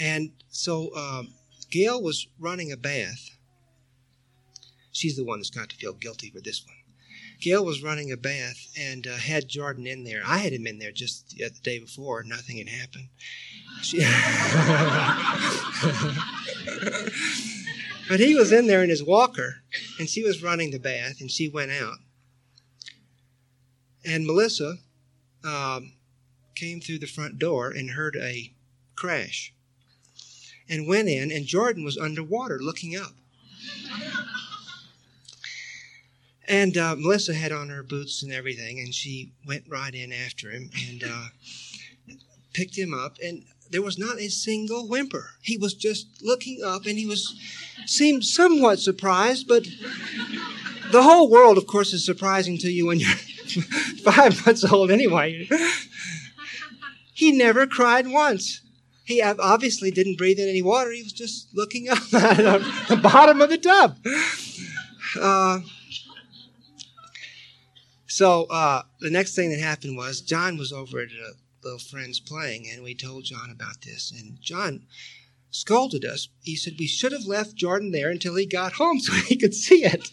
And 0.00 0.32
so 0.50 0.94
um, 0.96 1.28
Gail 1.70 2.02
was 2.02 2.26
running 2.38 2.72
a 2.72 2.76
bath. 2.76 3.30
She's 4.90 5.16
the 5.16 5.24
one 5.24 5.38
that's 5.38 5.50
got 5.50 5.70
to 5.70 5.76
feel 5.76 5.92
guilty 5.92 6.30
for 6.30 6.40
this 6.40 6.64
one. 6.66 6.76
Gail 7.40 7.64
was 7.64 7.82
running 7.82 8.10
a 8.10 8.16
bath 8.16 8.72
and 8.78 9.06
uh, 9.06 9.16
had 9.16 9.48
Jordan 9.48 9.86
in 9.86 10.04
there. 10.04 10.22
I 10.26 10.38
had 10.38 10.52
him 10.52 10.66
in 10.66 10.78
there 10.78 10.92
just 10.92 11.36
the 11.36 11.50
day 11.62 11.78
before. 11.78 12.24
Nothing 12.24 12.58
had 12.58 12.68
happened. 12.68 13.08
She 13.82 14.00
but 18.08 18.20
he 18.20 18.34
was 18.34 18.52
in 18.52 18.66
there 18.66 18.82
in 18.82 18.90
his 18.90 19.02
walker, 19.02 19.62
and 19.98 20.08
she 20.08 20.22
was 20.22 20.42
running 20.42 20.70
the 20.70 20.78
bath, 20.78 21.20
and 21.20 21.30
she 21.30 21.48
went 21.48 21.72
out. 21.72 21.98
And 24.04 24.26
Melissa 24.26 24.76
um, 25.44 25.92
came 26.54 26.80
through 26.80 26.98
the 26.98 27.06
front 27.06 27.38
door 27.38 27.70
and 27.70 27.90
heard 27.90 28.16
a 28.16 28.52
crash 28.94 29.52
and 30.68 30.86
went 30.86 31.08
in, 31.08 31.30
and 31.30 31.46
Jordan 31.46 31.84
was 31.84 31.98
underwater 31.98 32.58
looking 32.60 32.96
up. 32.96 33.12
And 36.46 36.76
uh, 36.76 36.94
Melissa 36.98 37.32
had 37.32 37.52
on 37.52 37.70
her 37.70 37.82
boots 37.82 38.22
and 38.22 38.32
everything, 38.32 38.78
and 38.78 38.94
she 38.94 39.32
went 39.46 39.64
right 39.68 39.94
in 39.94 40.12
after 40.12 40.50
him 40.50 40.70
and 40.88 41.02
uh, 41.02 41.26
picked 42.52 42.76
him 42.76 42.92
up. 42.92 43.16
And 43.22 43.44
there 43.74 43.82
was 43.82 43.98
not 43.98 44.20
a 44.20 44.28
single 44.28 44.86
whimper. 44.86 45.30
He 45.42 45.58
was 45.58 45.74
just 45.74 46.22
looking 46.22 46.62
up, 46.64 46.86
and 46.86 46.96
he 46.96 47.06
was 47.06 47.34
seemed 47.86 48.24
somewhat 48.24 48.78
surprised, 48.78 49.48
but 49.48 49.66
the 50.92 51.02
whole 51.02 51.28
world, 51.28 51.58
of 51.58 51.66
course, 51.66 51.92
is 51.92 52.06
surprising 52.06 52.56
to 52.58 52.70
you 52.70 52.86
when 52.86 53.00
you're 53.00 53.10
five 54.04 54.46
months 54.46 54.64
old 54.64 54.92
anyway. 54.92 55.48
he 57.12 57.32
never 57.32 57.66
cried 57.66 58.06
once. 58.06 58.60
He 59.02 59.20
obviously 59.20 59.90
didn't 59.90 60.18
breathe 60.18 60.38
in 60.38 60.48
any 60.48 60.62
water. 60.62 60.92
He 60.92 61.02
was 61.02 61.12
just 61.12 61.48
looking 61.52 61.88
up 61.90 62.14
at 62.14 62.86
the 62.86 62.96
bottom 63.02 63.40
of 63.40 63.50
the 63.50 63.58
tub. 63.58 63.98
Uh, 65.20 65.62
so 68.06 68.44
uh, 68.44 68.82
the 69.00 69.10
next 69.10 69.34
thing 69.34 69.50
that 69.50 69.58
happened 69.58 69.96
was 69.96 70.20
John 70.20 70.58
was 70.58 70.72
over 70.72 71.00
at 71.00 71.08
a 71.08 71.32
little 71.64 71.78
friend's 71.78 72.20
playing, 72.20 72.68
and 72.70 72.82
we 72.82 72.94
told 72.94 73.24
John 73.24 73.50
about 73.50 73.82
this. 73.82 74.12
And 74.12 74.40
John 74.40 74.86
scolded 75.50 76.04
us. 76.04 76.28
He 76.42 76.56
said 76.56 76.74
we 76.78 76.86
should 76.86 77.12
have 77.12 77.26
left 77.26 77.54
Jordan 77.54 77.90
there 77.90 78.10
until 78.10 78.36
he 78.36 78.46
got 78.46 78.74
home 78.74 79.00
so 79.00 79.12
he 79.12 79.36
could 79.36 79.54
see 79.54 79.84
it. 79.84 80.10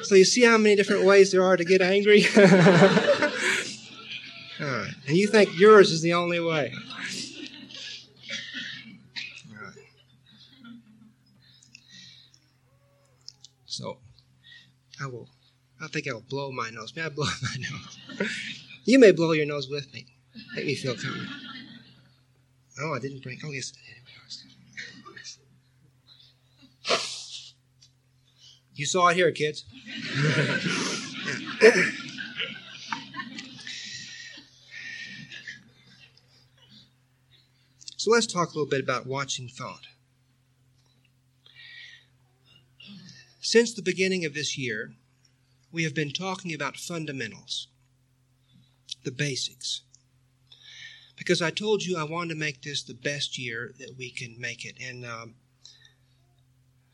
so 0.04 0.14
you 0.14 0.24
see 0.24 0.44
how 0.44 0.58
many 0.58 0.76
different 0.76 1.04
ways 1.04 1.32
there 1.32 1.42
are 1.42 1.56
to 1.56 1.64
get 1.64 1.82
angry? 1.82 2.24
And 5.10 5.18
you 5.18 5.26
think 5.26 5.58
yours 5.58 5.90
is 5.90 6.02
the 6.02 6.14
only 6.14 6.38
way. 6.38 6.72
So 13.66 13.98
I 15.02 15.06
will 15.06 15.28
I 15.82 15.88
think 15.88 16.06
I'll 16.08 16.20
blow 16.20 16.52
my 16.52 16.68
nose. 16.70 16.94
May 16.94 17.02
I 17.02 17.08
blow 17.08 17.24
my 17.42 17.56
nose? 17.56 17.98
you 18.84 18.98
may 18.98 19.12
blow 19.12 19.32
your 19.32 19.46
nose 19.46 19.68
with 19.68 19.92
me. 19.94 20.06
Make 20.54 20.66
me 20.66 20.74
feel 20.74 20.94
comfortable. 20.94 21.26
Oh, 22.82 22.94
I 22.94 22.98
didn't 22.98 23.22
bring. 23.22 23.38
Oh, 23.44 23.50
yes, 23.50 23.72
You 28.74 28.86
saw 28.86 29.08
it 29.08 29.16
here, 29.16 29.30
kids. 29.30 29.64
so 37.98 38.10
let's 38.10 38.26
talk 38.26 38.48
a 38.48 38.52
little 38.52 38.64
bit 38.64 38.80
about 38.80 39.06
watching 39.06 39.48
thought. 39.48 39.89
Since 43.50 43.72
the 43.72 43.82
beginning 43.82 44.24
of 44.24 44.32
this 44.32 44.56
year, 44.56 44.94
we 45.72 45.82
have 45.82 45.92
been 45.92 46.12
talking 46.12 46.54
about 46.54 46.76
fundamentals, 46.76 47.66
the 49.02 49.10
basics. 49.10 49.82
Because 51.16 51.42
I 51.42 51.50
told 51.50 51.82
you 51.82 51.96
I 51.96 52.04
wanted 52.04 52.34
to 52.34 52.38
make 52.38 52.62
this 52.62 52.84
the 52.84 52.94
best 52.94 53.36
year 53.38 53.74
that 53.80 53.96
we 53.98 54.12
can 54.12 54.40
make 54.40 54.64
it. 54.64 54.76
And 54.80 55.04
um, 55.04 55.34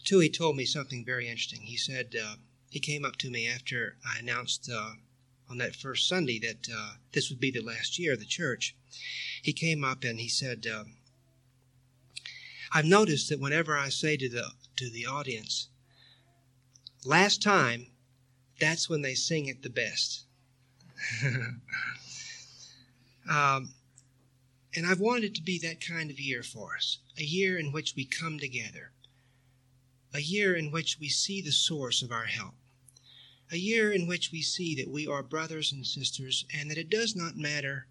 Tui 0.02 0.30
told 0.30 0.56
me 0.56 0.64
something 0.64 1.04
very 1.04 1.28
interesting. 1.28 1.60
He 1.60 1.76
said, 1.76 2.16
uh, 2.18 2.36
he 2.70 2.80
came 2.80 3.04
up 3.04 3.16
to 3.16 3.30
me 3.30 3.46
after 3.46 3.98
I 4.10 4.20
announced 4.20 4.70
uh, 4.74 4.92
on 5.50 5.58
that 5.58 5.76
first 5.76 6.08
Sunday 6.08 6.38
that 6.38 6.74
uh, 6.74 6.92
this 7.12 7.28
would 7.28 7.38
be 7.38 7.50
the 7.50 7.60
last 7.60 7.98
year 7.98 8.14
of 8.14 8.18
the 8.18 8.24
church. 8.24 8.74
He 9.42 9.52
came 9.52 9.84
up 9.84 10.04
and 10.04 10.18
he 10.18 10.30
said, 10.30 10.66
uh, 10.66 10.84
I've 12.72 12.86
noticed 12.86 13.28
that 13.28 13.40
whenever 13.40 13.76
I 13.76 13.90
say 13.90 14.16
to 14.16 14.28
the 14.30 14.52
to 14.76 14.88
the 14.88 15.04
audience, 15.04 15.68
last 17.04 17.42
time, 17.42 17.86
that's 18.58 18.88
when 18.88 19.02
they 19.02 19.14
sing 19.14 19.46
it 19.46 19.62
the 19.62 19.70
best. 19.70 20.24
um, 23.30 23.74
and 24.74 24.86
I've 24.86 25.00
wanted 25.00 25.24
it 25.24 25.34
to 25.36 25.42
be 25.42 25.58
that 25.60 25.80
kind 25.80 26.10
of 26.10 26.20
year 26.20 26.42
for 26.42 26.76
us 26.76 26.98
a 27.18 27.24
year 27.24 27.58
in 27.58 27.72
which 27.72 27.94
we 27.96 28.04
come 28.04 28.38
together, 28.38 28.92
a 30.12 30.20
year 30.20 30.54
in 30.54 30.70
which 30.70 30.98
we 31.00 31.08
see 31.08 31.40
the 31.40 31.52
source 31.52 32.02
of 32.02 32.12
our 32.12 32.26
help, 32.26 32.54
a 33.50 33.56
year 33.56 33.90
in 33.90 34.06
which 34.06 34.30
we 34.32 34.42
see 34.42 34.74
that 34.74 34.90
we 34.90 35.06
are 35.06 35.22
brothers 35.22 35.72
and 35.72 35.86
sisters 35.86 36.44
and 36.54 36.70
that 36.70 36.76
it 36.78 36.90
does 36.90 37.16
not 37.16 37.36
matter 37.36 37.86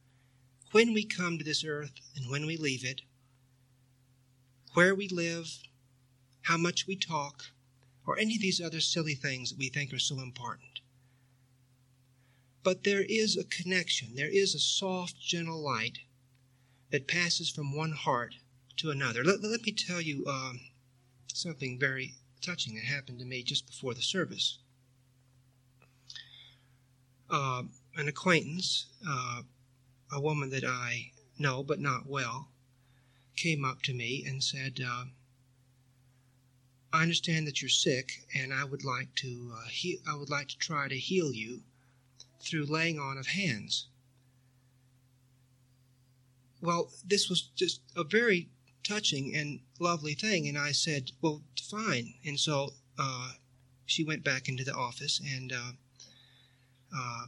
when 0.72 0.94
we 0.94 1.04
come 1.04 1.38
to 1.38 1.44
this 1.44 1.64
earth 1.64 1.94
and 2.16 2.30
when 2.30 2.46
we 2.46 2.58
leave 2.58 2.86
it, 2.86 3.02
where 4.74 4.94
we 4.94 5.08
live, 5.08 5.60
how 6.44 6.58
much 6.58 6.86
we 6.86 6.96
talk, 6.96 7.46
or 8.06 8.18
any 8.18 8.36
of 8.36 8.42
these 8.42 8.62
other 8.62 8.80
silly 8.80 9.16
things 9.16 9.50
that 9.50 9.60
we 9.60 9.70
think 9.70 9.94
are 9.94 10.00
so 10.00 10.20
important. 10.20 10.80
But 12.64 12.84
there 12.84 13.06
is 13.08 13.38
a 13.38 13.44
connection, 13.44 14.16
there 14.16 14.30
is 14.30 14.56
a 14.56 14.60
soft, 14.60 15.20
gentle 15.20 15.64
light 15.64 16.00
that 16.92 17.08
passes 17.08 17.50
from 17.50 17.76
one 17.76 17.92
heart 17.92 18.36
to 18.78 18.92
another. 18.92 19.24
Let, 19.24 19.42
let 19.44 19.62
me 19.62 19.72
tell 19.72 20.02
you 20.02 20.26
um, 20.28 20.60
something 21.28 21.80
very 21.80 22.16
touching 22.42 22.76
that 22.76 22.86
happened 22.86 23.20
to 23.20 23.26
me 23.26 23.44
just 23.44 23.68
before 23.68 23.94
the 23.94 24.02
service. 24.02 24.60
Uh, 27.30 27.64
an 27.98 28.08
acquaintance, 28.08 28.86
uh, 29.08 29.42
a 30.12 30.22
woman 30.22 30.50
that 30.52 30.64
I 30.64 31.12
know 31.38 31.64
but 31.64 31.80
not 31.80 32.08
well, 32.08 32.50
came 33.36 33.66
up 33.66 33.82
to 33.84 33.94
me 33.94 34.24
and 34.26 34.44
said, 34.44 34.80
uh, 34.86 35.06
"I 36.96 37.02
understand 37.02 37.46
that 37.46 37.62
you're 37.62 37.68
sick, 37.68 38.26
and 38.34 38.54
I 38.54 38.64
would 38.64 38.86
like 38.86 39.14
to 39.16 39.54
uh, 39.54 39.68
he- 39.68 40.00
I 40.08 40.16
would 40.16 40.30
like 40.30 40.48
to 40.48 40.58
try 40.58 40.88
to 40.88 40.98
heal 40.98 41.34
you 41.34 41.66
through 42.40 42.68
laying 42.68 42.98
on 42.98 43.18
of 43.18 43.28
hands." 43.28 43.88
Well, 46.62 46.94
this 47.04 47.28
was 47.28 47.42
just 47.54 47.82
a 47.98 48.06
very 48.06 48.50
touching 48.82 49.36
and 49.36 49.60
lovely 49.78 50.14
thing, 50.14 50.48
and 50.48 50.58
I 50.58 50.72
said, 50.72 51.12
"Well, 51.20 51.44
fine." 51.62 52.14
And 52.24 52.40
so 52.40 52.76
uh, 52.98 53.34
she 53.86 54.06
went 54.06 54.24
back 54.24 54.48
into 54.48 54.64
the 54.64 54.74
office, 54.74 55.20
and 55.20 55.52
uh, 55.52 55.74
uh, 56.96 57.28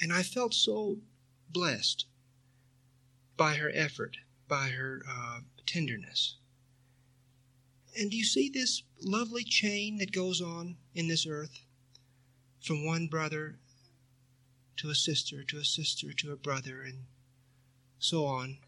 and 0.00 0.12
I 0.12 0.24
felt 0.24 0.54
so 0.54 1.00
blessed 1.48 2.06
by 3.36 3.58
her 3.58 3.70
effort, 3.72 4.16
by 4.48 4.70
her 4.70 5.04
uh, 5.08 5.42
tenderness. 5.66 6.34
And 7.98 8.10
do 8.10 8.16
you 8.16 8.24
see 8.24 8.50
this 8.50 8.82
lovely 9.02 9.42
chain 9.42 9.96
that 9.98 10.12
goes 10.12 10.42
on 10.42 10.76
in 10.94 11.08
this 11.08 11.26
earth 11.26 11.64
from 12.60 12.84
one 12.84 13.06
brother 13.06 13.58
to 14.76 14.90
a 14.90 14.94
sister, 14.94 15.42
to 15.44 15.56
a 15.56 15.64
sister, 15.64 16.12
to 16.12 16.32
a 16.32 16.36
brother, 16.36 16.82
and 16.82 17.06
so 17.98 18.26
on? 18.26 18.58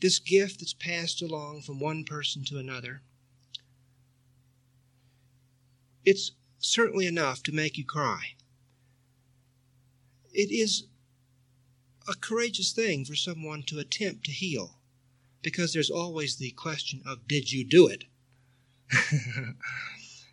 This 0.00 0.18
gift 0.18 0.60
that's 0.60 0.74
passed 0.74 1.22
along 1.22 1.62
from 1.62 1.80
one 1.80 2.04
person 2.04 2.44
to 2.44 2.58
another. 2.58 3.00
It's 6.04 6.32
certainly 6.58 7.06
enough 7.06 7.42
to 7.44 7.52
make 7.52 7.78
you 7.78 7.86
cry. 7.86 8.34
It 10.34 10.50
is 10.50 10.88
a 12.06 12.14
courageous 12.14 12.72
thing 12.72 13.06
for 13.06 13.14
someone 13.14 13.62
to 13.62 13.78
attempt 13.78 14.24
to 14.26 14.32
heal 14.32 14.76
because 15.44 15.72
there's 15.72 15.90
always 15.90 16.36
the 16.36 16.50
question 16.52 17.02
of, 17.06 17.28
did 17.28 17.52
you 17.52 17.64
do 17.64 17.86
it? 17.86 18.04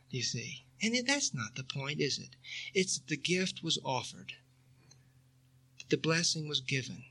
you 0.09 0.23
see. 0.23 0.63
And 0.81 0.95
that's 1.05 1.33
not 1.33 1.55
the 1.55 1.63
point, 1.63 1.99
is 1.99 2.17
it? 2.17 2.35
It's 2.73 2.97
that 2.97 3.07
the 3.07 3.17
gift 3.17 3.61
was 3.61 3.77
offered, 3.85 4.33
that 5.77 5.89
the 5.89 5.97
blessing 5.97 6.47
was 6.47 6.61
given. 6.61 7.03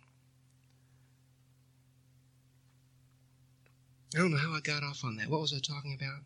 I 4.17 4.19
don't 4.19 4.33
know 4.33 4.39
how 4.39 4.53
I 4.53 4.61
got 4.61 4.83
off 4.83 5.05
on 5.05 5.17
that. 5.17 5.29
What 5.29 5.43
was 5.43 5.53
I 5.55 5.59
talking 5.59 5.97
about? 6.01 6.23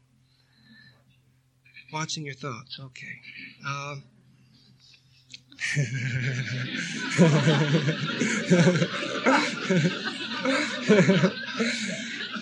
Watching 1.93 2.25
your 2.25 2.35
thoughts. 2.35 2.81
Okay. 2.81 3.21
Um, 3.67 4.05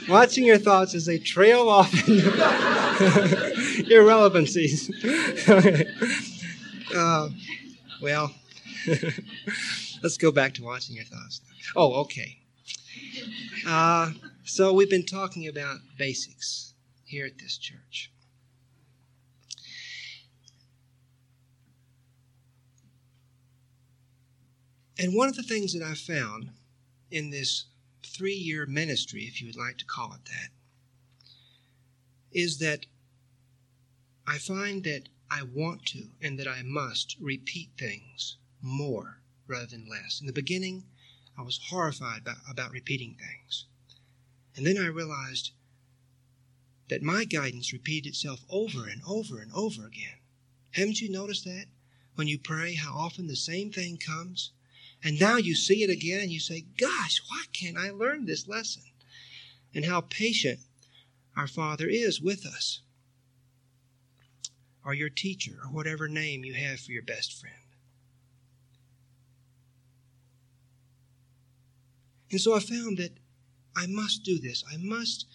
Watching 0.09 0.45
your 0.45 0.59
thoughts 0.59 0.95
as 0.95 1.07
they 1.07 1.19
trail 1.19 1.69
off 1.69 1.93
in 2.09 2.21
irrelevancies. 3.91 4.91
okay. 5.49 5.87
Uh, 6.95 7.31
well, 8.03 8.35
let's 10.03 10.19
go 10.19 10.31
back 10.31 10.53
to 10.53 10.63
watching 10.63 10.95
your 10.95 11.07
thoughts. 11.07 11.41
Oh, 11.75 11.95
okay. 12.03 12.37
Uh, 13.67 14.11
so 14.45 14.75
we've 14.75 14.91
been 14.91 15.07
talking 15.07 15.49
about 15.49 15.79
basics 15.97 16.75
here 17.07 17.25
at 17.25 17.39
this 17.39 17.57
church. 17.57 18.11
And 24.99 25.15
one 25.15 25.29
of 25.29 25.37
the 25.37 25.43
things 25.43 25.73
that 25.73 25.83
I 25.83 25.95
found 25.95 26.51
in 27.11 27.31
this 27.31 27.65
three 28.15 28.35
year 28.35 28.67
ministry, 28.67 29.23
if 29.25 29.41
you 29.41 29.47
would 29.47 29.57
like 29.57 29.79
to 29.79 29.85
call 29.85 30.13
it 30.13 30.25
that, 30.27 30.51
is 32.31 32.59
that 32.59 32.87
I 34.27 34.39
find 34.39 34.85
that 34.85 35.09
I 35.31 35.43
want 35.43 35.87
to 35.87 36.09
and 36.21 36.39
that 36.39 36.49
I 36.49 36.63
must 36.63 37.17
repeat 37.21 37.71
things 37.79 38.37
more 38.61 39.23
rather 39.47 39.67
than 39.67 39.89
less. 39.89 40.21
In 40.21 40.27
the 40.27 40.33
beginning, 40.33 40.85
I 41.37 41.43
was 41.43 41.59
horrified 41.69 42.21
about, 42.23 42.37
about 42.49 42.71
repeating 42.71 43.17
things. 43.19 43.67
And 44.55 44.67
then 44.67 44.77
I 44.77 44.87
realized 44.87 45.53
that 46.89 47.03
my 47.03 47.25
guidance 47.25 47.73
repeated 47.73 48.11
itself 48.11 48.45
over 48.51 48.87
and 48.87 49.01
over 49.07 49.41
and 49.41 49.51
over 49.53 49.87
again. 49.87 50.19
Haven't 50.73 51.01
you 51.01 51.11
noticed 51.11 51.45
that? 51.45 51.67
When 52.15 52.29
you 52.29 52.39
pray, 52.39 52.75
how 52.75 52.93
often 52.93 53.27
the 53.27 53.37
same 53.37 53.73
thing 53.73 53.97
comes? 53.97 54.53
And 55.05 55.19
now 55.19 55.37
you 55.37 55.55
see 55.55 55.83
it 55.83 55.91
again 55.91 56.21
and 56.21 56.31
you 56.31 56.41
say, 56.41 56.65
Gosh, 56.79 57.21
why 57.29 57.45
can't 57.53 57.77
I 57.77 57.91
learn 57.91 58.25
this 58.25 58.47
lesson? 58.47 58.83
And 59.75 59.85
how 59.85 60.03
patient 60.03 60.61
our 61.37 61.49
Father 61.49 61.89
is 61.89 62.21
with 62.21 62.47
us, 62.47 62.83
or 64.85 64.95
your 64.95 65.09
teacher, 65.09 65.59
or 65.65 65.73
whatever 65.73 66.09
name 66.09 66.45
you 66.45 66.55
have 66.55 66.81
for 66.81 66.93
your 66.93 67.03
best 67.03 67.41
friend. 67.41 67.57
And 72.31 72.41
so 72.41 72.55
I 72.55 72.61
found 72.61 72.99
that 72.99 73.13
I 73.75 73.87
must 73.87 74.25
do 74.25 74.39
this. 74.39 74.63
I 74.71 74.77
must 74.77 75.27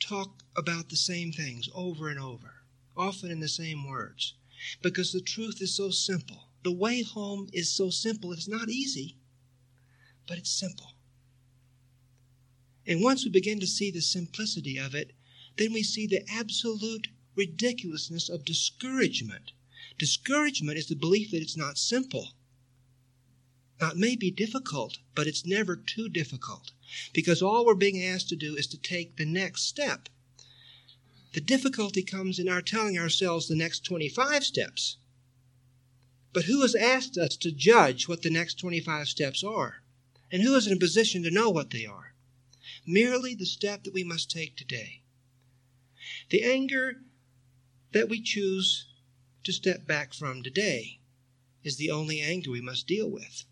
talk 0.00 0.42
about 0.56 0.88
the 0.88 0.96
same 0.96 1.32
things 1.32 1.68
over 1.74 2.08
and 2.08 2.18
over, 2.18 2.62
often 2.96 3.30
in 3.30 3.40
the 3.40 3.48
same 3.48 3.88
words, 3.88 4.34
because 4.80 5.12
the 5.12 5.20
truth 5.20 5.60
is 5.60 5.74
so 5.74 5.90
simple. 5.90 6.49
The 6.62 6.72
way 6.72 7.02
home 7.02 7.48
is 7.52 7.70
so 7.70 7.90
simple. 7.90 8.32
It's 8.32 8.48
not 8.48 8.68
easy, 8.68 9.16
but 10.26 10.38
it's 10.38 10.50
simple. 10.50 10.92
And 12.86 13.02
once 13.02 13.24
we 13.24 13.30
begin 13.30 13.60
to 13.60 13.66
see 13.66 13.90
the 13.90 14.02
simplicity 14.02 14.76
of 14.76 14.94
it, 14.94 15.12
then 15.56 15.72
we 15.72 15.82
see 15.82 16.06
the 16.06 16.28
absolute 16.30 17.08
ridiculousness 17.34 18.28
of 18.28 18.44
discouragement. 18.44 19.52
Discouragement 19.98 20.78
is 20.78 20.88
the 20.88 20.96
belief 20.96 21.30
that 21.30 21.42
it's 21.42 21.56
not 21.56 21.78
simple. 21.78 22.34
Now, 23.80 23.92
it 23.92 23.96
may 23.96 24.16
be 24.16 24.30
difficult, 24.30 24.98
but 25.14 25.26
it's 25.26 25.46
never 25.46 25.76
too 25.76 26.08
difficult 26.08 26.72
because 27.14 27.40
all 27.40 27.64
we're 27.64 27.74
being 27.74 28.02
asked 28.02 28.28
to 28.28 28.36
do 28.36 28.56
is 28.56 28.66
to 28.68 28.78
take 28.78 29.16
the 29.16 29.24
next 29.24 29.62
step. 29.62 30.08
The 31.32 31.40
difficulty 31.40 32.02
comes 32.02 32.38
in 32.38 32.48
our 32.48 32.60
telling 32.60 32.98
ourselves 32.98 33.46
the 33.48 33.56
next 33.56 33.84
25 33.84 34.44
steps. 34.44 34.96
But 36.32 36.44
who 36.44 36.62
has 36.62 36.74
asked 36.74 37.18
us 37.18 37.36
to 37.38 37.50
judge 37.50 38.06
what 38.06 38.22
the 38.22 38.30
next 38.30 38.54
25 38.58 39.08
steps 39.08 39.42
are? 39.42 39.82
And 40.30 40.42
who 40.42 40.54
is 40.54 40.66
in 40.66 40.72
a 40.72 40.78
position 40.78 41.22
to 41.24 41.30
know 41.30 41.50
what 41.50 41.70
they 41.70 41.86
are? 41.86 42.14
Merely 42.86 43.34
the 43.34 43.46
step 43.46 43.82
that 43.84 43.94
we 43.94 44.04
must 44.04 44.30
take 44.30 44.56
today. 44.56 45.02
The 46.30 46.44
anger 46.44 47.02
that 47.92 48.08
we 48.08 48.22
choose 48.22 48.86
to 49.42 49.52
step 49.52 49.86
back 49.86 50.14
from 50.14 50.42
today 50.42 51.00
is 51.64 51.76
the 51.76 51.90
only 51.90 52.20
anger 52.20 52.50
we 52.50 52.60
must 52.60 52.86
deal 52.86 53.10
with. 53.10 53.44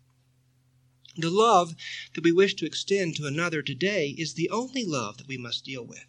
The 1.17 1.29
love 1.29 1.75
that 2.13 2.23
we 2.23 2.31
wish 2.31 2.53
to 2.55 2.65
extend 2.65 3.17
to 3.17 3.27
another 3.27 3.61
today 3.61 4.15
is 4.17 4.35
the 4.35 4.49
only 4.49 4.85
love 4.85 5.17
that 5.17 5.27
we 5.27 5.37
must 5.37 5.65
deal 5.65 5.83
with. 5.83 6.05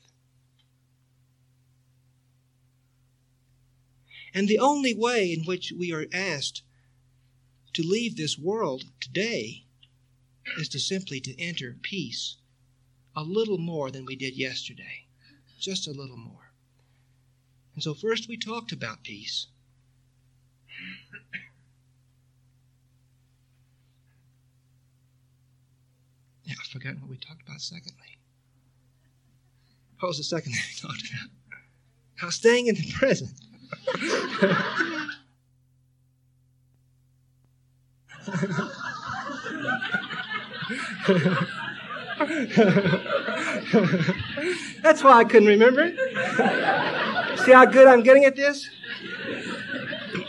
And 4.34 4.48
the 4.48 4.58
only 4.58 4.94
way 4.94 5.32
in 5.32 5.44
which 5.44 5.72
we 5.76 5.92
are 5.92 6.06
asked 6.12 6.62
to 7.72 7.82
leave 7.82 8.16
this 8.16 8.38
world 8.38 8.84
today 9.00 9.64
is 10.58 10.68
to 10.70 10.80
simply 10.80 11.20
to 11.20 11.40
enter 11.40 11.76
peace 11.82 12.36
a 13.14 13.22
little 13.22 13.58
more 13.58 13.90
than 13.90 14.04
we 14.04 14.16
did 14.16 14.36
yesterday. 14.36 15.06
Just 15.58 15.86
a 15.86 15.92
little 15.92 16.16
more. 16.16 16.52
And 17.74 17.82
so, 17.82 17.94
first 17.94 18.28
we 18.28 18.36
talked 18.36 18.72
about 18.72 19.02
peace. 19.02 19.46
Yeah, 26.44 26.54
I've 26.58 26.66
forgotten 26.66 27.00
what 27.00 27.10
we 27.10 27.16
talked 27.16 27.42
about 27.42 27.60
secondly. 27.60 28.18
What 30.00 30.08
was 30.08 30.18
the 30.18 30.24
second 30.24 30.52
thing 30.52 30.62
we 30.68 30.88
talked 30.88 31.10
about? 31.10 31.30
How 32.16 32.30
staying 32.30 32.66
in 32.66 32.74
the 32.74 32.92
present. 32.92 33.32
That's 44.82 45.02
why 45.02 45.18
I 45.18 45.24
couldn't 45.24 45.48
remember 45.48 45.82
it. 45.82 45.96
See 47.40 47.52
how 47.52 47.64
good 47.64 47.86
I'm 47.86 48.02
getting 48.02 48.24
at 48.24 48.36
this? 48.36 48.68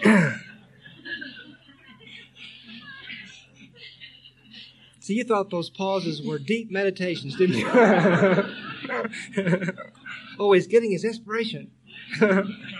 See, 4.99 5.15
you 5.15 5.23
thought 5.23 5.49
those 5.49 5.69
pauses 5.69 6.21
were 6.21 6.39
deep 6.39 6.71
meditations, 6.71 7.35
didn't 7.35 7.57
you? 7.57 7.67
he's 10.53 10.67
getting 10.67 10.91
his 10.91 11.03
inspiration. 11.03 11.71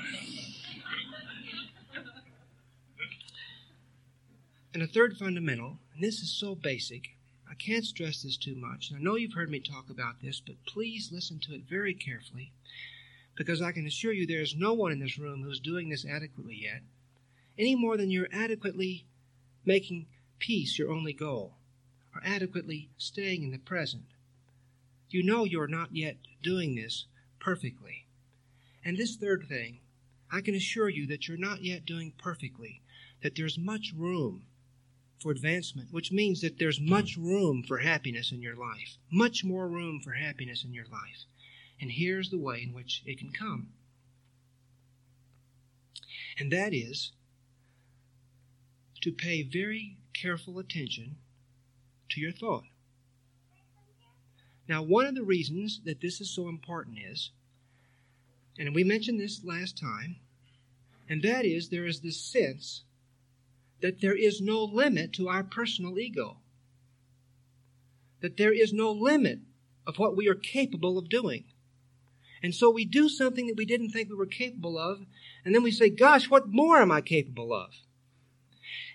and 4.74 4.82
a 4.82 4.88
third 4.88 5.18
fundamental, 5.18 5.80
and 5.94 6.02
this 6.02 6.20
is 6.22 6.32
so 6.32 6.56
basic, 6.56 7.18
I 7.50 7.56
can't 7.56 7.84
stress 7.84 8.22
this 8.22 8.38
too 8.38 8.56
much. 8.56 8.90
And 8.90 8.98
I 8.98 9.02
know 9.02 9.16
you've 9.16 9.34
heard 9.34 9.52
me 9.52 9.60
talk 9.60 9.90
about 9.90 10.22
this, 10.22 10.40
but 10.40 10.64
please 10.66 11.12
listen 11.12 11.40
to 11.40 11.54
it 11.54 11.64
very 11.70 11.94
carefully 11.94 12.54
because 13.36 13.62
I 13.62 13.74
can 13.74 13.86
assure 13.86 14.14
you 14.14 14.26
there 14.26 14.42
is 14.42 14.56
no 14.56 14.74
one 14.74 14.92
in 14.94 15.00
this 15.00 15.18
room 15.18 15.44
who's 15.44 15.60
doing 15.60 15.90
this 15.90 16.06
adequately 16.06 16.56
yet, 16.56 16.84
any 17.58 17.76
more 17.76 17.98
than 17.98 18.10
you're 18.10 18.30
adequately 18.32 19.06
making 19.66 20.08
peace 20.40 20.80
your 20.80 20.92
only 20.92 21.14
goal, 21.14 21.56
or 22.16 22.22
adequately 22.26 22.90
staying 22.98 23.44
in 23.44 23.52
the 23.52 23.60
present. 23.60 24.06
You 25.10 25.24
know 25.24 25.44
you're 25.44 25.68
not 25.68 25.94
yet 25.94 26.18
doing 26.42 26.76
this 26.76 27.08
perfectly. 27.40 28.06
And 28.86 28.98
this 28.98 29.18
third 29.18 29.48
thing, 29.50 29.80
I 30.32 30.40
can 30.40 30.56
assure 30.56 30.90
you 30.90 31.06
that 31.08 31.28
you're 31.28 31.38
not 31.38 31.64
yet 31.64 31.86
doing 31.86 32.14
perfectly, 32.18 32.82
that 33.22 33.36
there's 33.36 33.58
much 33.58 33.94
room 33.96 34.46
for 35.22 35.32
advancement, 35.32 35.90
which 35.92 36.12
means 36.12 36.42
that 36.42 36.58
there's 36.58 36.80
much 36.80 37.16
room 37.16 37.64
for 37.64 37.78
happiness 37.78 38.32
in 38.32 38.42
your 38.42 38.56
life, 38.56 38.98
much 39.12 39.44
more 39.44 39.68
room 39.68 40.02
for 40.04 40.14
happiness 40.14 40.64
in 40.64 40.74
your 40.74 40.86
life. 40.86 41.26
And 41.80 41.92
here's 41.92 42.30
the 42.30 42.40
way 42.40 42.62
in 42.64 42.74
which 42.74 43.04
it 43.06 43.20
can 43.20 43.32
come. 43.32 43.70
And 46.40 46.52
that 46.52 46.74
is 46.74 47.12
to 49.02 49.12
pay 49.12 49.44
very 49.44 49.98
careful 50.14 50.60
attention 50.60 51.18
to 52.10 52.20
your 52.20 52.32
thought. 52.32 52.64
Now, 54.68 54.84
one 54.84 55.06
of 55.06 55.16
the 55.16 55.24
reasons 55.24 55.82
that 55.86 56.02
this 56.02 56.22
is 56.22 56.34
so 56.34 56.48
important 56.48 56.98
is, 57.00 57.32
and 58.58 58.74
we 58.74 58.84
mentioned 58.84 59.20
this 59.20 59.44
last 59.44 59.78
time, 59.78 60.18
and 61.10 61.22
that 61.24 61.46
is 61.46 61.70
there 61.70 61.86
is 61.86 62.02
this 62.02 62.20
sense 62.20 62.84
that 63.82 64.02
there 64.02 64.16
is 64.16 64.42
no 64.42 64.64
limit 64.64 65.14
to 65.14 65.28
our 65.28 65.44
personal 65.44 66.00
ego. 66.00 66.38
That 68.22 68.38
there 68.38 68.54
is 68.54 68.72
no 68.72 68.92
limit 68.92 69.40
of 69.86 69.98
what 69.98 70.16
we 70.16 70.28
are 70.28 70.36
capable 70.36 70.98
of 70.98 71.10
doing. 71.10 71.46
And 72.44 72.56
so 72.56 72.70
we 72.70 72.86
do 72.86 73.10
something 73.10 73.48
that 73.48 73.58
we 73.58 73.66
didn't 73.66 73.90
think 73.90 74.10
we 74.10 74.16
were 74.16 74.26
capable 74.26 74.78
of, 74.78 75.06
and 75.46 75.54
then 75.54 75.64
we 75.64 75.72
say, 75.72 75.90
Gosh, 75.90 76.30
what 76.30 76.48
more 76.48 76.78
am 76.78 76.92
I 76.92 77.02
capable 77.02 77.54
of? 77.54 77.72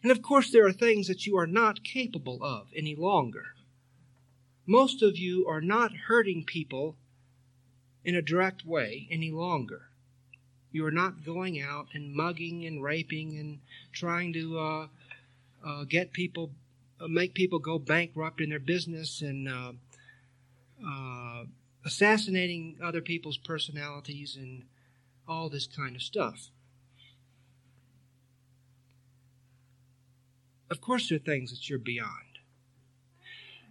And 0.02 0.10
of 0.10 0.22
course, 0.22 0.50
there 0.50 0.66
are 0.66 0.72
things 0.72 1.08
that 1.08 1.26
you 1.26 1.36
are 1.36 1.46
not 1.46 1.84
capable 1.84 2.42
of 2.42 2.68
any 2.74 2.94
longer. 2.94 3.54
Most 4.66 5.02
of 5.02 5.16
you 5.16 5.46
are 5.48 5.60
not 5.60 5.92
hurting 6.08 6.44
people 6.44 6.96
in 8.04 8.14
a 8.14 8.22
direct 8.22 8.64
way 8.64 9.08
any 9.10 9.30
longer. 9.30 9.90
You 10.76 10.84
are 10.84 10.90
not 10.90 11.24
going 11.24 11.58
out 11.58 11.86
and 11.94 12.12
mugging 12.12 12.66
and 12.66 12.82
raping 12.82 13.38
and 13.38 13.60
trying 13.94 14.34
to 14.34 14.58
uh, 14.58 14.86
uh, 15.64 15.84
get 15.84 16.12
people, 16.12 16.50
uh, 17.00 17.08
make 17.08 17.32
people 17.32 17.58
go 17.58 17.78
bankrupt 17.78 18.42
in 18.42 18.50
their 18.50 18.60
business 18.60 19.22
and 19.22 19.48
uh, 19.48 19.72
uh, 20.86 21.44
assassinating 21.86 22.76
other 22.82 23.00
people's 23.00 23.38
personalities 23.38 24.36
and 24.36 24.64
all 25.26 25.48
this 25.48 25.66
kind 25.66 25.96
of 25.96 26.02
stuff. 26.02 26.50
Of 30.70 30.82
course, 30.82 31.08
there 31.08 31.16
are 31.16 31.20
things 31.20 31.52
that 31.52 31.70
you're 31.70 31.78
beyond. 31.78 32.40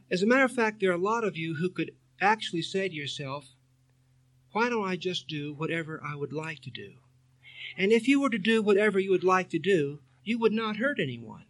As 0.10 0.24
a 0.24 0.26
matter 0.26 0.46
of 0.46 0.52
fact, 0.52 0.80
there 0.80 0.90
are 0.90 0.94
a 0.94 0.98
lot 0.98 1.24
of 1.24 1.38
you 1.38 1.58
who 1.58 1.70
could 1.70 1.92
actually 2.20 2.64
say 2.64 2.90
to 2.90 2.96
yourself, 2.96 3.46
why 4.56 4.70
don't 4.70 4.88
I 4.88 4.96
just 4.96 5.28
do 5.28 5.54
whatever 5.54 6.02
I 6.02 6.16
would 6.16 6.32
like 6.32 6.62
to 6.62 6.72
do? 6.72 6.94
And 7.78 7.92
if 7.92 8.08
you 8.08 8.22
were 8.22 8.30
to 8.30 8.38
do 8.38 8.62
whatever 8.62 8.98
you 8.98 9.12
would 9.12 9.26
like 9.26 9.50
to 9.50 9.60
do, 9.60 10.00
you 10.24 10.40
would 10.40 10.54
not 10.54 10.78
hurt 10.78 10.98
anyone. 10.98 11.44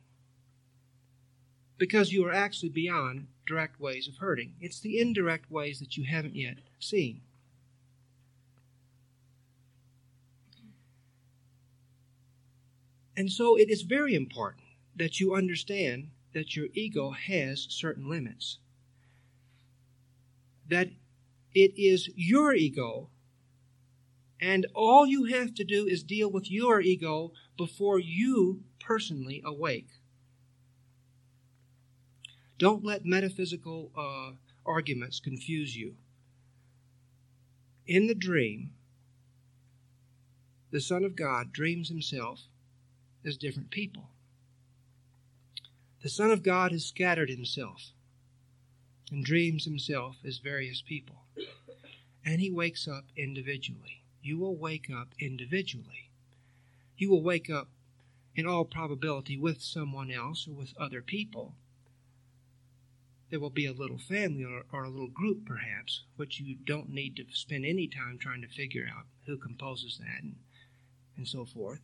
Because 1.78 2.12
you 2.12 2.26
are 2.26 2.34
actually 2.34 2.70
beyond 2.70 3.28
direct 3.46 3.80
ways 3.80 4.08
of 4.08 4.18
hurting. 4.18 4.56
It's 4.60 4.80
the 4.80 5.00
indirect 5.00 5.52
ways 5.52 5.80
that 5.82 5.96
you 5.96 6.06
haven't 6.06 6.36
yet 6.36 6.58
seen. 6.80 7.22
And 13.16 13.32
so 13.32 13.56
it 13.56 13.70
is 13.70 13.84
very 13.84 14.16
important 14.16 14.66
that 14.96 15.20
you 15.20 15.36
understand 15.36 16.10
that 16.34 16.56
your 16.56 16.70
ego 16.74 17.12
has 17.12 17.68
certain 17.70 18.10
limits. 18.10 18.58
That 20.68 20.90
it 21.56 21.72
is 21.78 22.10
your 22.16 22.54
ego. 22.54 23.10
And 24.42 24.68
all 24.76 25.08
you 25.08 25.24
have 25.26 25.56
to 25.56 25.64
do 25.64 25.88
is 25.88 26.04
deal 26.04 26.30
with 26.30 26.52
your 26.52 26.82
ego 26.82 27.32
before 27.58 27.98
you 27.98 28.64
personally 28.80 29.42
awake. 29.44 29.88
Don't 32.60 32.84
let 32.84 33.06
metaphysical 33.06 33.92
uh, 33.98 34.36
arguments 34.66 35.22
confuse 35.22 35.76
you. 35.76 35.96
In 37.88 38.08
the 38.08 38.16
dream, 38.16 38.72
the 40.72 40.82
Son 40.82 41.06
of 41.06 41.16
God 41.16 41.54
dreams 41.54 41.88
himself 41.88 42.42
as 43.24 43.38
different 43.38 43.72
people. 43.72 44.10
The 46.02 46.10
Son 46.10 46.32
of 46.32 46.44
God 46.44 46.72
has 46.72 46.86
scattered 46.86 47.30
himself 47.30 47.92
and 49.10 49.24
dreams 49.24 49.66
himself 49.66 50.18
as 50.26 50.40
various 50.40 50.82
people 50.82 51.25
and 52.26 52.42
he 52.42 52.50
wakes 52.50 52.88
up 52.88 53.06
individually. 53.16 54.02
You 54.24 54.40
will 54.40 54.56
wake 54.56 54.90
up 54.90 55.10
individually. 55.20 56.10
You 56.98 57.12
will 57.12 57.22
wake 57.22 57.52
up, 57.52 57.70
in 58.36 58.48
all 58.48 58.66
probability, 58.66 59.38
with 59.38 59.62
someone 59.62 60.10
else 60.10 60.48
or 60.48 60.54
with 60.54 60.76
other 60.78 61.04
people. 61.04 61.54
There 63.30 63.40
will 63.40 63.52
be 63.52 63.68
a 63.68 63.74
little 63.74 64.00
family 64.00 64.44
or, 64.44 64.64
or 64.72 64.84
a 64.84 64.90
little 64.90 65.08
group, 65.08 65.46
perhaps, 65.46 66.04
which 66.16 66.40
you 66.40 66.56
don't 66.56 66.90
need 66.90 67.16
to 67.18 67.26
spend 67.32 67.64
any 67.64 67.88
time 67.88 68.18
trying 68.18 68.42
to 68.42 68.48
figure 68.48 68.90
out 68.92 69.06
who 69.28 69.38
composes 69.38 70.00
that 70.00 70.24
and, 70.24 70.36
and 71.16 71.28
so 71.28 71.46
forth. 71.46 71.82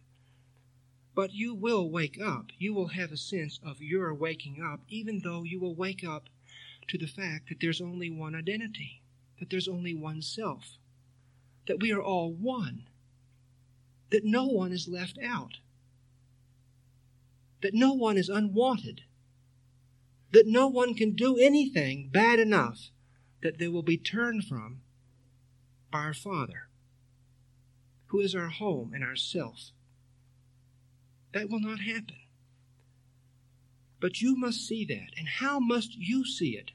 But 1.13 1.33
you 1.33 1.53
will 1.53 1.89
wake 1.89 2.19
up. 2.19 2.47
You 2.57 2.73
will 2.73 2.87
have 2.87 3.11
a 3.11 3.17
sense 3.17 3.59
of 3.63 3.81
your 3.81 4.13
waking 4.13 4.61
up, 4.63 4.81
even 4.87 5.19
though 5.19 5.43
you 5.43 5.59
will 5.59 5.75
wake 5.75 6.03
up 6.03 6.29
to 6.87 6.97
the 6.97 7.05
fact 7.05 7.49
that 7.49 7.59
there's 7.59 7.81
only 7.81 8.09
one 8.09 8.33
identity 8.33 9.01
that 9.41 9.49
there's 9.49 9.67
only 9.67 9.95
one 9.95 10.21
self, 10.21 10.77
that 11.67 11.79
we 11.79 11.91
are 11.91 12.01
all 12.01 12.31
one, 12.31 12.83
that 14.11 14.23
no 14.23 14.45
one 14.45 14.71
is 14.71 14.87
left 14.87 15.17
out, 15.17 15.57
that 17.61 17.73
no 17.73 17.91
one 17.91 18.19
is 18.19 18.29
unwanted, 18.29 19.01
that 20.31 20.45
no 20.45 20.67
one 20.67 20.93
can 20.93 21.15
do 21.15 21.39
anything 21.39 22.07
bad 22.13 22.37
enough 22.37 22.91
that 23.41 23.57
they 23.57 23.67
will 23.67 23.81
be 23.81 23.97
turned 23.97 24.43
from 24.45 24.81
by 25.91 26.01
our 26.01 26.13
Father, 26.13 26.67
who 28.07 28.19
is 28.19 28.35
our 28.35 28.49
home 28.49 28.91
and 28.93 29.03
our 29.03 29.15
self. 29.15 29.71
That 31.33 31.49
will 31.49 31.61
not 31.61 31.79
happen. 31.79 32.17
But 33.99 34.21
you 34.21 34.35
must 34.37 34.67
see 34.67 34.85
that. 34.85 35.17
And 35.17 35.27
how 35.39 35.59
must 35.59 35.95
you 35.95 36.25
see 36.25 36.55
it? 36.55 36.71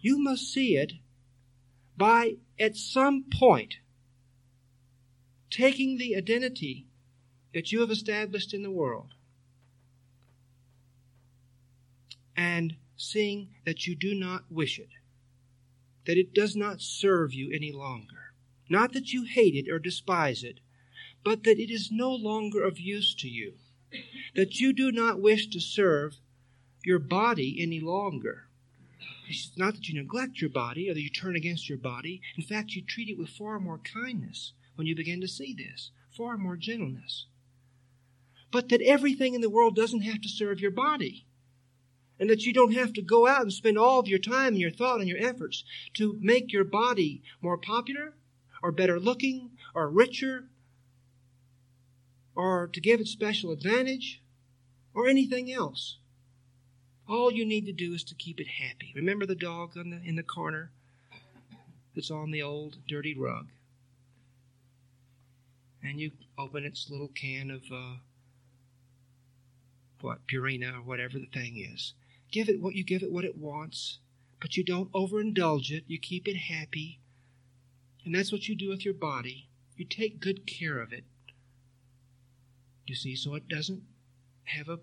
You 0.00 0.18
must 0.18 0.50
see 0.50 0.76
it 0.76 0.94
by 1.96 2.36
at 2.58 2.76
some 2.76 3.24
point 3.32 3.76
taking 5.50 5.98
the 5.98 6.16
identity 6.16 6.86
that 7.54 7.72
you 7.72 7.80
have 7.80 7.90
established 7.90 8.52
in 8.54 8.62
the 8.62 8.70
world 8.70 9.14
and 12.36 12.76
seeing 12.96 13.48
that 13.64 13.86
you 13.86 13.94
do 13.96 14.14
not 14.14 14.44
wish 14.50 14.78
it. 14.78 14.88
that 16.06 16.18
it 16.18 16.34
does 16.34 16.54
not 16.56 16.80
serve 16.80 17.32
you 17.32 17.50
any 17.52 17.72
longer. 17.72 18.34
Not 18.68 18.92
that 18.92 19.12
you 19.12 19.24
hate 19.24 19.54
it 19.54 19.70
or 19.70 19.78
despise 19.78 20.42
it, 20.42 20.60
but 21.24 21.44
that 21.44 21.58
it 21.58 21.70
is 21.72 21.90
no 21.92 22.14
longer 22.14 22.62
of 22.64 22.78
use 22.78 23.14
to 23.16 23.28
you. 23.28 23.54
That 24.34 24.60
you 24.60 24.72
do 24.72 24.90
not 24.92 25.20
wish 25.20 25.48
to 25.48 25.60
serve 25.60 26.16
your 26.84 26.98
body 26.98 27.56
any 27.60 27.80
longer. 27.80 28.43
It's 29.28 29.52
not 29.56 29.74
that 29.74 29.88
you 29.88 29.94
neglect 29.94 30.40
your 30.40 30.50
body 30.50 30.90
or 30.90 30.94
that 30.94 31.02
you 31.02 31.10
turn 31.10 31.36
against 31.36 31.68
your 31.68 31.78
body. 31.78 32.20
In 32.36 32.42
fact, 32.42 32.72
you 32.72 32.82
treat 32.82 33.08
it 33.08 33.18
with 33.18 33.30
far 33.30 33.58
more 33.58 33.78
kindness 33.78 34.52
when 34.74 34.86
you 34.86 34.94
begin 34.94 35.20
to 35.20 35.28
see 35.28 35.54
this, 35.54 35.90
far 36.10 36.36
more 36.36 36.56
gentleness. 36.56 37.26
But 38.50 38.68
that 38.68 38.82
everything 38.82 39.34
in 39.34 39.40
the 39.40 39.50
world 39.50 39.74
doesn't 39.74 40.02
have 40.02 40.20
to 40.20 40.28
serve 40.28 40.60
your 40.60 40.70
body. 40.70 41.26
And 42.18 42.30
that 42.30 42.42
you 42.46 42.52
don't 42.52 42.74
have 42.74 42.92
to 42.92 43.02
go 43.02 43.26
out 43.26 43.42
and 43.42 43.52
spend 43.52 43.76
all 43.76 43.98
of 43.98 44.06
your 44.06 44.20
time 44.20 44.48
and 44.48 44.58
your 44.58 44.70
thought 44.70 45.00
and 45.00 45.08
your 45.08 45.18
efforts 45.18 45.64
to 45.94 46.18
make 46.20 46.52
your 46.52 46.64
body 46.64 47.22
more 47.40 47.58
popular 47.58 48.14
or 48.62 48.70
better 48.70 49.00
looking 49.00 49.50
or 49.74 49.90
richer 49.90 50.48
or 52.36 52.68
to 52.72 52.80
give 52.80 53.00
it 53.00 53.08
special 53.08 53.50
advantage 53.50 54.22
or 54.94 55.08
anything 55.08 55.52
else. 55.52 55.98
All 57.06 57.30
you 57.30 57.44
need 57.44 57.66
to 57.66 57.72
do 57.72 57.92
is 57.92 58.02
to 58.04 58.14
keep 58.14 58.40
it 58.40 58.46
happy. 58.46 58.92
Remember 58.96 59.26
the 59.26 59.34
dog 59.34 59.74
the, 59.74 59.82
in 59.82 60.16
the 60.16 60.22
corner 60.22 60.70
that's 61.94 62.10
on 62.10 62.30
the 62.30 62.42
old 62.42 62.78
dirty 62.88 63.14
rug? 63.14 63.48
And 65.82 66.00
you 66.00 66.12
open 66.38 66.64
its 66.64 66.88
little 66.88 67.08
can 67.08 67.50
of 67.50 67.62
uh, 67.70 67.96
what 70.00 70.26
Purina 70.26 70.78
or 70.78 70.82
whatever 70.82 71.18
the 71.18 71.26
thing 71.26 71.58
is. 71.58 71.92
Give 72.32 72.48
it 72.48 72.60
what 72.60 72.74
you 72.74 72.82
give 72.82 73.02
it 73.02 73.12
what 73.12 73.24
it 73.24 73.36
wants, 73.36 73.98
but 74.40 74.56
you 74.56 74.64
don't 74.64 74.90
overindulge 74.92 75.70
it. 75.70 75.84
You 75.86 75.98
keep 75.98 76.26
it 76.26 76.36
happy, 76.36 77.00
and 78.04 78.14
that's 78.14 78.32
what 78.32 78.48
you 78.48 78.56
do 78.56 78.70
with 78.70 78.84
your 78.84 78.94
body. 78.94 79.48
You 79.76 79.84
take 79.84 80.20
good 80.20 80.46
care 80.46 80.78
of 80.80 80.92
it. 80.92 81.04
You 82.86 82.94
see, 82.94 83.14
so 83.14 83.34
it 83.34 83.46
doesn't 83.46 83.82
have 84.44 84.68
a 84.68 84.80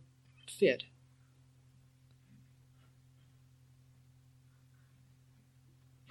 fit 0.48 0.84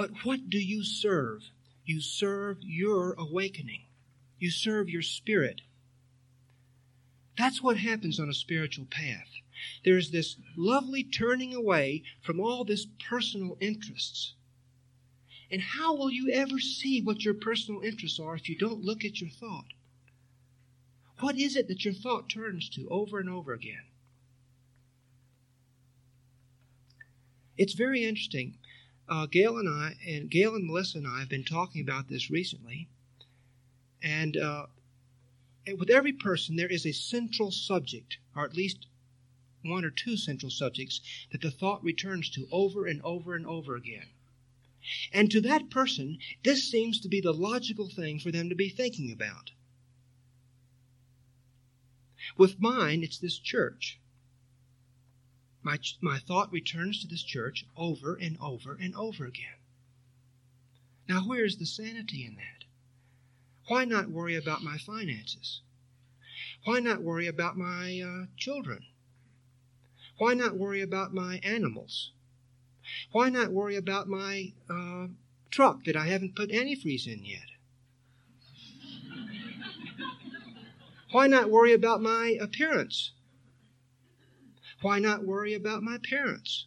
But 0.00 0.24
what 0.24 0.48
do 0.48 0.58
you 0.58 0.82
serve? 0.82 1.50
You 1.84 2.00
serve 2.00 2.62
your 2.62 3.12
awakening. 3.18 3.82
You 4.38 4.50
serve 4.50 4.88
your 4.88 5.02
spirit. 5.02 5.60
That's 7.36 7.62
what 7.62 7.76
happens 7.76 8.18
on 8.18 8.30
a 8.30 8.32
spiritual 8.32 8.86
path. 8.86 9.28
There's 9.84 10.10
this 10.10 10.36
lovely 10.56 11.04
turning 11.04 11.54
away 11.54 12.02
from 12.22 12.40
all 12.40 12.64
this 12.64 12.86
personal 13.10 13.58
interests. 13.60 14.32
And 15.50 15.60
how 15.60 15.94
will 15.94 16.10
you 16.10 16.30
ever 16.32 16.58
see 16.58 17.02
what 17.02 17.22
your 17.22 17.34
personal 17.34 17.82
interests 17.82 18.18
are 18.18 18.34
if 18.36 18.48
you 18.48 18.56
don't 18.56 18.82
look 18.82 19.04
at 19.04 19.20
your 19.20 19.28
thought? 19.28 19.74
What 21.18 21.36
is 21.36 21.56
it 21.56 21.68
that 21.68 21.84
your 21.84 21.92
thought 21.92 22.30
turns 22.30 22.70
to 22.70 22.88
over 22.88 23.18
and 23.18 23.28
over 23.28 23.52
again? 23.52 23.84
It's 27.58 27.74
very 27.74 28.02
interesting 28.02 28.56
uh, 29.10 29.26
Gail 29.26 29.58
and 29.58 29.68
I, 29.68 29.96
and 30.06 30.30
Gail 30.30 30.54
and 30.54 30.66
Melissa 30.66 30.98
and 30.98 31.06
I 31.06 31.18
have 31.18 31.28
been 31.28 31.44
talking 31.44 31.82
about 31.82 32.08
this 32.08 32.30
recently, 32.30 32.88
and, 34.02 34.36
uh, 34.36 34.66
and 35.66 35.78
with 35.78 35.90
every 35.90 36.12
person 36.12 36.56
there 36.56 36.68
is 36.68 36.86
a 36.86 36.92
central 36.92 37.50
subject, 37.50 38.18
or 38.36 38.44
at 38.44 38.56
least 38.56 38.86
one 39.62 39.84
or 39.84 39.90
two 39.90 40.16
central 40.16 40.48
subjects 40.48 41.00
that 41.32 41.42
the 41.42 41.50
thought 41.50 41.84
returns 41.84 42.30
to 42.30 42.48
over 42.50 42.86
and 42.86 43.02
over 43.02 43.34
and 43.34 43.46
over 43.46 43.74
again. 43.76 44.06
And 45.12 45.30
to 45.30 45.40
that 45.42 45.68
person, 45.68 46.18
this 46.42 46.70
seems 46.70 47.00
to 47.00 47.08
be 47.08 47.20
the 47.20 47.34
logical 47.34 47.88
thing 47.88 48.18
for 48.18 48.30
them 48.30 48.48
to 48.48 48.54
be 48.54 48.70
thinking 48.70 49.12
about. 49.12 49.50
With 52.38 52.60
mine, 52.60 53.02
it's 53.02 53.18
this 53.18 53.38
church. 53.38 53.99
My, 55.62 55.78
my 56.00 56.18
thought 56.18 56.52
returns 56.52 57.00
to 57.00 57.06
this 57.06 57.22
church 57.22 57.66
over 57.76 58.14
and 58.14 58.38
over 58.40 58.74
and 58.74 58.94
over 58.94 59.26
again. 59.26 59.58
Now, 61.08 61.20
where's 61.20 61.56
the 61.56 61.66
sanity 61.66 62.24
in 62.24 62.36
that? 62.36 62.64
Why 63.66 63.84
not 63.84 64.10
worry 64.10 64.36
about 64.36 64.62
my 64.62 64.78
finances? 64.78 65.60
Why 66.64 66.80
not 66.80 67.02
worry 67.02 67.26
about 67.26 67.56
my 67.56 68.00
uh, 68.00 68.26
children? 68.36 68.84
Why 70.18 70.34
not 70.34 70.56
worry 70.56 70.80
about 70.80 71.14
my 71.14 71.40
animals? 71.42 72.12
Why 73.12 73.30
not 73.30 73.52
worry 73.52 73.76
about 73.76 74.08
my 74.08 74.52
uh, 74.68 75.08
truck 75.50 75.84
that 75.84 75.96
I 75.96 76.06
haven't 76.06 76.36
put 76.36 76.50
antifreeze 76.50 77.06
in 77.06 77.24
yet? 77.24 77.50
Why 81.12 81.26
not 81.26 81.50
worry 81.50 81.72
about 81.72 82.02
my 82.02 82.36
appearance? 82.40 83.12
Why 84.82 84.98
not 84.98 85.24
worry 85.24 85.52
about 85.54 85.82
my 85.82 85.98
parents? 85.98 86.66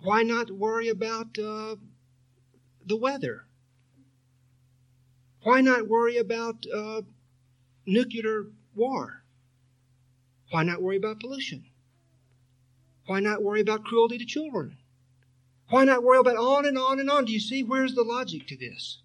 Why 0.00 0.24
not 0.24 0.50
worry 0.50 0.88
about 0.88 1.38
uh, 1.38 1.76
the 2.84 2.96
weather? 2.96 3.46
Why 5.42 5.60
not 5.60 5.88
worry 5.88 6.16
about 6.16 6.66
uh, 6.72 7.02
nuclear 7.86 8.46
war? 8.74 9.22
Why 10.50 10.64
not 10.64 10.82
worry 10.82 10.96
about 10.96 11.20
pollution? 11.20 11.66
Why 13.06 13.20
not 13.20 13.42
worry 13.42 13.60
about 13.60 13.84
cruelty 13.84 14.18
to 14.18 14.24
children? 14.24 14.78
Why 15.68 15.84
not 15.84 16.02
worry 16.02 16.18
about 16.18 16.36
on 16.36 16.66
and 16.66 16.76
on 16.76 17.00
and 17.00 17.08
on? 17.08 17.24
Do 17.24 17.32
you 17.32 17.40
see 17.40 17.62
where's 17.62 17.94
the 17.94 18.02
logic 18.02 18.46
to 18.48 18.56
this? 18.56 18.98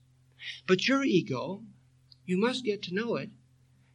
But 0.65 0.88
your 0.88 1.03
ego, 1.03 1.63
you 2.25 2.38
must 2.38 2.65
get 2.65 2.81
to 2.83 2.93
know 2.93 3.15
it, 3.15 3.29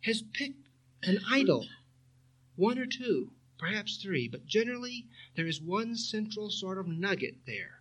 has 0.02 0.22
picked 0.22 0.68
an 1.02 1.18
idol 1.28 1.66
one 2.56 2.78
or 2.78 2.86
two, 2.86 3.32
perhaps 3.58 3.96
three, 3.96 4.28
but 4.28 4.46
generally 4.46 5.06
there 5.36 5.46
is 5.46 5.60
one 5.60 5.96
central 5.96 6.50
sort 6.50 6.78
of 6.78 6.86
nugget 6.86 7.36
there 7.46 7.80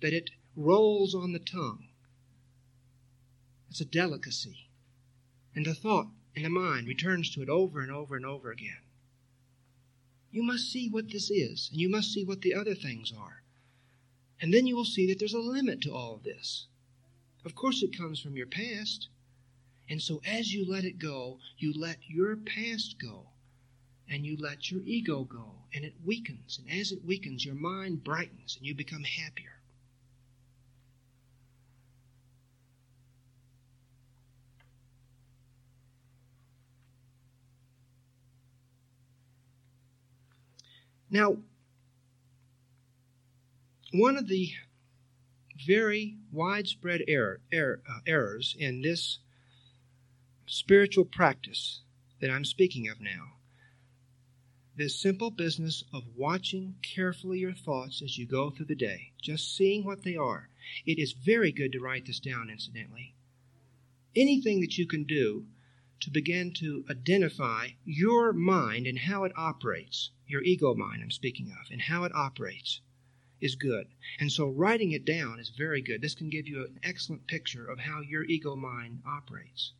that 0.00 0.12
it 0.12 0.30
rolls 0.54 1.14
on 1.14 1.32
the 1.32 1.38
tongue. 1.38 1.88
It's 3.70 3.80
a 3.80 3.84
delicacy. 3.84 4.68
And 5.54 5.64
the 5.64 5.74
thought 5.74 6.08
in 6.34 6.42
the 6.42 6.50
mind 6.50 6.86
returns 6.86 7.30
to 7.30 7.42
it 7.42 7.48
over 7.48 7.80
and 7.80 7.90
over 7.90 8.14
and 8.14 8.26
over 8.26 8.50
again. 8.50 8.82
You 10.30 10.42
must 10.42 10.70
see 10.70 10.88
what 10.88 11.10
this 11.10 11.30
is, 11.30 11.70
and 11.70 11.80
you 11.80 11.88
must 11.88 12.12
see 12.12 12.24
what 12.24 12.42
the 12.42 12.54
other 12.54 12.74
things 12.74 13.12
are. 13.16 13.42
And 14.40 14.52
then 14.52 14.66
you 14.66 14.76
will 14.76 14.84
see 14.84 15.06
that 15.06 15.18
there's 15.18 15.32
a 15.32 15.38
limit 15.38 15.80
to 15.82 15.94
all 15.94 16.14
of 16.14 16.24
this. 16.24 16.66
Of 17.44 17.54
course, 17.54 17.82
it 17.82 17.96
comes 17.96 18.20
from 18.20 18.36
your 18.36 18.46
past. 18.46 19.08
And 19.88 20.02
so 20.02 20.20
as 20.26 20.52
you 20.52 20.64
let 20.64 20.84
it 20.84 20.98
go, 20.98 21.38
you 21.58 21.72
let 21.72 21.98
your 22.08 22.36
past 22.36 22.98
go 22.98 23.28
and 24.08 24.26
you 24.26 24.36
let 24.36 24.70
your 24.70 24.82
ego 24.84 25.24
go 25.24 25.52
and 25.74 25.84
it 25.84 25.94
weakens. 26.04 26.58
And 26.58 26.80
as 26.80 26.92
it 26.92 27.04
weakens, 27.04 27.44
your 27.44 27.54
mind 27.54 28.02
brightens 28.02 28.56
and 28.56 28.66
you 28.66 28.74
become 28.74 29.04
happier. 29.04 29.52
Now, 41.08 41.36
one 43.92 44.16
of 44.16 44.26
the 44.26 44.50
very 45.66 46.16
widespread 46.32 47.02
error, 47.06 47.40
error, 47.52 47.80
uh, 47.88 48.00
errors 48.06 48.56
in 48.58 48.82
this 48.82 49.20
spiritual 50.48 51.04
practice 51.04 51.80
that 52.20 52.30
I'm 52.30 52.44
speaking 52.44 52.88
of 52.88 53.00
now. 53.00 53.32
This 54.76 54.94
simple 54.94 55.30
business 55.30 55.82
of 55.92 56.04
watching 56.16 56.76
carefully 56.82 57.40
your 57.40 57.52
thoughts 57.52 58.00
as 58.00 58.16
you 58.16 58.26
go 58.26 58.50
through 58.50 58.66
the 58.66 58.76
day, 58.76 59.12
just 59.20 59.56
seeing 59.56 59.84
what 59.84 60.04
they 60.04 60.14
are. 60.16 60.48
It 60.84 60.98
is 61.00 61.12
very 61.12 61.50
good 61.50 61.72
to 61.72 61.80
write 61.80 62.06
this 62.06 62.20
down, 62.20 62.48
incidentally. 62.48 63.14
Anything 64.14 64.60
that 64.60 64.78
you 64.78 64.86
can 64.86 65.02
do 65.02 65.46
to 66.00 66.10
begin 66.10 66.52
to 66.54 66.84
identify 66.88 67.70
your 67.84 68.32
mind 68.32 68.86
and 68.86 68.98
how 68.98 69.24
it 69.24 69.32
operates, 69.36 70.10
your 70.28 70.42
ego 70.42 70.74
mind 70.74 71.02
I'm 71.02 71.10
speaking 71.10 71.50
of, 71.50 71.72
and 71.72 71.80
how 71.80 72.04
it 72.04 72.14
operates 72.14 72.80
is 73.40 73.56
good. 73.56 73.88
And 74.20 74.30
so 74.30 74.46
writing 74.48 74.92
it 74.92 75.04
down 75.04 75.40
is 75.40 75.48
very 75.48 75.82
good. 75.82 76.02
This 76.02 76.14
can 76.14 76.30
give 76.30 76.46
you 76.46 76.64
an 76.64 76.78
excellent 76.82 77.26
picture 77.26 77.66
of 77.66 77.80
how 77.80 78.00
your 78.00 78.24
ego 78.24 78.54
mind 78.54 79.02
operates. 79.04 79.72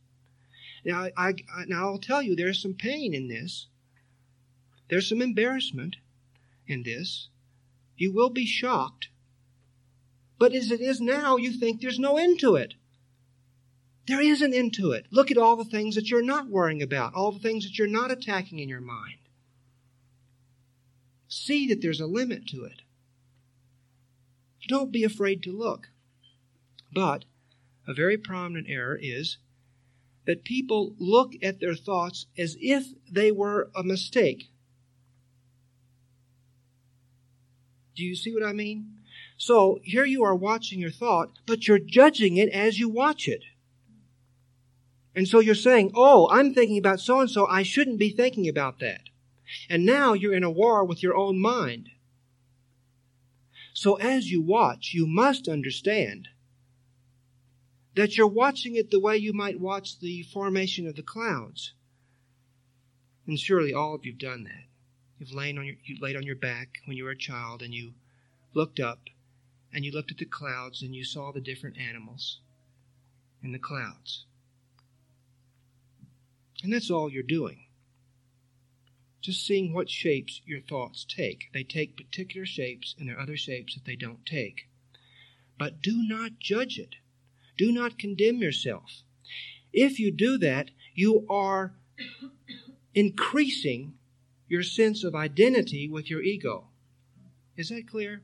Now, 0.85 1.09
I, 1.17 1.33
now 1.67 1.89
I'll 1.89 1.97
tell 1.97 2.21
you, 2.21 2.35
there's 2.35 2.61
some 2.61 2.73
pain 2.73 3.13
in 3.13 3.27
this. 3.27 3.67
There's 4.89 5.09
some 5.09 5.21
embarrassment 5.21 5.97
in 6.67 6.83
this. 6.83 7.29
You 7.97 8.13
will 8.13 8.29
be 8.29 8.45
shocked. 8.45 9.09
But 10.39 10.53
as 10.53 10.71
it 10.71 10.81
is 10.81 11.01
now, 11.01 11.37
you 11.37 11.51
think 11.51 11.81
there's 11.81 11.99
no 11.99 12.17
end 12.17 12.39
to 12.39 12.55
it. 12.55 12.75
There 14.07 14.21
is 14.21 14.41
an 14.41 14.53
end 14.53 14.73
to 14.75 14.91
it. 14.91 15.07
Look 15.11 15.31
at 15.31 15.37
all 15.37 15.55
the 15.57 15.65
things 15.65 15.95
that 15.95 16.09
you're 16.09 16.23
not 16.23 16.47
worrying 16.47 16.81
about, 16.81 17.13
all 17.13 17.31
the 17.31 17.39
things 17.39 17.65
that 17.65 17.77
you're 17.77 17.87
not 17.87 18.11
attacking 18.11 18.59
in 18.59 18.69
your 18.69 18.81
mind. 18.81 19.17
See 21.27 21.67
that 21.67 21.81
there's 21.81 21.99
a 21.99 22.07
limit 22.07 22.47
to 22.47 22.63
it. 22.63 22.81
Don't 24.67 24.91
be 24.91 25.03
afraid 25.03 25.43
to 25.43 25.57
look. 25.57 25.89
But 26.93 27.25
a 27.85 27.93
very 27.93 28.17
prominent 28.17 28.67
error 28.69 28.97
is 29.01 29.37
that 30.27 30.43
people 30.43 30.93
look 30.99 31.31
at 31.41 31.59
their 31.59 31.73
thoughts 31.73 32.27
as 32.37 32.57
if 32.59 32.85
they 33.09 33.31
were 33.31 33.71
a 33.73 33.81
mistake. 33.81 34.49
Do 37.95 38.03
you 38.03 38.15
see 38.15 38.33
what 38.33 38.43
I 38.43 38.51
mean? 38.51 38.97
So 39.37 39.79
here 39.83 40.05
you 40.05 40.23
are 40.23 40.35
watching 40.35 40.79
your 40.79 40.91
thought, 40.91 41.31
but 41.45 41.67
you're 41.67 41.79
judging 41.79 42.35
it 42.37 42.49
as 42.49 42.77
you 42.77 42.89
watch 42.89 43.27
it. 43.27 43.43
And 45.15 45.27
so 45.27 45.39
you're 45.39 45.55
saying, 45.55 45.93
oh, 45.95 46.27
I'm 46.29 46.53
thinking 46.53 46.77
about 46.77 46.99
so 46.99 47.21
and 47.21 47.31
so, 47.31 47.47
I 47.47 47.63
shouldn't 47.63 47.97
be 47.97 48.09
thinking 48.09 48.49
about 48.49 48.79
that. 48.79 49.01
And 49.69 49.85
now 49.85 50.13
you're 50.13 50.35
in 50.35 50.43
a 50.43 50.51
war 50.51 50.83
with 50.83 51.01
your 51.01 51.15
own 51.15 51.39
mind. 51.39 51.89
So 53.73 53.95
as 53.95 54.29
you 54.29 54.41
watch, 54.41 54.91
you 54.93 55.07
must 55.07 55.47
understand 55.47 56.27
that 57.97 58.15
you're 58.15 58.27
watching 58.27 58.75
it 58.75 58.91
the 58.91 58.99
way 58.99 59.17
you 59.17 59.33
might 59.33 59.59
watch 59.59 59.99
the 59.99 60.21
formation 60.21 60.87
of 60.87 60.95
the 60.95 61.01
clouds. 61.01 61.73
And 63.25 63.39
surely 63.39 63.73
all 63.73 63.95
of 63.95 64.05
you've 64.05 64.19
done 64.19 64.43
that. 64.43 64.65
You've 65.17 65.33
lain 65.33 65.57
on 65.57 65.65
your, 65.65 65.75
you 65.83 65.97
laid 65.99 66.15
on 66.15 66.23
your 66.23 66.35
back 66.35 66.77
when 66.85 66.95
you 66.95 67.03
were 67.03 67.11
a 67.11 67.17
child 67.17 67.63
and 67.63 67.73
you 67.73 67.93
looked 68.53 68.79
up 68.79 68.99
and 69.73 69.83
you 69.83 69.91
looked 69.91 70.11
at 70.11 70.19
the 70.19 70.25
clouds 70.25 70.83
and 70.83 70.95
you 70.95 71.03
saw 71.03 71.31
the 71.31 71.41
different 71.41 71.77
animals 71.77 72.39
in 73.43 73.51
the 73.51 73.59
clouds. 73.59 74.25
And 76.63 76.71
that's 76.71 76.91
all 76.91 77.11
you're 77.11 77.23
doing. 77.23 77.65
Just 79.21 79.45
seeing 79.45 79.73
what 79.73 79.89
shapes 79.89 80.41
your 80.45 80.61
thoughts 80.61 81.03
take. 81.03 81.49
They 81.51 81.63
take 81.63 81.97
particular 81.97 82.45
shapes, 82.45 82.95
and 82.97 83.09
there 83.09 83.17
are 83.17 83.21
other 83.21 83.37
shapes 83.37 83.73
that 83.73 83.85
they 83.85 83.95
don't 83.95 84.25
take. 84.25 84.69
But 85.57 85.81
do 85.81 86.07
not 86.07 86.39
judge 86.39 86.77
it. 86.77 86.95
Do 87.57 87.71
not 87.71 87.97
condemn 87.97 88.37
yourself. 88.37 89.03
If 89.73 89.99
you 89.99 90.11
do 90.11 90.37
that, 90.37 90.71
you 90.93 91.25
are 91.29 91.73
increasing 92.93 93.93
your 94.47 94.63
sense 94.63 95.03
of 95.03 95.15
identity 95.15 95.89
with 95.89 96.09
your 96.09 96.21
ego. 96.21 96.67
Is 97.55 97.69
that 97.69 97.87
clear? 97.89 98.21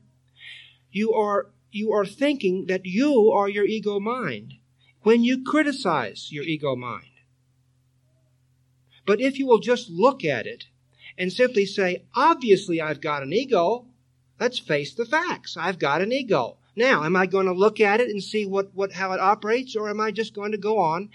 You 0.90 1.12
are, 1.12 1.50
you 1.70 1.92
are 1.92 2.06
thinking 2.06 2.66
that 2.66 2.86
you 2.86 3.30
are 3.30 3.48
your 3.48 3.64
ego 3.64 4.00
mind 4.00 4.54
when 5.02 5.22
you 5.22 5.42
criticize 5.44 6.32
your 6.32 6.44
ego 6.44 6.74
mind. 6.76 7.06
But 9.06 9.20
if 9.20 9.38
you 9.38 9.46
will 9.46 9.58
just 9.58 9.90
look 9.90 10.24
at 10.24 10.46
it 10.46 10.64
and 11.18 11.32
simply 11.32 11.66
say, 11.66 12.04
obviously 12.14 12.80
I've 12.80 13.00
got 13.00 13.22
an 13.22 13.32
ego, 13.32 13.86
let's 14.40 14.58
face 14.58 14.94
the 14.94 15.04
facts. 15.04 15.56
I've 15.56 15.78
got 15.78 16.00
an 16.00 16.12
ego. 16.12 16.56
Now, 16.76 17.04
am 17.04 17.14
I 17.14 17.26
going 17.26 17.46
to 17.46 17.52
look 17.52 17.80
at 17.80 18.00
it 18.00 18.10
and 18.10 18.22
see 18.22 18.46
what, 18.46 18.74
what, 18.74 18.92
how 18.92 19.12
it 19.12 19.20
operates, 19.20 19.76
or 19.76 19.88
am 19.88 20.00
I 20.00 20.10
just 20.10 20.34
going 20.34 20.52
to 20.52 20.58
go 20.58 20.78
on 20.78 21.10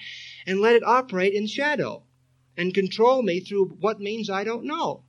and 0.45 0.61
let 0.61 0.75
it 0.75 0.83
operate 0.83 1.33
in 1.33 1.47
shadow 1.47 2.03
and 2.55 2.73
control 2.73 3.21
me 3.21 3.39
through 3.39 3.77
what 3.79 3.99
means 3.99 4.29
I 4.29 4.43
don't 4.43 4.63
know? 4.63 5.03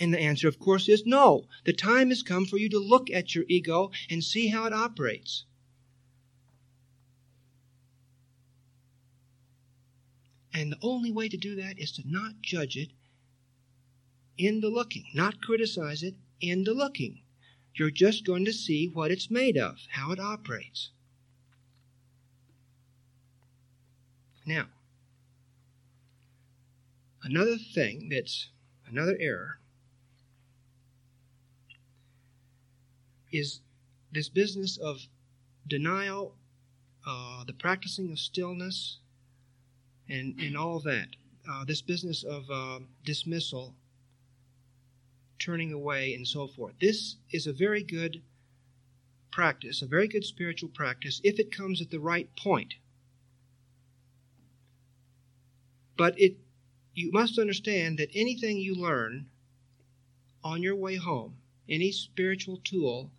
And 0.00 0.12
the 0.12 0.20
answer, 0.20 0.48
of 0.48 0.58
course, 0.58 0.88
is 0.88 1.06
no. 1.06 1.46
The 1.64 1.72
time 1.72 2.08
has 2.08 2.24
come 2.24 2.44
for 2.44 2.58
you 2.58 2.68
to 2.70 2.78
look 2.78 3.08
at 3.10 3.36
your 3.36 3.44
ego 3.48 3.92
and 4.10 4.24
see 4.24 4.48
how 4.48 4.64
it 4.64 4.72
operates. 4.72 5.44
And 10.52 10.72
the 10.72 10.78
only 10.82 11.12
way 11.12 11.28
to 11.28 11.36
do 11.36 11.54
that 11.56 11.78
is 11.78 11.92
to 11.92 12.02
not 12.04 12.42
judge 12.42 12.76
it 12.76 12.90
in 14.36 14.60
the 14.60 14.68
looking, 14.68 15.04
not 15.14 15.40
criticize 15.40 16.02
it 16.02 16.16
in 16.40 16.64
the 16.64 16.74
looking. 16.74 17.21
You're 17.74 17.90
just 17.90 18.26
going 18.26 18.44
to 18.44 18.52
see 18.52 18.88
what 18.88 19.10
it's 19.10 19.30
made 19.30 19.56
of, 19.56 19.78
how 19.88 20.12
it 20.12 20.20
operates. 20.20 20.90
Now, 24.44 24.66
another 27.22 27.56
thing 27.56 28.08
that's 28.10 28.50
another 28.86 29.16
error 29.18 29.58
is 33.30 33.60
this 34.12 34.28
business 34.28 34.76
of 34.76 35.00
denial, 35.66 36.34
uh, 37.06 37.44
the 37.44 37.52
practicing 37.52 38.10
of 38.12 38.18
stillness, 38.18 38.98
and, 40.08 40.38
and 40.40 40.56
all 40.56 40.80
that. 40.80 41.08
Uh, 41.48 41.64
this 41.64 41.82
business 41.82 42.22
of 42.22 42.44
uh, 42.50 42.78
dismissal, 43.04 43.74
turning 45.42 45.72
away, 45.72 46.14
and 46.14 46.26
so 46.26 46.46
forth. 46.46 46.74
This 46.80 47.16
is 47.30 47.46
a 47.46 47.52
very 47.52 47.82
good 47.82 48.22
practice, 49.32 49.82
a 49.82 49.86
very 49.86 50.06
good 50.06 50.24
spiritual 50.24 50.68
practice, 50.68 51.20
if 51.24 51.40
it 51.40 51.50
comes 51.50 51.80
at 51.80 51.90
the 51.90 51.98
right 51.98 52.28
point. 52.36 52.74
But 55.96 56.18
it, 56.20 56.36
you 56.94 57.10
must 57.10 57.38
understand 57.38 57.98
that 57.98 58.10
anything 58.14 58.58
you 58.58 58.74
learn 58.74 59.26
on 60.44 60.62
your 60.62 60.76
way 60.76 60.96
home, 60.96 61.36
any 61.68 61.90
spiritual 61.92 62.60
tool 62.62 63.10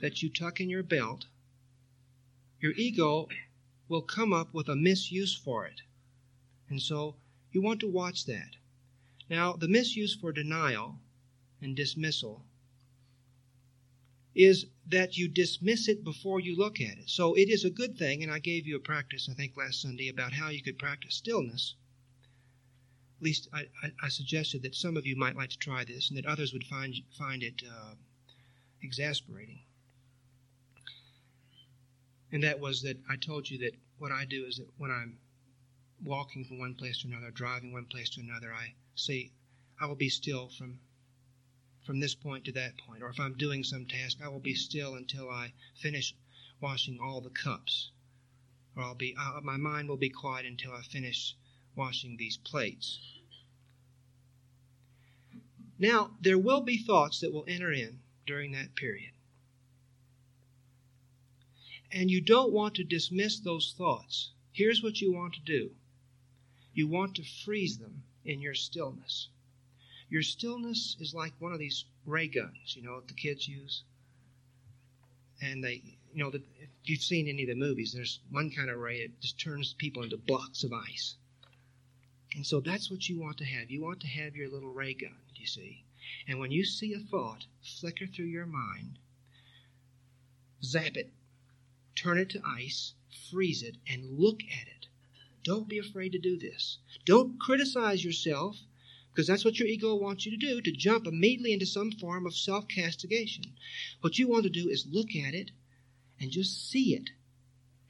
that 0.00 0.22
you 0.22 0.28
tuck 0.28 0.60
in 0.60 0.68
your 0.68 0.82
belt, 0.82 1.26
your 2.60 2.72
ego 2.72 3.28
will 3.88 4.02
come 4.02 4.32
up 4.32 4.52
with 4.52 4.68
a 4.68 4.76
misuse 4.76 5.34
for 5.34 5.66
it. 5.66 5.80
And 6.68 6.80
so 6.80 7.16
you 7.52 7.62
want 7.62 7.80
to 7.80 7.88
watch 7.88 8.24
that. 8.26 8.56
Now, 9.28 9.54
the 9.54 9.68
misuse 9.68 10.14
for 10.14 10.32
denial 10.32 10.98
and 11.64 11.74
dismissal 11.74 12.44
is 14.34 14.66
that 14.86 15.16
you 15.16 15.28
dismiss 15.28 15.88
it 15.88 16.04
before 16.04 16.40
you 16.40 16.56
look 16.56 16.80
at 16.80 16.98
it. 16.98 17.08
So 17.08 17.34
it 17.34 17.48
is 17.48 17.64
a 17.64 17.70
good 17.70 17.96
thing, 17.96 18.22
and 18.22 18.32
I 18.32 18.38
gave 18.38 18.66
you 18.66 18.76
a 18.76 18.80
practice, 18.80 19.28
I 19.30 19.34
think, 19.34 19.56
last 19.56 19.80
Sunday 19.80 20.08
about 20.08 20.32
how 20.32 20.50
you 20.50 20.62
could 20.62 20.78
practice 20.78 21.14
stillness. 21.14 21.74
At 23.18 23.24
least 23.24 23.48
I, 23.52 23.60
I, 23.82 23.92
I 24.02 24.08
suggested 24.08 24.62
that 24.62 24.74
some 24.74 24.96
of 24.96 25.06
you 25.06 25.16
might 25.16 25.36
like 25.36 25.50
to 25.50 25.58
try 25.58 25.84
this 25.84 26.10
and 26.10 26.18
that 26.18 26.26
others 26.26 26.52
would 26.52 26.64
find, 26.64 26.94
find 27.16 27.42
it 27.42 27.62
uh, 27.68 27.94
exasperating. 28.82 29.60
And 32.32 32.42
that 32.42 32.58
was 32.58 32.82
that 32.82 32.98
I 33.08 33.16
told 33.16 33.48
you 33.48 33.58
that 33.58 33.76
what 33.98 34.10
I 34.10 34.24
do 34.24 34.44
is 34.44 34.56
that 34.56 34.68
when 34.76 34.90
I'm 34.90 35.18
walking 36.02 36.44
from 36.44 36.58
one 36.58 36.74
place 36.74 37.00
to 37.02 37.08
another, 37.08 37.30
driving 37.30 37.72
one 37.72 37.86
place 37.86 38.10
to 38.10 38.20
another, 38.20 38.52
I 38.52 38.74
say, 38.96 39.30
I 39.80 39.86
will 39.86 39.94
be 39.94 40.08
still 40.08 40.48
from 40.48 40.80
from 41.84 42.00
this 42.00 42.14
point 42.14 42.44
to 42.46 42.52
that 42.52 42.78
point. 42.78 43.02
Or 43.02 43.10
if 43.10 43.20
I'm 43.20 43.36
doing 43.36 43.62
some 43.62 43.86
task, 43.86 44.18
I 44.22 44.28
will 44.28 44.40
be 44.40 44.54
still 44.54 44.94
until 44.94 45.28
I 45.28 45.52
finish 45.76 46.14
washing 46.60 46.98
all 46.98 47.20
the 47.20 47.30
cups. 47.30 47.90
Or 48.74 48.82
I'll 48.82 48.94
be 48.94 49.14
uh, 49.16 49.40
my 49.42 49.56
mind 49.56 49.88
will 49.88 49.96
be 49.96 50.08
quiet 50.08 50.46
until 50.46 50.72
I 50.72 50.82
finish 50.82 51.34
washing 51.76 52.16
these 52.16 52.36
plates. 52.38 52.98
Now, 55.78 56.16
there 56.20 56.38
will 56.38 56.60
be 56.62 56.78
thoughts 56.78 57.20
that 57.20 57.32
will 57.32 57.44
enter 57.46 57.72
in 57.72 58.00
during 58.26 58.52
that 58.52 58.74
period. 58.74 59.12
And 61.90 62.10
you 62.10 62.20
don't 62.20 62.52
want 62.52 62.74
to 62.76 62.84
dismiss 62.84 63.38
those 63.38 63.74
thoughts. 63.76 64.30
Here's 64.52 64.82
what 64.82 65.00
you 65.00 65.12
want 65.12 65.34
to 65.34 65.40
do 65.40 65.72
you 66.72 66.88
want 66.88 67.14
to 67.16 67.22
freeze 67.22 67.78
them 67.78 68.02
in 68.24 68.40
your 68.40 68.54
stillness. 68.54 69.28
Your 70.14 70.22
stillness 70.22 70.96
is 71.00 71.12
like 71.12 71.32
one 71.40 71.52
of 71.52 71.58
these 71.58 71.86
ray 72.06 72.28
guns, 72.28 72.76
you 72.76 72.82
know, 72.82 73.00
that 73.00 73.08
the 73.08 73.14
kids 73.14 73.48
use. 73.48 73.82
And 75.42 75.64
they, 75.64 75.82
you 76.12 76.22
know, 76.22 76.30
the, 76.30 76.40
if 76.60 76.68
you've 76.84 77.02
seen 77.02 77.26
any 77.26 77.42
of 77.42 77.48
the 77.48 77.56
movies, 77.56 77.92
there's 77.92 78.20
one 78.30 78.52
kind 78.52 78.70
of 78.70 78.78
ray 78.78 79.04
that 79.04 79.20
just 79.20 79.40
turns 79.40 79.72
people 79.72 80.04
into 80.04 80.16
blocks 80.16 80.62
of 80.62 80.72
ice. 80.72 81.16
And 82.36 82.46
so 82.46 82.60
that's 82.60 82.92
what 82.92 83.08
you 83.08 83.18
want 83.18 83.38
to 83.38 83.44
have. 83.44 83.72
You 83.72 83.82
want 83.82 83.98
to 84.02 84.06
have 84.06 84.36
your 84.36 84.48
little 84.48 84.72
ray 84.72 84.94
gun, 84.94 85.16
you 85.34 85.48
see. 85.48 85.82
And 86.28 86.38
when 86.38 86.52
you 86.52 86.64
see 86.64 86.94
a 86.94 87.00
thought 87.00 87.46
flicker 87.80 88.06
through 88.06 88.26
your 88.26 88.46
mind, 88.46 89.00
zap 90.62 90.96
it, 90.96 91.10
turn 91.96 92.18
it 92.18 92.30
to 92.30 92.42
ice, 92.46 92.94
freeze 93.32 93.64
it, 93.64 93.78
and 93.88 94.16
look 94.16 94.42
at 94.44 94.68
it. 94.68 94.86
Don't 95.42 95.68
be 95.68 95.80
afraid 95.80 96.12
to 96.12 96.20
do 96.20 96.38
this. 96.38 96.78
Don't 97.04 97.40
criticize 97.40 98.04
yourself 98.04 98.60
because 99.14 99.28
that's 99.28 99.44
what 99.44 99.60
your 99.60 99.68
ego 99.68 99.94
wants 99.94 100.26
you 100.26 100.32
to 100.32 100.36
do, 100.36 100.60
to 100.60 100.72
jump 100.72 101.06
immediately 101.06 101.52
into 101.52 101.66
some 101.66 101.92
form 101.92 102.26
of 102.26 102.34
self 102.34 102.66
castigation. 102.66 103.44
What 104.00 104.18
you 104.18 104.26
want 104.26 104.42
to 104.42 104.50
do 104.50 104.68
is 104.68 104.88
look 104.90 105.14
at 105.14 105.34
it 105.34 105.52
and 106.20 106.32
just 106.32 106.68
see 106.68 106.96
it. 106.96 107.10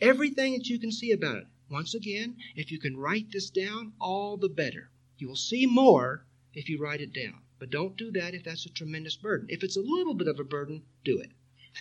Everything 0.02 0.52
that 0.52 0.68
you 0.68 0.78
can 0.78 0.92
see 0.92 1.12
about 1.12 1.38
it. 1.38 1.46
Once 1.70 1.94
again, 1.94 2.36
if 2.54 2.70
you 2.70 2.78
can 2.78 2.94
write 2.94 3.32
this 3.32 3.48
down, 3.48 3.94
all 3.98 4.36
the 4.36 4.50
better. 4.50 4.90
You 5.16 5.28
will 5.28 5.36
see 5.36 5.64
more 5.64 6.26
if 6.52 6.68
you 6.68 6.78
write 6.78 7.00
it 7.00 7.14
down. 7.14 7.40
But 7.58 7.70
don't 7.70 7.96
do 7.96 8.10
that 8.12 8.34
if 8.34 8.44
that's 8.44 8.66
a 8.66 8.70
tremendous 8.70 9.16
burden. 9.16 9.46
If 9.48 9.64
it's 9.64 9.78
a 9.78 9.80
little 9.80 10.12
bit 10.12 10.28
of 10.28 10.38
a 10.38 10.44
burden, 10.44 10.82
do 11.04 11.20
it. 11.20 11.30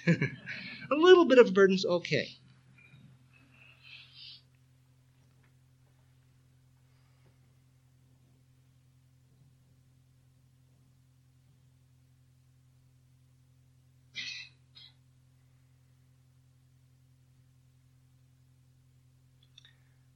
a 0.89 0.95
little 0.95 1.25
bit 1.25 1.37
of 1.37 1.49
a 1.49 1.51
burden's 1.51 1.85
okay. 1.85 2.37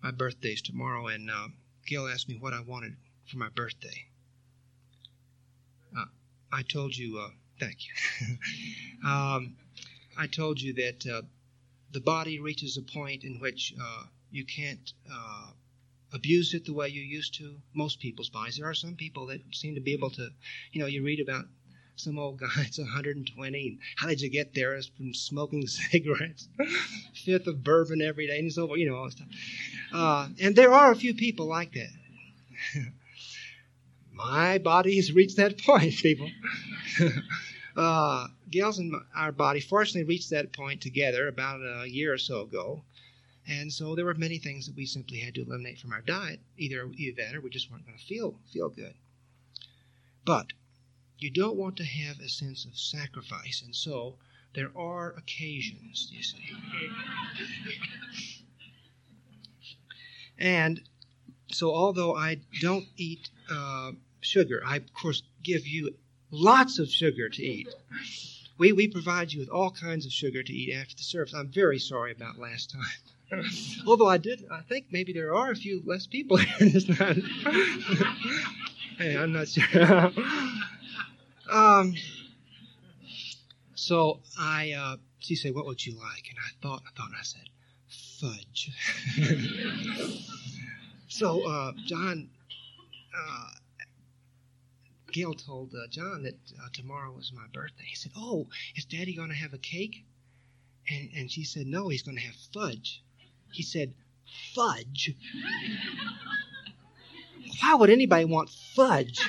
My 0.07 0.11
birthday's 0.11 0.61
tomorrow, 0.61 1.07
and 1.07 1.29
uh, 1.29 1.49
Gail 1.85 2.07
asked 2.07 2.29
me 2.29 2.37
what 2.39 2.53
I 2.53 2.61
wanted 2.61 2.95
for 3.29 3.35
my 3.35 3.49
birthday. 3.49 4.05
Uh, 5.97 6.05
I 6.49 6.61
told 6.61 6.95
you, 6.95 7.19
uh, 7.19 7.31
thank 7.59 7.79
you. 7.85 8.37
um, 9.05 9.57
I 10.17 10.27
told 10.27 10.61
you 10.61 10.71
that 10.75 11.05
uh, 11.05 11.23
the 11.91 11.99
body 11.99 12.39
reaches 12.39 12.77
a 12.77 12.83
point 12.83 13.25
in 13.25 13.41
which 13.41 13.73
uh, 13.81 14.03
you 14.31 14.45
can't 14.45 14.93
uh, 15.11 15.47
abuse 16.13 16.53
it 16.53 16.63
the 16.63 16.73
way 16.73 16.87
you 16.87 17.01
used 17.01 17.33
to. 17.39 17.57
Most 17.73 17.99
people's 17.99 18.29
bodies. 18.29 18.55
There 18.55 18.69
are 18.69 18.73
some 18.73 18.95
people 18.95 19.25
that 19.25 19.41
seem 19.51 19.75
to 19.75 19.81
be 19.81 19.91
able 19.91 20.11
to, 20.11 20.29
you 20.71 20.79
know, 20.79 20.87
you 20.87 21.03
read 21.03 21.19
about 21.19 21.47
some 21.99 22.19
old 22.19 22.39
guy 22.39 22.47
it's 22.57 22.77
120. 22.77 23.79
How 23.97 24.07
did 24.07 24.21
you 24.21 24.29
get 24.29 24.53
there? 24.53 24.75
It's 24.75 24.87
from 24.87 25.13
smoking 25.13 25.67
cigarettes, 25.67 26.47
fifth 27.13 27.47
of 27.47 27.63
bourbon 27.63 28.01
every 28.01 28.27
day, 28.27 28.39
and 28.39 28.51
so 28.51 28.73
you 28.75 28.89
know. 28.89 29.09
Uh, 29.93 30.29
and 30.39 30.55
there 30.55 30.73
are 30.73 30.91
a 30.91 30.95
few 30.95 31.13
people 31.13 31.47
like 31.47 31.73
that. 31.73 31.89
My 34.13 34.57
body 34.57 34.95
has 34.95 35.11
reached 35.11 35.37
that 35.37 35.61
point, 35.61 35.95
people. 35.97 36.29
uh, 37.75 38.27
Gail's 38.49 38.79
and 38.79 38.95
our 39.15 39.31
body 39.31 39.59
fortunately 39.59 40.07
reached 40.07 40.31
that 40.31 40.53
point 40.53 40.81
together 40.81 41.27
about 41.27 41.59
a 41.61 41.87
year 41.87 42.13
or 42.13 42.17
so 42.17 42.41
ago. 42.41 42.83
And 43.47 43.71
so 43.71 43.95
there 43.95 44.05
were 44.05 44.13
many 44.13 44.39
things 44.39 44.65
that 44.65 44.75
we 44.75 44.85
simply 44.85 45.19
had 45.19 45.35
to 45.35 45.43
eliminate 45.43 45.79
from 45.79 45.93
our 45.93 46.01
diet. 46.01 46.41
Either 46.57 46.89
that 47.17 47.35
or 47.35 47.41
we 47.41 47.49
just 47.49 47.71
weren't 47.71 47.85
going 47.85 47.97
to 47.97 48.03
feel 48.03 48.39
feel 48.51 48.69
good. 48.69 48.93
But 50.25 50.51
you 51.19 51.31
don't 51.31 51.57
want 51.57 51.77
to 51.77 51.83
have 51.83 52.19
a 52.19 52.29
sense 52.29 52.65
of 52.65 52.77
sacrifice, 52.77 53.61
and 53.65 53.75
so 53.75 54.15
there 54.53 54.71
are 54.75 55.13
occasions, 55.17 56.09
you 56.11 56.23
see. 56.23 56.49
and 60.37 60.81
so, 61.51 61.73
although 61.73 62.15
I 62.15 62.39
don't 62.61 62.87
eat 62.97 63.29
uh, 63.49 63.91
sugar, 64.19 64.61
I 64.65 64.77
of 64.77 64.93
course 64.93 65.23
give 65.43 65.65
you 65.65 65.95
lots 66.31 66.79
of 66.79 66.89
sugar 66.89 67.29
to 67.29 67.43
eat. 67.43 67.69
We, 68.57 68.71
we 68.71 68.87
provide 68.87 69.31
you 69.31 69.39
with 69.39 69.49
all 69.49 69.71
kinds 69.71 70.05
of 70.05 70.11
sugar 70.11 70.41
to 70.41 70.53
eat 70.53 70.73
after 70.73 70.95
the 70.95 71.03
service. 71.03 71.33
I'm 71.33 71.49
very 71.49 71.79
sorry 71.79 72.11
about 72.11 72.39
last 72.39 72.71
time. 72.71 73.43
Although 73.87 74.07
I 74.07 74.17
did, 74.17 74.45
I 74.51 74.61
think 74.61 74.87
maybe 74.91 75.13
there 75.13 75.35
are 75.35 75.51
a 75.51 75.55
few 75.55 75.81
less 75.85 76.07
people 76.07 76.37
here 76.37 76.69
this 76.69 76.87
night. 76.87 77.17
hey, 78.97 79.17
I'm 79.17 79.33
not 79.33 79.47
sure. 79.49 80.11
Um, 81.49 81.95
so 83.75 84.19
I, 84.39 84.71
uh, 84.71 84.97
she 85.19 85.35
said, 85.35 85.53
"What 85.55 85.65
would 85.65 85.85
you 85.85 85.97
like?" 85.97 86.29
And 86.29 86.37
I 86.39 86.49
thought, 86.61 86.83
I 86.85 86.91
thought, 86.97 87.07
and 87.07 87.15
I 87.15 87.23
said, 87.23 87.49
"Fudge." 88.19 88.71
so 91.07 91.47
uh, 91.47 91.71
John, 91.85 92.29
uh, 93.15 93.49
Gail 95.11 95.33
told 95.33 95.73
uh, 95.73 95.87
John 95.89 96.23
that 96.23 96.35
uh, 96.61 96.67
tomorrow 96.73 97.11
was 97.11 97.31
my 97.33 97.45
birthday. 97.53 97.85
He 97.85 97.95
said, 97.95 98.11
"Oh, 98.17 98.47
is 98.75 98.85
Daddy 98.85 99.15
going 99.15 99.29
to 99.29 99.35
have 99.35 99.53
a 99.53 99.57
cake?" 99.57 100.03
And, 100.89 101.09
and 101.15 101.31
she 101.31 101.43
said, 101.43 101.67
"No, 101.67 101.89
he's 101.89 102.03
going 102.03 102.17
to 102.17 102.23
have 102.23 102.35
fudge." 102.53 103.03
He 103.51 103.63
said, 103.63 103.93
"Fudge." 104.53 105.15
Why 107.61 107.75
would 107.75 107.89
anybody 107.89 108.25
want 108.25 108.49
fudge? 108.49 109.19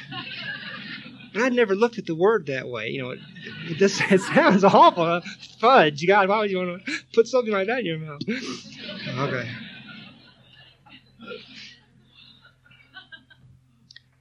I'd 1.35 1.53
never 1.53 1.75
looked 1.75 1.99
at 1.99 2.07
the 2.07 2.15
word 2.15 2.47
that 2.47 2.69
way. 2.69 2.89
You 2.91 3.03
know, 3.03 3.11
it, 3.11 3.21
it 3.69 3.77
just 3.77 4.01
it 4.11 4.21
sounds 4.21 4.65
awful. 4.65 5.21
Fudge, 5.61 6.07
God, 6.07 6.29
why 6.29 6.39
would 6.39 6.51
you 6.51 6.59
want 6.59 6.85
to 6.85 6.93
put 7.13 7.27
something 7.27 7.53
like 7.53 7.67
that 7.67 7.81
in 7.81 7.87
your 7.87 7.99
mouth? 7.99 8.23
Okay. 9.19 9.51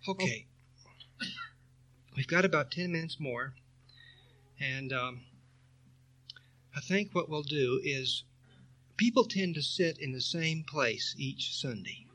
Okay. 0.10 0.46
We've 2.16 2.28
got 2.28 2.46
about 2.46 2.72
10 2.72 2.92
minutes 2.92 3.20
more. 3.20 3.54
And 4.60 4.92
um, 4.94 5.22
I 6.76 6.80
think 6.80 7.14
what 7.14 7.30
we'll 7.30 7.44
do 7.44 7.80
is 7.84 8.24
people 8.96 9.26
tend 9.26 9.56
to 9.56 9.62
sit 9.62 10.00
in 10.00 10.14
the 10.14 10.22
same 10.22 10.64
place 10.64 11.14
each 11.18 11.56
Sunday. 11.56 12.07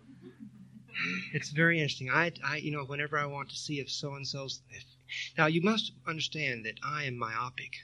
It's 1.32 1.50
very 1.50 1.78
interesting. 1.78 2.10
I, 2.10 2.32
I, 2.44 2.56
you 2.56 2.70
know, 2.70 2.84
whenever 2.84 3.18
I 3.18 3.26
want 3.26 3.50
to 3.50 3.56
see 3.56 3.80
if 3.80 3.90
so 3.90 4.14
and 4.14 4.26
so's. 4.26 4.60
Now, 5.36 5.46
you 5.46 5.60
must 5.60 5.92
understand 6.06 6.64
that 6.64 6.78
I 6.84 7.04
am 7.04 7.16
myopic. 7.16 7.76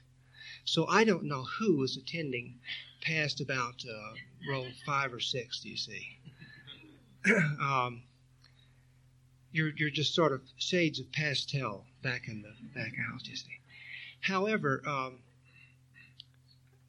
So 0.65 0.87
I 0.87 1.05
don't 1.05 1.25
know 1.25 1.45
who 1.45 1.83
is 1.83 1.97
attending 1.97 2.61
past 3.01 3.41
about 3.41 3.85
uh, 3.89 4.15
row 4.51 4.67
five 4.85 5.13
or 5.13 5.21
six, 5.21 5.61
do 5.61 5.69
you 5.71 5.77
see? 5.77 6.19
um, 7.61 8.03
you're, 9.51 9.73
you're 9.77 9.91
just 9.91 10.15
sort 10.15 10.33
of 10.33 10.43
shades 10.57 11.01
of 11.01 11.11
pastel 11.13 11.87
back 12.03 12.29
in 12.29 12.43
the 12.43 12.53
back 12.75 12.93
house, 12.97 13.23
you 13.25 13.37
see. 13.37 13.61
However, 14.21 14.83
um, 14.87 15.21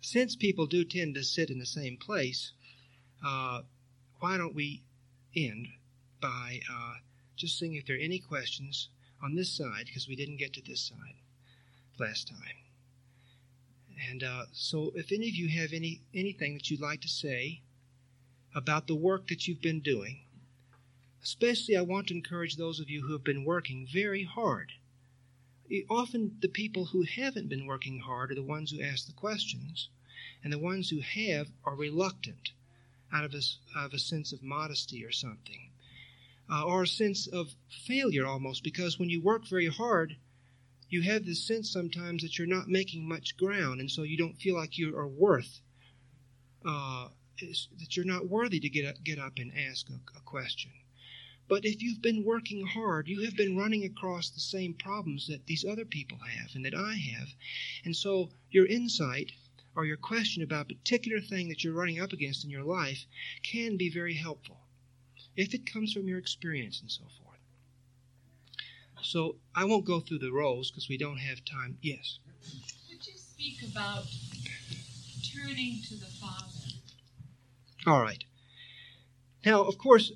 since 0.01 0.35
people 0.35 0.65
do 0.65 0.83
tend 0.83 1.15
to 1.15 1.23
sit 1.23 1.49
in 1.49 1.59
the 1.59 1.65
same 1.65 1.97
place, 1.97 2.51
uh, 3.25 3.61
why 4.19 4.37
don't 4.37 4.55
we 4.55 4.83
end 5.35 5.67
by 6.21 6.61
uh, 6.71 6.95
just 7.35 7.57
seeing 7.57 7.75
if 7.75 7.85
there 7.85 7.95
are 7.95 7.99
any 7.99 8.19
questions 8.19 8.89
on 9.23 9.35
this 9.35 9.49
side, 9.51 9.85
because 9.85 10.07
we 10.07 10.15
didn't 10.15 10.37
get 10.37 10.53
to 10.53 10.61
this 10.61 10.81
side 10.81 11.15
last 11.99 12.27
time. 12.27 12.57
And 14.09 14.23
uh, 14.23 14.45
so, 14.51 14.91
if 14.95 15.11
any 15.11 15.27
of 15.27 15.35
you 15.35 15.49
have 15.49 15.73
any 15.73 16.01
anything 16.13 16.53
that 16.53 16.69
you'd 16.69 16.81
like 16.81 17.01
to 17.01 17.07
say 17.07 17.61
about 18.55 18.87
the 18.87 18.95
work 18.95 19.27
that 19.27 19.47
you've 19.47 19.61
been 19.61 19.81
doing, 19.81 20.21
especially 21.23 21.77
I 21.77 21.81
want 21.81 22.07
to 22.07 22.13
encourage 22.13 22.55
those 22.55 22.79
of 22.79 22.89
you 22.89 23.05
who 23.05 23.13
have 23.13 23.23
been 23.23 23.45
working 23.45 23.87
very 23.91 24.23
hard. 24.23 24.73
Often, 25.89 26.37
the 26.41 26.47
people 26.47 26.85
who 26.85 27.03
haven't 27.03 27.49
been 27.49 27.65
working 27.65 27.99
hard 27.99 28.31
are 28.31 28.35
the 28.35 28.41
ones 28.41 28.71
who 28.71 28.81
ask 28.81 29.05
the 29.05 29.13
questions, 29.13 29.89
and 30.43 30.51
the 30.51 30.57
ones 30.57 30.89
who 30.89 31.01
have 31.01 31.51
are 31.63 31.75
reluctant 31.75 32.51
out 33.13 33.23
of 33.23 33.33
a, 33.33 33.41
out 33.77 33.85
of 33.85 33.93
a 33.93 33.99
sense 33.99 34.33
of 34.33 34.41
modesty 34.41 35.05
or 35.05 35.11
something 35.11 35.68
uh, 36.51 36.63
or 36.63 36.83
a 36.83 36.87
sense 36.87 37.27
of 37.27 37.55
failure 37.85 38.25
almost, 38.25 38.63
because 38.63 38.97
when 38.97 39.09
you 39.09 39.21
work 39.21 39.47
very 39.47 39.67
hard, 39.67 40.15
you 40.89 41.03
have 41.03 41.25
this 41.25 41.45
sense 41.45 41.71
sometimes 41.71 42.23
that 42.23 42.37
you're 42.37 42.47
not 42.47 42.67
making 42.67 43.07
much 43.07 43.37
ground, 43.37 43.79
and 43.79 43.91
so 43.91 44.01
you 44.01 44.17
don't 44.17 44.41
feel 44.41 44.55
like 44.55 44.77
you 44.77 44.97
are 44.97 45.07
worth, 45.07 45.61
uh, 46.65 47.07
that 47.39 47.95
you're 47.95 48.05
not 48.05 48.27
worthy 48.27 48.59
to 48.59 48.69
get 48.69 48.85
up, 48.85 48.95
get 49.03 49.19
up 49.19 49.33
and 49.37 49.51
ask 49.55 49.87
a, 49.89 50.17
a 50.17 50.21
question. 50.21 50.71
But 51.47 51.65
if 51.65 51.81
you've 51.81 52.01
been 52.01 52.23
working 52.23 52.65
hard, 52.65 53.07
you 53.07 53.23
have 53.23 53.35
been 53.35 53.57
running 53.57 53.83
across 53.83 54.29
the 54.29 54.39
same 54.39 54.73
problems 54.73 55.27
that 55.27 55.45
these 55.45 55.65
other 55.65 55.85
people 55.85 56.17
have 56.17 56.53
and 56.53 56.65
that 56.65 56.75
I 56.75 56.93
have. 56.93 57.29
And 57.85 57.95
so 57.95 58.29
your 58.51 58.67
insight 58.67 59.31
or 59.75 59.85
your 59.85 59.97
question 59.97 60.43
about 60.43 60.71
a 60.71 60.75
particular 60.75 61.19
thing 61.19 61.49
that 61.49 61.63
you're 61.63 61.73
running 61.73 61.99
up 61.99 62.13
against 62.13 62.43
in 62.43 62.49
your 62.49 62.63
life 62.63 63.05
can 63.41 63.77
be 63.77 63.89
very 63.89 64.13
helpful 64.13 64.58
if 65.39 65.53
it 65.53 65.65
comes 65.65 65.93
from 65.93 66.05
your 66.05 66.17
experience 66.17 66.81
and 66.81 66.91
so 66.91 67.03
forth. 67.23 67.39
So 69.01 69.37
I 69.55 69.63
won't 69.63 69.85
go 69.85 70.01
through 70.01 70.19
the 70.19 70.33
roles 70.33 70.69
because 70.69 70.89
we 70.89 70.97
don't 70.97 71.17
have 71.17 71.45
time. 71.45 71.77
Yes. 71.81 72.19
Would 72.89 73.07
you 73.07 73.13
speak 73.15 73.63
about 73.71 74.03
turning 75.33 75.81
to 75.87 75.95
the 75.95 76.07
Father? 76.07 76.73
All 77.87 78.01
right. 78.01 78.21
Now, 79.45 79.63
of 79.63 79.77
course, 79.77 80.11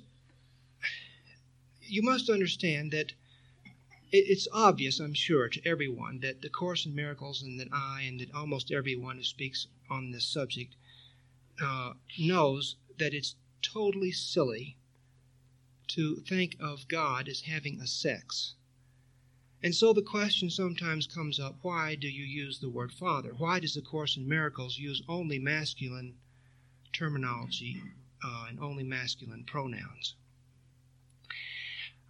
you 1.80 2.02
must 2.02 2.28
understand 2.28 2.92
that 2.92 3.14
it's 4.12 4.46
obvious, 4.52 5.00
I'm 5.00 5.14
sure, 5.14 5.48
to 5.48 5.66
everyone 5.66 6.20
that 6.20 6.42
the 6.42 6.50
Course 6.50 6.84
in 6.84 6.94
Miracles 6.94 7.42
and 7.42 7.58
that 7.58 7.68
I 7.72 8.02
and 8.02 8.20
that 8.20 8.34
almost 8.34 8.70
everyone 8.70 9.16
who 9.16 9.24
speaks 9.24 9.68
on 9.88 10.10
this 10.10 10.26
subject 10.26 10.76
uh, 11.62 11.94
knows 12.18 12.76
that 12.98 13.14
it's 13.14 13.36
totally 13.62 14.12
silly 14.12 14.76
to 15.88 16.16
think 16.16 16.56
of 16.60 16.88
God 16.88 17.28
as 17.28 17.42
having 17.42 17.80
a 17.80 17.86
sex. 17.86 18.54
And 19.62 19.74
so 19.74 19.92
the 19.92 20.02
question 20.02 20.50
sometimes 20.50 21.06
comes 21.06 21.40
up 21.40 21.56
why 21.62 21.94
do 21.94 22.08
you 22.08 22.24
use 22.24 22.58
the 22.58 22.68
word 22.68 22.92
Father? 22.92 23.32
Why 23.32 23.60
does 23.60 23.74
the 23.74 23.80
Course 23.80 24.16
in 24.16 24.28
Miracles 24.28 24.78
use 24.78 25.02
only 25.08 25.38
masculine 25.38 26.16
terminology 26.92 27.82
uh, 28.22 28.46
and 28.48 28.60
only 28.60 28.84
masculine 28.84 29.44
pronouns? 29.44 30.16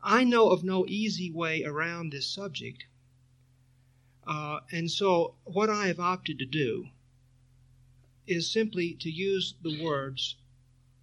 I 0.02 0.24
know 0.24 0.50
of 0.50 0.64
no 0.64 0.84
easy 0.86 1.30
way 1.30 1.64
around 1.64 2.10
this 2.10 2.26
subject. 2.26 2.86
Uh, 4.26 4.60
and 4.72 4.90
so, 4.90 5.36
what 5.44 5.70
I 5.70 5.86
have 5.86 6.00
opted 6.00 6.38
to 6.40 6.46
do 6.46 6.88
is 8.26 8.50
simply 8.50 8.94
to 8.94 9.10
use 9.10 9.54
the 9.62 9.80
words 9.82 10.36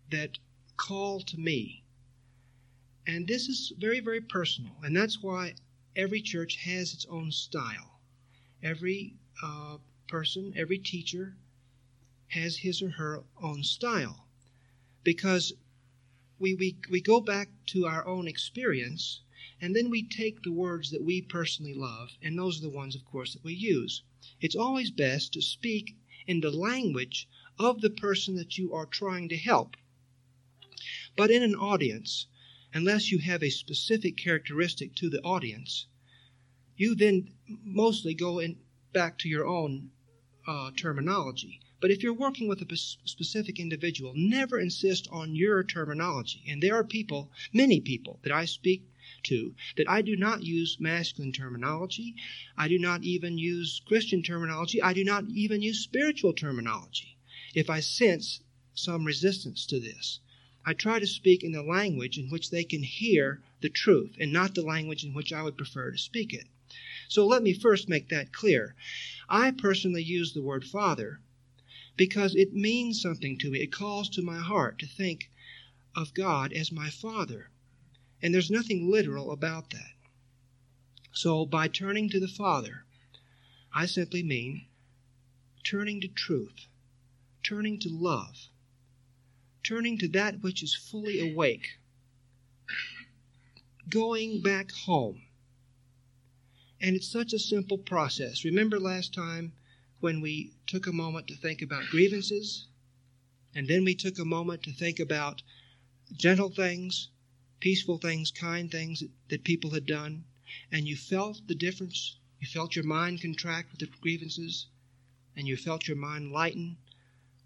that 0.10 0.38
call 0.76 1.22
to 1.22 1.40
me 1.40 1.81
and 3.08 3.28
this 3.28 3.50
is 3.50 3.74
very, 3.78 4.00
very 4.00 4.22
personal. 4.22 4.74
And 4.84 4.96
that's 4.96 5.22
why 5.24 5.56
every 5.96 6.22
church 6.22 6.58
has 6.58 6.94
its 6.94 7.06
own 7.10 7.32
style. 7.32 8.00
Every 8.62 9.16
uh, 9.44 9.78
person, 10.08 10.54
every 10.56 10.78
teacher 10.78 11.36
has 12.28 12.58
his 12.58 12.82
or 12.82 12.92
her 12.92 13.24
own 13.42 13.64
style. 13.64 14.28
Because 15.04 15.54
we, 16.38 16.54
we, 16.56 16.78
we 16.90 17.02
go 17.02 17.20
back 17.20 17.50
to 17.68 17.86
our 17.86 18.06
own 18.06 18.28
experience, 18.28 19.22
and 19.60 19.76
then 19.76 19.90
we 19.90 20.04
take 20.04 20.44
the 20.44 20.52
words 20.52 20.92
that 20.92 21.04
we 21.04 21.22
personally 21.22 21.74
love, 21.74 22.12
and 22.22 22.38
those 22.38 22.60
are 22.60 22.62
the 22.62 22.70
ones, 22.70 22.96
of 22.96 23.04
course, 23.06 23.34
that 23.34 23.44
we 23.44 23.54
use. 23.54 24.04
It's 24.40 24.56
always 24.56 24.92
best 24.92 25.34
to 25.34 25.42
speak 25.42 25.96
in 26.28 26.42
the 26.42 26.52
language 26.52 27.28
of 27.58 27.82
the 27.82 27.90
person 27.90 28.36
that 28.36 28.58
you 28.58 28.74
are 28.74 28.86
trying 28.86 29.28
to 29.30 29.38
help. 29.38 29.76
But 31.16 31.32
in 31.32 31.44
an 31.44 31.56
audience, 31.56 32.28
unless 32.74 33.12
you 33.12 33.20
have 33.20 33.44
a 33.44 33.50
specific 33.50 34.18
characteristic 34.18 34.96
to 34.96 35.10
the 35.10 35.22
audience, 35.22 35.88
you 36.78 36.96
then 36.96 37.34
mostly 37.64 38.14
go 38.14 38.40
in 38.40 38.58
back 38.94 39.18
to 39.18 39.30
your 39.30 39.46
own 39.46 39.92
uh, 40.48 40.72
terminology. 40.76 41.60
But 41.80 41.92
if 41.92 42.04
you're 42.04 42.14
working 42.14 42.48
with 42.48 42.62
a 42.62 42.78
specific 42.78 43.60
individual, 43.60 44.14
never 44.16 44.60
insist 44.60 45.08
on 45.12 45.36
your 45.36 45.64
terminology. 45.64 46.44
And 46.48 46.62
there 46.62 46.76
are 46.76 46.84
people, 46.84 47.32
many 47.52 47.82
people, 47.82 48.20
that 48.24 48.32
I 48.32 48.46
speak 48.46 48.84
to 49.24 49.56
that 49.78 49.90
I 49.90 50.02
do 50.02 50.16
not 50.16 50.44
use 50.44 50.80
masculine 50.80 51.32
terminology. 51.32 52.16
I 52.58 52.68
do 52.68 52.80
not 52.80 53.04
even 53.04 53.38
use 53.38 53.82
Christian 53.86 54.24
terminology. 54.24 54.82
I 54.82 54.94
do 54.94 55.04
not 55.04 55.26
even 55.30 55.62
use 55.62 55.80
spiritual 55.80 56.34
terminology. 56.34 57.18
If 57.54 57.70
I 57.70 57.80
sense 57.80 58.42
some 58.74 59.04
resistance 59.04 59.66
to 59.66 59.80
this, 59.80 60.20
I 60.64 60.74
try 60.74 61.00
to 61.00 61.08
speak 61.08 61.44
in 61.44 61.52
the 61.52 61.64
language 61.64 62.18
in 62.18 62.30
which 62.30 62.52
they 62.52 62.64
can 62.64 62.84
hear 62.84 63.42
the 63.62 63.70
truth 63.70 64.16
and 64.20 64.32
not 64.32 64.54
the 64.54 64.62
language 64.62 65.04
in 65.04 65.14
which 65.14 65.34
I 65.34 65.42
would 65.42 65.58
prefer 65.58 65.92
to 65.92 65.98
speak 65.98 66.34
it. 66.34 66.48
So 67.10 67.26
let 67.26 67.44
me 67.44 67.54
first 67.54 67.90
make 67.90 68.10
that 68.10 68.32
clear. 68.32 68.76
I 69.28 69.52
personally 69.52 70.04
use 70.04 70.34
the 70.34 70.42
word 70.42 70.64
Father 70.64 71.20
because 71.98 72.36
it 72.36 72.54
means 72.54 73.02
something 73.02 73.38
to 73.40 73.50
me. 73.50 73.60
It 73.60 73.72
calls 73.72 74.08
to 74.10 74.22
my 74.22 74.40
heart 74.40 74.80
to 74.80 74.86
think 74.86 75.30
of 75.96 76.14
God 76.14 76.54
as 76.54 76.72
my 76.72 76.90
Father. 76.90 77.50
And 78.22 78.34
there's 78.34 78.52
nothing 78.52 78.90
literal 78.90 79.32
about 79.32 79.72
that. 79.72 79.94
So 81.12 81.46
by 81.46 81.68
turning 81.68 82.08
to 82.10 82.20
the 82.20 82.28
Father, 82.28 82.86
I 83.74 83.86
simply 83.86 84.24
mean 84.24 84.68
turning 85.64 86.02
to 86.02 86.08
truth, 86.08 86.68
turning 87.44 87.80
to 87.80 87.90
love, 87.90 88.48
turning 89.64 89.98
to 89.98 90.08
that 90.08 90.42
which 90.42 90.64
is 90.64 90.76
fully 90.76 91.32
awake, 91.32 91.78
going 93.90 94.42
back 94.42 94.72
home. 94.72 95.22
And 96.80 96.96
it's 96.96 97.12
such 97.12 97.32
a 97.34 97.40
simple 97.40 97.78
process. 97.78 98.44
Remember 98.44 98.80
last 98.80 99.14
time 99.14 99.54
when 100.00 100.20
we 100.20 100.54
took 100.66 100.88
a 100.88 100.92
moment 100.92 101.28
to 101.28 101.36
think 101.36 101.62
about 101.62 101.86
grievances, 101.92 102.68
and 103.54 103.68
then 103.68 103.84
we 103.84 103.94
took 103.94 104.18
a 104.18 104.26
moment 104.26 104.64
to 104.64 104.72
think 104.72 105.00
about 105.00 105.44
gentle 106.14 106.50
things, 106.50 107.10
peaceful 107.60 108.00
things, 108.00 108.32
kind 108.32 108.72
things 108.72 109.04
that, 109.30 109.44
people 109.44 109.70
had 109.72 109.86
done, 109.86 110.24
and 110.72 110.88
you 110.88 110.96
felt 110.96 111.48
the 111.48 111.56
difference. 111.56 112.18
You 112.40 112.48
felt 112.48 112.76
your 112.76 112.86
mind 112.86 113.22
contract 113.22 113.72
with 113.72 113.80
the 113.80 113.98
grievances, 114.02 114.66
and 115.36 115.48
you 115.48 115.56
felt 115.56 115.88
your 115.88 115.98
mind 115.98 116.32
lighten 116.32 116.78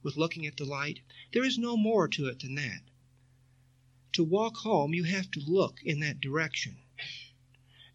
with 0.06 0.16
looking 0.16 0.46
at 0.46 0.56
the 0.56 0.64
light. 0.64 1.02
There 1.34 1.44
is 1.44 1.58
no 1.58 1.76
more 1.76 2.08
to 2.08 2.28
it 2.28 2.40
than 2.40 2.56
that. 2.56 2.84
To 4.14 4.24
walk 4.24 4.56
home, 4.56 4.94
you 4.94 5.04
have 5.04 5.30
to 5.32 5.42
look 5.42 5.84
in 5.84 6.00
that 6.00 6.22
direction 6.22 6.78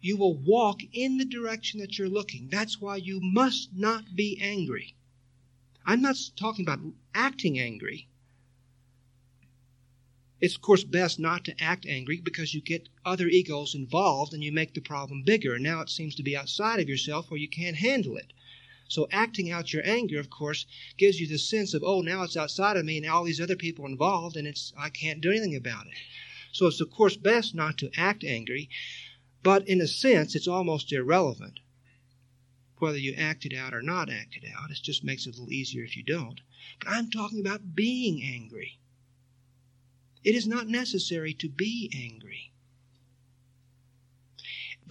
you 0.01 0.17
will 0.17 0.35
walk 0.35 0.81
in 0.91 1.17
the 1.17 1.25
direction 1.25 1.79
that 1.79 1.97
you're 1.97 2.09
looking. 2.09 2.49
That's 2.49 2.81
why 2.81 2.95
you 2.95 3.19
must 3.21 3.69
not 3.73 4.15
be 4.15 4.37
angry. 4.41 4.95
I'm 5.85 6.01
not 6.01 6.17
talking 6.35 6.65
about 6.65 6.79
acting 7.13 7.59
angry. 7.59 8.07
It's, 10.39 10.55
of 10.55 10.61
course, 10.61 10.83
best 10.83 11.19
not 11.19 11.45
to 11.45 11.63
act 11.63 11.85
angry 11.85 12.19
because 12.19 12.55
you 12.55 12.61
get 12.61 12.89
other 13.05 13.27
egos 13.27 13.75
involved 13.75 14.33
and 14.33 14.43
you 14.43 14.51
make 14.51 14.73
the 14.73 14.81
problem 14.81 15.21
bigger. 15.21 15.53
And 15.53 15.63
now 15.63 15.81
it 15.81 15.89
seems 15.89 16.15
to 16.15 16.23
be 16.23 16.35
outside 16.35 16.79
of 16.79 16.89
yourself 16.89 17.29
where 17.29 17.39
you 17.39 17.47
can't 17.47 17.75
handle 17.75 18.17
it. 18.17 18.33
So 18.91 19.07
acting 19.09 19.49
out 19.49 19.71
your 19.71 19.87
anger, 19.87 20.19
of 20.19 20.29
course, 20.29 20.65
gives 20.97 21.17
you 21.17 21.25
the 21.25 21.37
sense 21.37 21.73
of, 21.73 21.81
oh, 21.81 22.01
now 22.01 22.23
it's 22.23 22.35
outside 22.35 22.75
of 22.75 22.83
me 22.83 22.97
and 22.97 23.07
all 23.07 23.23
these 23.23 23.39
other 23.39 23.55
people 23.55 23.85
involved 23.85 24.35
and 24.35 24.45
it's 24.45 24.73
I 24.77 24.89
can't 24.89 25.21
do 25.21 25.31
anything 25.31 25.55
about 25.55 25.87
it. 25.87 25.93
So 26.51 26.67
it's 26.67 26.81
of 26.81 26.91
course 26.91 27.15
best 27.15 27.55
not 27.55 27.77
to 27.77 27.91
act 27.95 28.25
angry, 28.25 28.69
but 29.43 29.65
in 29.65 29.79
a 29.79 29.87
sense, 29.87 30.35
it's 30.35 30.45
almost 30.45 30.91
irrelevant 30.91 31.61
whether 32.79 32.97
you 32.97 33.13
act 33.13 33.45
it 33.45 33.53
out 33.53 33.73
or 33.73 33.81
not 33.81 34.09
act 34.09 34.35
it 34.35 34.43
out. 34.53 34.71
It 34.71 34.81
just 34.83 35.05
makes 35.05 35.25
it 35.25 35.29
a 35.29 35.39
little 35.39 35.53
easier 35.53 35.85
if 35.85 35.95
you 35.95 36.03
don't. 36.03 36.41
But 36.79 36.89
I'm 36.89 37.09
talking 37.09 37.39
about 37.39 37.73
being 37.73 38.21
angry. 38.21 38.77
It 40.21 40.35
is 40.35 40.45
not 40.45 40.67
necessary 40.67 41.33
to 41.35 41.47
be 41.47 41.89
angry. 41.95 42.50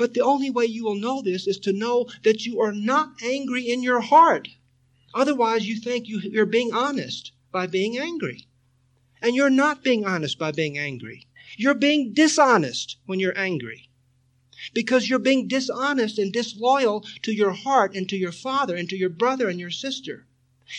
But 0.01 0.14
the 0.14 0.22
only 0.22 0.48
way 0.48 0.64
you 0.64 0.82
will 0.84 0.94
know 0.94 1.20
this 1.20 1.46
is 1.46 1.59
to 1.59 1.74
know 1.74 2.09
that 2.22 2.46
you 2.46 2.59
are 2.59 2.72
not 2.72 3.22
angry 3.22 3.70
in 3.70 3.82
your 3.82 4.01
heart. 4.01 4.48
Otherwise, 5.12 5.68
you 5.68 5.76
think 5.76 6.09
you, 6.09 6.40
are 6.40 6.46
being 6.46 6.72
honest 6.72 7.32
by 7.53 7.66
being 7.66 7.98
angry. 7.98 8.46
And 9.20 9.36
you're 9.36 9.51
not 9.51 9.84
being 9.84 10.07
honest 10.07 10.38
by 10.38 10.53
being 10.53 10.78
angry. 10.78 11.26
You're 11.59 11.74
being 11.74 12.14
dishonest 12.14 12.96
when 13.05 13.20
you're 13.20 13.36
angry 13.36 13.90
because 14.72 15.11
you're 15.11 15.18
being 15.18 15.48
dishonest 15.48 16.18
and 16.18 16.32
disloyal 16.32 17.05
to 17.20 17.32
your 17.32 17.53
heart 17.53 17.94
and 17.94 18.09
to 18.09 18.16
your 18.16 18.32
father 18.32 18.76
and 18.76 18.88
to 18.88 18.96
your 18.96 19.11
brother 19.11 19.51
and 19.51 19.61
your 19.61 19.70
sister. 19.70 20.26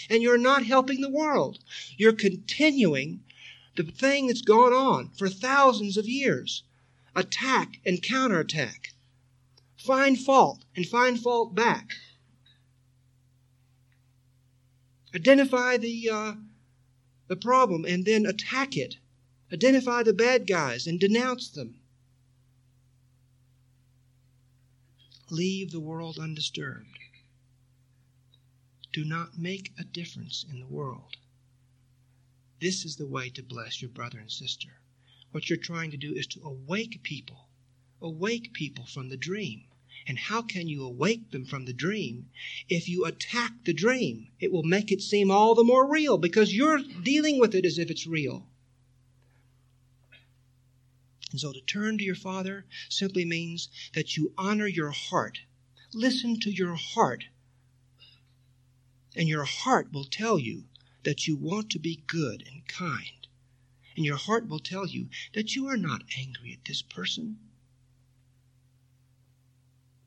And 0.10 0.24
you're 0.24 0.40
not 0.40 0.66
helping 0.66 1.02
the 1.02 1.12
world. 1.12 1.60
You're 1.96 2.14
continuing 2.14 3.24
the 3.76 3.84
thing 3.84 4.26
that's 4.26 4.42
gone 4.42 4.74
on 4.74 5.12
for 5.12 5.30
thousands 5.30 5.96
of 5.96 6.08
years 6.08 6.64
attack 7.16 7.80
and 7.86 8.02
counterattack, 8.02 8.91
find 9.86 10.20
fault 10.20 10.64
and 10.76 10.86
find 10.86 11.20
fault 11.20 11.56
back. 11.56 11.92
Identify 15.14 15.78
the, 15.78 16.10
uh, 16.10 16.34
the 17.28 17.36
problem 17.36 17.86
and 17.86 18.06
then 18.06 18.26
attack 18.26 18.78
it. 18.78 18.98
Identify 19.52 20.04
the 20.04 20.14
bad 20.14 20.48
guys 20.48 20.88
and 20.88 21.00
denounce 21.00 21.50
them. 21.50 21.76
Leave 25.30 25.72
the 25.72 25.80
world 25.80 26.20
undisturbed. 26.20 26.98
Do 28.94 29.06
not 29.06 29.38
make 29.38 29.72
a 29.78 29.84
difference 29.84 30.46
in 30.50 30.60
the 30.60 30.68
world. 30.68 31.16
This 32.60 32.86
is 32.86 32.98
the 32.98 33.08
way 33.08 33.30
to 33.30 33.42
bless 33.42 33.82
your 33.82 33.90
brother 33.90 34.20
and 34.20 34.32
sister. 34.32 34.82
What 35.32 35.50
you're 35.50 35.58
trying 35.58 35.92
to 35.92 35.98
do 35.98 36.14
is 36.14 36.28
to 36.28 36.44
awake 36.44 37.02
people, 37.02 37.48
awake 38.02 38.54
people 38.54 38.86
from 38.86 39.10
the 39.10 39.18
dream. 39.18 39.64
And 40.08 40.18
how 40.18 40.42
can 40.42 40.68
you 40.68 40.84
awake 40.84 41.32
them 41.32 41.46
from 41.46 41.66
the 41.66 41.74
dream 41.74 42.30
if 42.68 42.90
you 42.90 43.06
attack 43.06 43.52
the 43.66 43.74
dream? 43.74 44.30
It 44.40 44.52
will 44.52 44.64
make 44.64 44.92
it 44.92 45.02
seem 45.02 45.30
all 45.30 45.54
the 45.56 45.64
more 45.64 45.88
real 45.88 46.18
because 46.18 46.56
you're 46.56 46.80
dealing 47.04 47.40
with 47.40 47.54
it 47.54 47.66
as 47.66 47.78
if 47.78 47.90
it's 47.90 48.08
real. 48.08 48.48
And 51.32 51.40
so 51.40 51.54
to 51.54 51.62
turn 51.62 51.98
to 51.98 52.04
your 52.04 52.16
Father 52.16 52.66
simply 52.90 53.24
means 53.24 53.70
that 53.94 54.18
you 54.18 54.34
honor 54.38 54.68
your 54.68 54.92
heart. 54.92 55.40
Listen 55.94 56.40
to 56.42 56.52
your 56.52 56.76
heart. 56.76 57.26
And 59.16 59.30
your 59.30 59.46
heart 59.46 59.94
will 59.94 60.06
tell 60.06 60.40
you 60.40 60.66
that 61.04 61.28
you 61.28 61.36
want 61.36 61.70
to 61.72 61.80
be 61.80 62.04
good 62.08 62.44
and 62.48 62.68
kind. 62.68 63.28
And 63.96 64.06
your 64.06 64.18
heart 64.18 64.48
will 64.48 64.60
tell 64.60 64.88
you 64.88 65.10
that 65.34 65.56
you 65.56 65.68
are 65.68 65.78
not 65.78 66.04
angry 66.18 66.54
at 66.54 66.66
this 66.66 66.82
person. 66.82 67.40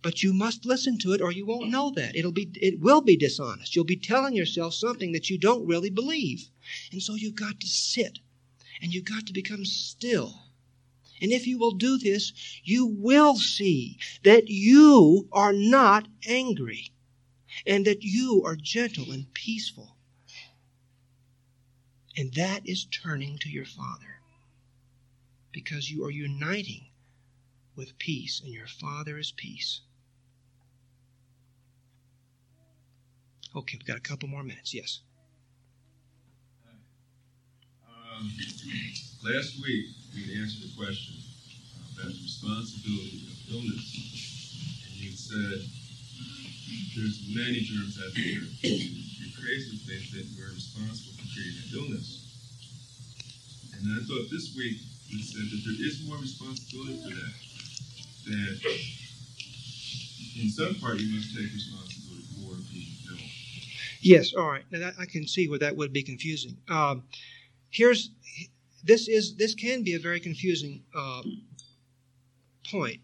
But 0.05 0.23
you 0.23 0.33
must 0.33 0.65
listen 0.65 0.99
to 0.99 1.13
it 1.15 1.21
or 1.21 1.33
you 1.33 1.45
won't 1.47 1.71
know 1.71 1.91
that. 1.97 2.15
It'll 2.15 2.31
be 2.31 2.51
it 2.55 2.79
will 2.79 3.01
be 3.01 3.17
dishonest. 3.17 3.75
You'll 3.75 3.85
be 3.85 3.97
telling 3.97 4.37
yourself 4.37 4.75
something 4.75 5.11
that 5.13 5.29
you 5.31 5.39
don't 5.39 5.67
really 5.67 5.91
believe. 5.91 6.49
And 6.93 7.03
so 7.03 7.15
you've 7.15 7.35
got 7.35 7.59
to 7.59 7.67
sit 7.67 8.21
and 8.81 8.95
you've 8.95 9.07
got 9.07 9.27
to 9.27 9.33
become 9.33 9.65
still 9.65 10.45
and 11.25 11.33
if 11.33 11.47
you 11.47 11.59
will 11.59 11.73
do 11.73 11.97
this, 11.97 12.33
you 12.65 12.87
will 12.87 13.37
see 13.37 13.99
that 14.25 14.49
you 14.49 15.29
are 15.33 15.53
not 15.53 16.09
angry 16.27 16.93
and 17.67 17.87
that 17.87 18.03
you 18.03 18.43
are 18.45 18.57
gentle 18.57 19.11
and 19.11 19.33
peaceful. 19.33 19.97
And 22.17 22.35
that 22.35 22.69
is 22.69 22.85
turning 22.85 23.39
to 23.39 23.49
your 23.49 23.65
Father 23.65 24.21
because 25.53 25.91
you 25.91 26.05
are 26.05 26.11
uniting 26.11 26.91
with 27.77 27.99
peace, 27.99 28.41
and 28.41 28.53
your 28.53 28.67
Father 28.69 29.19
is 29.19 29.33
peace. 29.33 29.81
Okay, 33.57 33.79
we've 33.79 33.87
got 33.87 33.97
a 33.97 34.01
couple 34.01 34.29
more 34.29 34.43
minutes. 34.43 34.75
Yes. 34.75 35.01
Um, 37.87 38.27
last 39.23 39.63
week, 39.63 39.95
we 40.13 40.43
answered 40.43 40.67
the 40.67 40.75
question 40.75 41.15
about 41.95 42.11
the 42.11 42.19
responsibility 42.19 43.31
of 43.31 43.55
illness. 43.55 43.87
And 44.91 44.95
you 44.99 45.15
said 45.15 45.71
there's 46.99 47.31
many 47.31 47.63
germs 47.63 47.95
out 48.03 48.11
there. 48.15 48.43
You're 48.67 49.35
crazy 49.39 49.79
think 49.87 50.03
that 50.19 50.27
you're 50.35 50.51
responsible 50.51 51.15
for 51.15 51.27
creating 51.31 51.71
illness. 51.79 52.27
And 53.79 53.87
I 53.87 54.03
thought 54.03 54.31
this 54.35 54.51
week 54.59 54.83
you 55.07 55.23
said 55.23 55.47
that 55.47 55.63
there 55.63 55.87
is 55.87 56.03
more 56.09 56.19
responsibility 56.19 56.99
for 57.07 57.15
that. 57.15 57.35
That 58.27 58.55
in 60.43 60.51
some 60.51 60.75
part 60.83 60.99
you 60.99 61.15
must 61.15 61.31
take 61.37 61.55
responsibility. 61.55 61.94
Yes, 64.05 64.35
all 64.35 64.47
right. 64.47 64.65
Now 64.71 64.81
that, 64.81 64.95
I 64.99 65.07
can 65.07 65.27
see 65.27 65.49
where 65.49 65.59
that 65.61 65.77
would 65.77 65.91
be 65.95 66.03
confusing. 66.03 66.59
Um, 66.69 67.05
here's 67.71 68.11
this 68.85 69.09
is 69.09 69.37
this 69.37 69.55
can 69.55 69.83
be 69.83 69.95
a 69.95 69.99
very 69.99 70.21
confusing 70.21 70.83
uh, 70.95 71.23
point. 72.71 73.01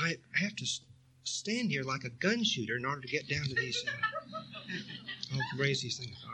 I 0.00 0.14
have 0.34 0.54
to 0.54 0.66
stand 1.24 1.72
here 1.72 1.82
like 1.82 2.04
a 2.04 2.08
gun 2.08 2.44
shooter 2.44 2.76
in 2.76 2.84
order 2.84 3.00
to 3.00 3.08
get 3.08 3.28
down 3.28 3.42
to 3.46 3.54
these. 3.54 3.84
Uh, 3.84 3.90
I'll 5.34 5.58
raise 5.58 5.82
these 5.82 5.98
things. 5.98 6.24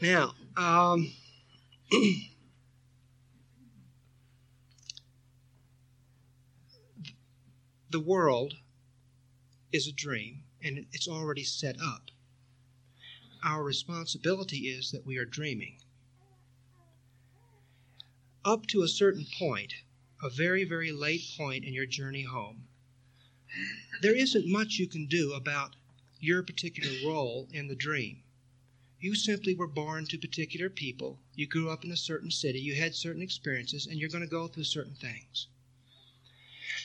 Now, 0.00 0.34
um, 0.56 1.12
the 7.90 7.98
world 7.98 8.54
is 9.76 9.86
a 9.86 9.92
dream 9.92 10.42
and 10.64 10.86
it's 10.92 11.06
already 11.06 11.44
set 11.44 11.76
up. 11.80 12.10
Our 13.44 13.62
responsibility 13.62 14.68
is 14.68 14.90
that 14.90 15.04
we 15.04 15.18
are 15.18 15.26
dreaming. 15.26 15.76
Up 18.42 18.66
to 18.68 18.82
a 18.82 18.88
certain 18.88 19.26
point, 19.38 19.74
a 20.22 20.30
very, 20.30 20.64
very 20.64 20.92
late 20.92 21.24
point 21.36 21.64
in 21.64 21.74
your 21.74 21.84
journey 21.84 22.22
home, 22.22 22.68
there 24.00 24.16
isn't 24.16 24.50
much 24.50 24.78
you 24.78 24.86
can 24.86 25.06
do 25.06 25.34
about 25.34 25.76
your 26.20 26.42
particular 26.42 26.92
role 27.06 27.46
in 27.52 27.68
the 27.68 27.76
dream. 27.76 28.22
You 28.98 29.14
simply 29.14 29.54
were 29.54 29.68
born 29.68 30.06
to 30.06 30.16
particular 30.16 30.70
people. 30.70 31.20
You 31.34 31.46
grew 31.46 31.68
up 31.68 31.84
in 31.84 31.92
a 31.92 31.98
certain 31.98 32.30
city. 32.30 32.60
You 32.60 32.76
had 32.76 32.94
certain 32.94 33.20
experiences, 33.20 33.86
and 33.86 33.98
you're 33.98 34.08
going 34.08 34.24
to 34.24 34.26
go 34.26 34.48
through 34.48 34.64
certain 34.64 34.94
things. 34.94 35.48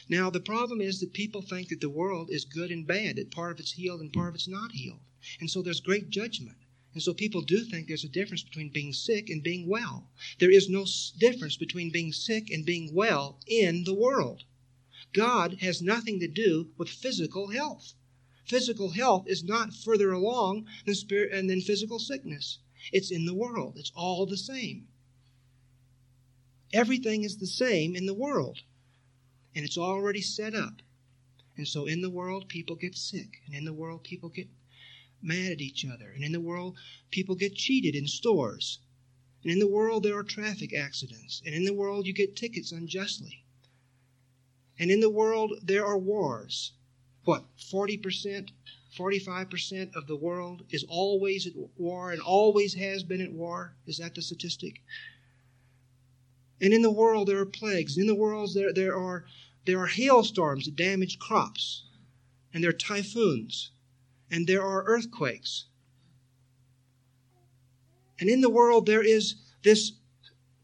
Now, 0.07 0.29
the 0.29 0.39
problem 0.39 0.81
is 0.81 0.99
that 0.99 1.13
people 1.13 1.41
think 1.41 1.69
that 1.69 1.81
the 1.81 1.89
world 1.89 2.29
is 2.29 2.45
good 2.45 2.71
and 2.71 2.85
bad, 2.85 3.15
that 3.15 3.31
part 3.31 3.51
of 3.51 3.59
it's 3.59 3.71
healed 3.71 4.01
and 4.01 4.13
part 4.13 4.29
of 4.29 4.35
it's 4.35 4.47
not 4.47 4.71
healed. 4.71 4.99
And 5.39 5.49
so 5.49 5.61
there's 5.61 5.79
great 5.79 6.09
judgment. 6.09 6.57
And 6.93 7.01
so 7.01 7.13
people 7.13 7.41
do 7.41 7.63
think 7.63 7.87
there's 7.87 8.03
a 8.03 8.09
difference 8.09 8.43
between 8.43 8.69
being 8.69 8.91
sick 8.91 9.29
and 9.29 9.41
being 9.41 9.67
well. 9.67 10.09
There 10.39 10.51
is 10.51 10.69
no 10.69 10.85
difference 11.17 11.55
between 11.55 11.89
being 11.89 12.11
sick 12.11 12.49
and 12.49 12.65
being 12.65 12.93
well 12.93 13.39
in 13.47 13.85
the 13.85 13.93
world. 13.93 14.43
God 15.13 15.59
has 15.61 15.81
nothing 15.81 16.19
to 16.19 16.27
do 16.27 16.71
with 16.77 16.89
physical 16.89 17.49
health. 17.49 17.93
Physical 18.45 18.89
health 18.89 19.25
is 19.27 19.43
not 19.43 19.73
further 19.73 20.11
along 20.11 20.67
than 20.85 20.95
spirit 20.95 21.31
and 21.31 21.49
than 21.49 21.61
physical 21.61 21.99
sickness. 21.99 22.59
It's 22.91 23.11
in 23.11 23.25
the 23.25 23.33
world. 23.33 23.77
It's 23.77 23.91
all 23.95 24.25
the 24.25 24.37
same. 24.37 24.87
Everything 26.73 27.23
is 27.23 27.37
the 27.37 27.47
same 27.47 27.95
in 27.95 28.05
the 28.05 28.13
world. 28.13 28.63
And 29.55 29.65
it's 29.65 29.77
already 29.77 30.21
set 30.21 30.55
up. 30.55 30.81
And 31.57 31.67
so 31.67 31.85
in 31.85 32.01
the 32.01 32.09
world 32.09 32.47
people 32.47 32.75
get 32.75 32.95
sick, 32.95 33.41
and 33.45 33.55
in 33.55 33.65
the 33.65 33.73
world 33.73 34.03
people 34.03 34.29
get 34.29 34.47
mad 35.21 35.51
at 35.51 35.61
each 35.61 35.85
other, 35.85 36.09
and 36.09 36.23
in 36.23 36.31
the 36.31 36.39
world 36.39 36.77
people 37.09 37.35
get 37.35 37.55
cheated 37.55 37.95
in 37.95 38.07
stores. 38.07 38.79
And 39.43 39.51
in 39.51 39.59
the 39.59 39.67
world 39.67 40.03
there 40.03 40.17
are 40.17 40.23
traffic 40.23 40.73
accidents, 40.73 41.41
and 41.45 41.53
in 41.53 41.65
the 41.65 41.73
world 41.73 42.05
you 42.07 42.13
get 42.13 42.35
tickets 42.35 42.71
unjustly. 42.71 43.43
And 44.79 44.89
in 44.89 44.99
the 44.99 45.09
world 45.09 45.59
there 45.61 45.85
are 45.85 45.97
wars 45.97 46.73
what, 47.23 47.45
40%, 47.57 48.49
45% 48.97 49.95
of 49.95 50.07
the 50.07 50.15
world 50.15 50.63
is 50.71 50.83
always 50.89 51.45
at 51.45 51.53
war 51.77 52.11
and 52.11 52.19
always 52.19 52.73
has 52.73 53.03
been 53.03 53.21
at 53.21 53.31
war? 53.31 53.75
Is 53.85 53.97
that 53.97 54.15
the 54.15 54.23
statistic? 54.23 54.81
And 56.61 56.73
in 56.73 56.81
the 56.81 56.91
world 56.91 57.27
there 57.27 57.39
are 57.39 57.45
plagues. 57.45 57.97
In 57.97 58.07
the 58.07 58.15
world 58.15 58.53
there, 58.53 58.71
there 58.71 58.95
are 58.95 59.25
there 59.65 59.79
are 59.79 59.87
hailstorms 59.87 60.65
that 60.65 60.75
damage 60.75 61.19
crops. 61.19 61.83
And 62.53 62.63
there 62.63 62.69
are 62.69 62.73
typhoons. 62.73 63.71
And 64.29 64.47
there 64.47 64.61
are 64.61 64.83
earthquakes. 64.85 65.65
And 68.19 68.29
in 68.29 68.41
the 68.41 68.49
world 68.49 68.85
there 68.85 69.03
is 69.03 69.35
this 69.63 69.93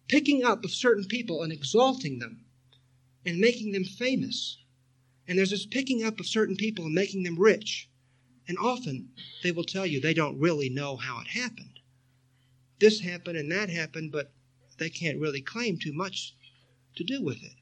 picking 0.08 0.43
up 0.43 0.64
of 0.64 0.72
certain 0.72 1.06
people 1.06 1.43
and 1.43 1.52
exalting 1.52 2.20
them 2.20 2.45
and 3.26 3.39
making 3.39 3.74
them 3.74 3.84
famous 3.84 4.60
and 5.28 5.38
there's 5.38 5.50
this 5.50 5.66
picking 5.66 6.04
up 6.04 6.20
of 6.20 6.28
certain 6.28 6.56
people 6.56 6.86
and 6.86 6.95
making 6.95 7.24
them 7.24 7.38
rich. 7.38 7.89
And 8.48 8.58
often 8.58 9.10
they 9.43 9.52
will 9.52 9.66
tell 9.66 9.86
you 9.86 10.00
they 10.00 10.14
don't 10.14 10.39
really 10.39 10.70
know 10.70 10.95
how 10.95 11.20
it 11.20 11.28
happened. 11.28 11.82
This 12.80 13.02
happened 13.02 13.38
and 13.38 13.52
that 13.52 13.70
happened, 13.70 14.12
but 14.12 14.32
they 14.78 14.89
can't 14.89 15.19
really 15.19 15.41
claim 15.41 15.78
too 15.78 15.93
much 15.93 16.36
to 16.95 17.03
do 17.03 17.23
with 17.23 17.43
it. 17.43 17.53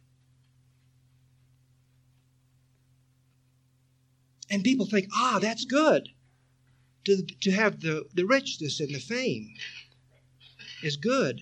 And 4.49 4.63
people 4.63 4.85
think, 4.85 5.07
ah, 5.13 5.39
that's 5.41 5.65
good. 5.65 6.09
To, 7.05 7.21
to 7.41 7.51
have 7.51 7.81
the, 7.81 8.05
the 8.13 8.25
richness 8.25 8.79
and 8.79 8.93
the 8.93 8.99
fame 8.99 9.53
is 10.83 10.97
good. 10.97 11.41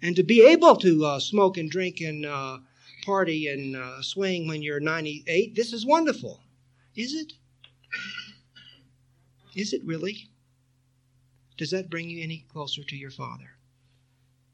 And 0.00 0.16
to 0.16 0.22
be 0.22 0.44
able 0.44 0.76
to 0.76 1.04
uh, 1.04 1.20
smoke 1.20 1.58
and 1.58 1.70
drink 1.70 2.00
and 2.00 2.26
uh, 2.26 2.58
party 3.04 3.48
and 3.48 3.76
uh, 3.76 4.02
swing 4.02 4.48
when 4.48 4.62
you're 4.62 4.80
98. 4.80 5.54
This 5.54 5.72
is 5.72 5.84
wonderful. 5.84 6.40
Is 6.96 7.14
it? 7.14 7.32
Is 9.54 9.72
it 9.72 9.84
really? 9.84 10.28
Does 11.58 11.70
that 11.70 11.90
bring 11.90 12.08
you 12.08 12.22
any 12.22 12.46
closer 12.52 12.82
to 12.82 12.96
your 12.96 13.10
Father? 13.10 13.50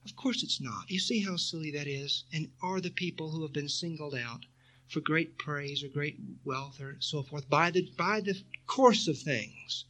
Of 0.04 0.16
course 0.16 0.42
it's 0.42 0.60
not. 0.60 0.90
You 0.90 0.98
see 0.98 1.20
how 1.20 1.36
silly 1.36 1.70
that 1.72 1.86
is? 1.86 2.24
And 2.32 2.50
are 2.62 2.80
the 2.80 2.90
people 2.90 3.30
who 3.30 3.42
have 3.42 3.52
been 3.52 3.68
singled 3.68 4.14
out 4.14 4.46
for 4.88 5.00
great 5.00 5.36
praise 5.38 5.84
or 5.84 5.88
great 5.88 6.18
wealth 6.44 6.80
or 6.80 6.96
so 7.00 7.22
forth 7.22 7.48
by 7.48 7.70
the, 7.70 7.90
by 7.96 8.20
the 8.20 8.42
course 8.66 9.06
of 9.06 9.18
things, 9.18 9.84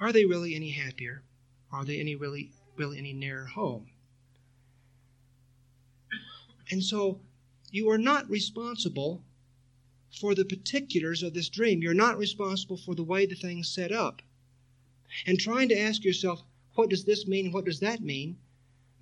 are 0.00 0.12
they 0.12 0.24
really 0.24 0.54
any 0.54 0.70
happier? 0.70 1.22
Are 1.70 1.84
they 1.84 1.98
any 2.00 2.14
really 2.14 2.50
really 2.76 2.98
any 2.98 3.12
nearer 3.12 3.46
home? 3.46 3.86
And 6.70 6.82
so 6.82 7.20
you 7.70 7.88
are 7.90 7.98
not 7.98 8.28
responsible 8.28 9.22
for 10.10 10.34
the 10.34 10.44
particulars 10.44 11.22
of 11.22 11.34
this 11.34 11.48
dream. 11.48 11.82
You're 11.82 11.94
not 11.94 12.18
responsible 12.18 12.76
for 12.76 12.94
the 12.94 13.02
way 13.02 13.26
the 13.26 13.34
thing's 13.34 13.68
set 13.68 13.92
up. 13.92 14.22
And 15.26 15.38
trying 15.38 15.68
to 15.68 15.78
ask 15.78 16.04
yourself, 16.04 16.42
what 16.74 16.90
does 16.90 17.04
this 17.04 17.26
mean? 17.26 17.52
What 17.52 17.64
does 17.64 17.80
that 17.80 18.00
mean? 18.00 18.36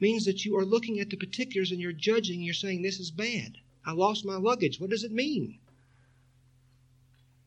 means 0.03 0.25
that 0.25 0.45
you 0.45 0.59
are 0.59 0.65
looking 0.65 0.99
at 0.99 1.09
the 1.09 1.17
particulars 1.17 1.71
and 1.71 1.81
you're 1.81 1.93
judging. 1.93 2.43
You're 2.43 2.55
saying, 2.55 2.83
this 2.83 2.99
is 2.99 3.11
bad. 3.11 3.57
I 3.87 3.93
lost 3.93 4.27
my 4.27 4.37
luggage. 4.37 4.81
What 4.81 4.91
does 4.91 5.05
it 5.05 5.13
mean? 5.13 5.59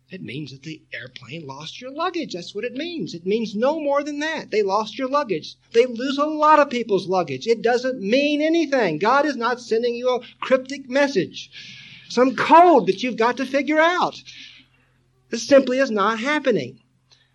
It 0.10 0.22
means 0.22 0.52
that 0.52 0.64
the 0.64 0.82
airplane 0.94 1.46
lost 1.46 1.82
your 1.82 1.92
luggage. 1.92 2.34
That's 2.34 2.56
what 2.56 2.64
it 2.64 2.74
means. 2.74 3.14
It 3.14 3.26
means 3.26 3.56
no 3.56 3.80
more 3.80 4.04
than 4.04 4.20
that. 4.20 4.52
They 4.52 4.62
lost 4.62 4.98
your 4.98 5.10
luggage. 5.10 5.56
They 5.74 5.86
lose 5.86 6.18
a 6.18 6.26
lot 6.26 6.60
of 6.60 6.70
people's 6.70 7.08
luggage. 7.08 7.48
It 7.48 7.62
doesn't 7.62 8.02
mean 8.02 8.42
anything. 8.42 9.00
God 9.00 9.26
is 9.26 9.36
not 9.36 9.60
sending 9.60 9.96
you 9.96 10.10
a 10.10 10.22
cryptic 10.40 10.90
message, 10.90 11.50
some 12.08 12.36
code 12.36 12.86
that 12.88 13.04
you've 13.04 13.18
got 13.18 13.38
to 13.38 13.46
figure 13.46 13.80
out. 13.80 14.22
This 15.30 15.46
simply 15.46 15.80
is 15.80 15.92
not 15.92 16.20
happening. 16.20 16.80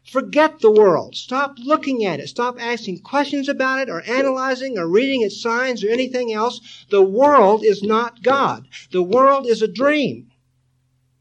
Forget 0.06 0.60
the 0.60 0.70
world. 0.70 1.14
Stop 1.14 1.58
looking 1.58 2.04
at 2.04 2.20
it. 2.20 2.28
Stop 2.28 2.60
asking 2.60 3.00
questions 3.00 3.48
about 3.48 3.80
it 3.80 3.90
or 3.90 4.02
analyzing 4.02 4.78
or 4.78 4.88
reading 4.88 5.22
its 5.22 5.40
signs 5.40 5.84
or 5.84 5.90
anything 5.90 6.32
else. 6.32 6.86
The 6.88 7.02
world 7.02 7.62
is 7.62 7.82
not 7.82 8.22
God. 8.22 8.66
The 8.90 9.02
world 9.02 9.46
is 9.46 9.62
a 9.62 9.68
dream. 9.68 10.32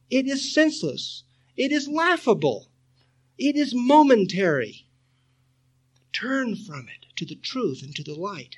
It 0.10 0.28
is 0.28 0.54
senseless. 0.54 1.24
It 1.56 1.72
is 1.72 1.88
laughable. 1.88 2.72
It 3.38 3.56
is 3.56 3.76
momentary. 3.76 4.88
Turn 6.12 6.56
from 6.56 6.88
it 6.88 7.06
to 7.18 7.26
the 7.26 7.36
truth 7.36 7.84
and 7.84 7.96
to 7.96 8.04
the 8.04 8.16
light. 8.16 8.58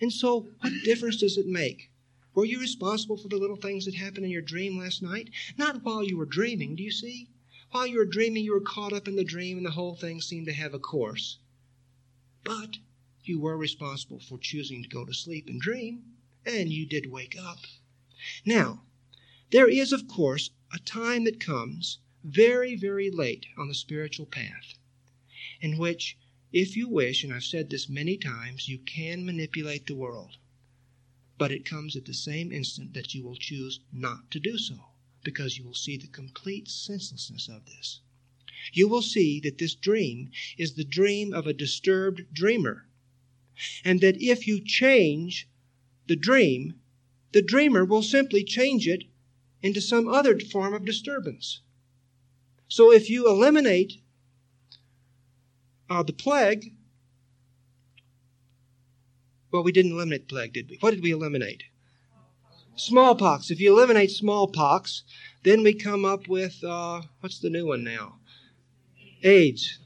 And 0.00 0.12
so, 0.12 0.48
what 0.60 0.72
difference 0.84 1.18
does 1.18 1.36
it 1.36 1.46
make? 1.46 1.90
Were 2.34 2.44
you 2.44 2.58
responsible 2.60 3.16
for 3.16 3.28
the 3.28 3.36
little 3.36 3.56
things 3.56 3.84
that 3.84 3.94
happened 3.94 4.24
in 4.24 4.30
your 4.30 4.42
dream 4.42 4.78
last 4.78 5.02
night? 5.02 5.30
Not 5.56 5.84
while 5.84 6.02
you 6.02 6.16
were 6.16 6.24
dreaming, 6.24 6.76
do 6.76 6.82
you 6.82 6.90
see? 6.90 7.28
While 7.70 7.86
you 7.86 7.98
were 7.98 8.06
dreaming, 8.06 8.44
you 8.44 8.52
were 8.52 8.62
caught 8.62 8.94
up 8.94 9.06
in 9.06 9.16
the 9.16 9.24
dream 9.24 9.58
and 9.58 9.66
the 9.66 9.72
whole 9.72 9.94
thing 9.94 10.22
seemed 10.22 10.46
to 10.46 10.54
have 10.54 10.72
a 10.72 10.78
course. 10.78 11.38
But 12.42 12.78
you 13.24 13.38
were 13.38 13.58
responsible 13.58 14.20
for 14.20 14.38
choosing 14.38 14.82
to 14.82 14.88
go 14.88 15.04
to 15.04 15.12
sleep 15.12 15.48
and 15.48 15.60
dream, 15.60 16.16
and 16.46 16.72
you 16.72 16.86
did 16.86 17.10
wake 17.10 17.36
up. 17.36 17.66
Now, 18.46 18.86
there 19.50 19.68
is, 19.68 19.92
of 19.92 20.08
course, 20.08 20.50
a 20.72 20.78
time 20.78 21.24
that 21.24 21.40
comes 21.40 21.98
very, 22.24 22.74
very 22.74 23.10
late 23.10 23.44
on 23.58 23.68
the 23.68 23.74
spiritual 23.74 24.24
path 24.24 24.78
in 25.60 25.76
which, 25.76 26.16
if 26.52 26.74
you 26.74 26.88
wish, 26.88 27.22
and 27.22 27.34
I've 27.34 27.44
said 27.44 27.68
this 27.68 27.86
many 27.88 28.16
times, 28.16 28.68
you 28.68 28.78
can 28.78 29.26
manipulate 29.26 29.86
the 29.86 29.94
world. 29.94 30.38
But 31.36 31.52
it 31.52 31.66
comes 31.66 31.96
at 31.96 32.06
the 32.06 32.14
same 32.14 32.50
instant 32.50 32.94
that 32.94 33.14
you 33.14 33.22
will 33.22 33.36
choose 33.36 33.80
not 33.92 34.30
to 34.30 34.40
do 34.40 34.56
so, 34.56 34.92
because 35.24 35.58
you 35.58 35.64
will 35.64 35.74
see 35.74 35.96
the 35.96 36.06
complete 36.08 36.68
senselessness 36.68 37.48
of 37.48 37.66
this. 37.66 38.00
you 38.72 38.88
will 38.88 39.02
see 39.02 39.40
that 39.40 39.58
this 39.58 39.74
dream 39.74 40.30
is 40.56 40.74
the 40.74 40.84
dream 40.84 41.32
of 41.32 41.46
a 41.46 41.52
disturbed 41.52 42.22
dreamer. 42.32 42.86
And 43.84 44.00
that 44.00 44.16
if 44.22 44.46
you 44.46 44.60
change 44.64 45.48
the 46.06 46.16
dream, 46.16 46.80
the 47.32 47.42
dreamer 47.42 47.84
will 47.84 48.02
simply 48.02 48.44
change 48.44 48.86
it 48.86 49.04
into 49.62 49.80
some 49.80 50.08
other 50.08 50.38
form 50.38 50.74
of 50.74 50.84
disturbance. 50.84 51.60
So 52.68 52.92
if 52.92 53.10
you 53.10 53.28
eliminate 53.28 54.02
uh, 55.90 56.02
the 56.02 56.12
plague, 56.12 56.74
well, 59.50 59.64
we 59.64 59.72
didn't 59.72 59.92
eliminate 59.92 60.28
the 60.28 60.34
plague, 60.34 60.52
did 60.52 60.70
we? 60.70 60.76
What 60.80 60.92
did 60.92 61.02
we 61.02 61.10
eliminate? 61.10 61.64
Smallpox. 62.78 63.50
If 63.50 63.60
you 63.60 63.72
eliminate 63.72 64.12
smallpox, 64.12 65.02
then 65.42 65.64
we 65.64 65.74
come 65.74 66.04
up 66.04 66.28
with 66.28 66.62
uh, 66.62 67.02
what's 67.20 67.40
the 67.40 67.50
new 67.50 67.66
one 67.66 67.82
now? 67.82 68.18
AIDS. 69.24 69.78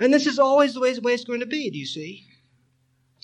And 0.00 0.12
this 0.12 0.26
is 0.26 0.40
always 0.40 0.74
the 0.74 0.80
way, 0.80 0.92
the 0.92 1.00
way 1.00 1.14
it's 1.14 1.24
going 1.24 1.40
to 1.40 1.46
be, 1.46 1.70
do 1.70 1.78
you 1.78 1.86
see? 1.86 2.26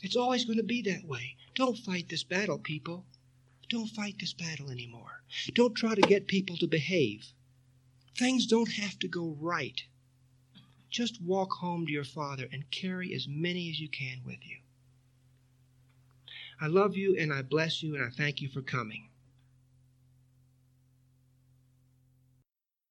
It's 0.02 0.16
always 0.16 0.44
going 0.44 0.58
to 0.58 0.62
be 0.62 0.82
that 0.82 1.04
way. 1.04 1.36
Don't 1.56 1.76
fight 1.76 2.08
this 2.08 2.22
battle, 2.22 2.58
people. 2.58 3.04
Don't 3.68 3.88
fight 3.88 4.16
this 4.20 4.34
battle 4.34 4.70
anymore. 4.70 5.22
Don't 5.54 5.74
try 5.74 5.96
to 5.96 6.00
get 6.02 6.28
people 6.28 6.56
to 6.58 6.68
behave. 6.68 7.32
Things 8.16 8.46
don't 8.46 8.70
have 8.72 8.98
to 9.00 9.08
go 9.08 9.36
right. 9.40 9.82
Just 10.90 11.20
walk 11.20 11.54
home 11.54 11.86
to 11.86 11.92
your 11.92 12.04
Father 12.04 12.48
and 12.52 12.70
carry 12.70 13.14
as 13.14 13.26
many 13.28 13.68
as 13.68 13.80
you 13.80 13.88
can 13.88 14.20
with 14.24 14.38
you. 14.42 14.59
I 16.60 16.66
love 16.66 16.96
you 16.96 17.16
and 17.18 17.32
I 17.32 17.42
bless 17.42 17.82
you 17.82 17.94
and 17.94 18.04
I 18.04 18.10
thank 18.10 18.40
you 18.40 18.48
for 18.48 18.62
coming. 18.62 19.09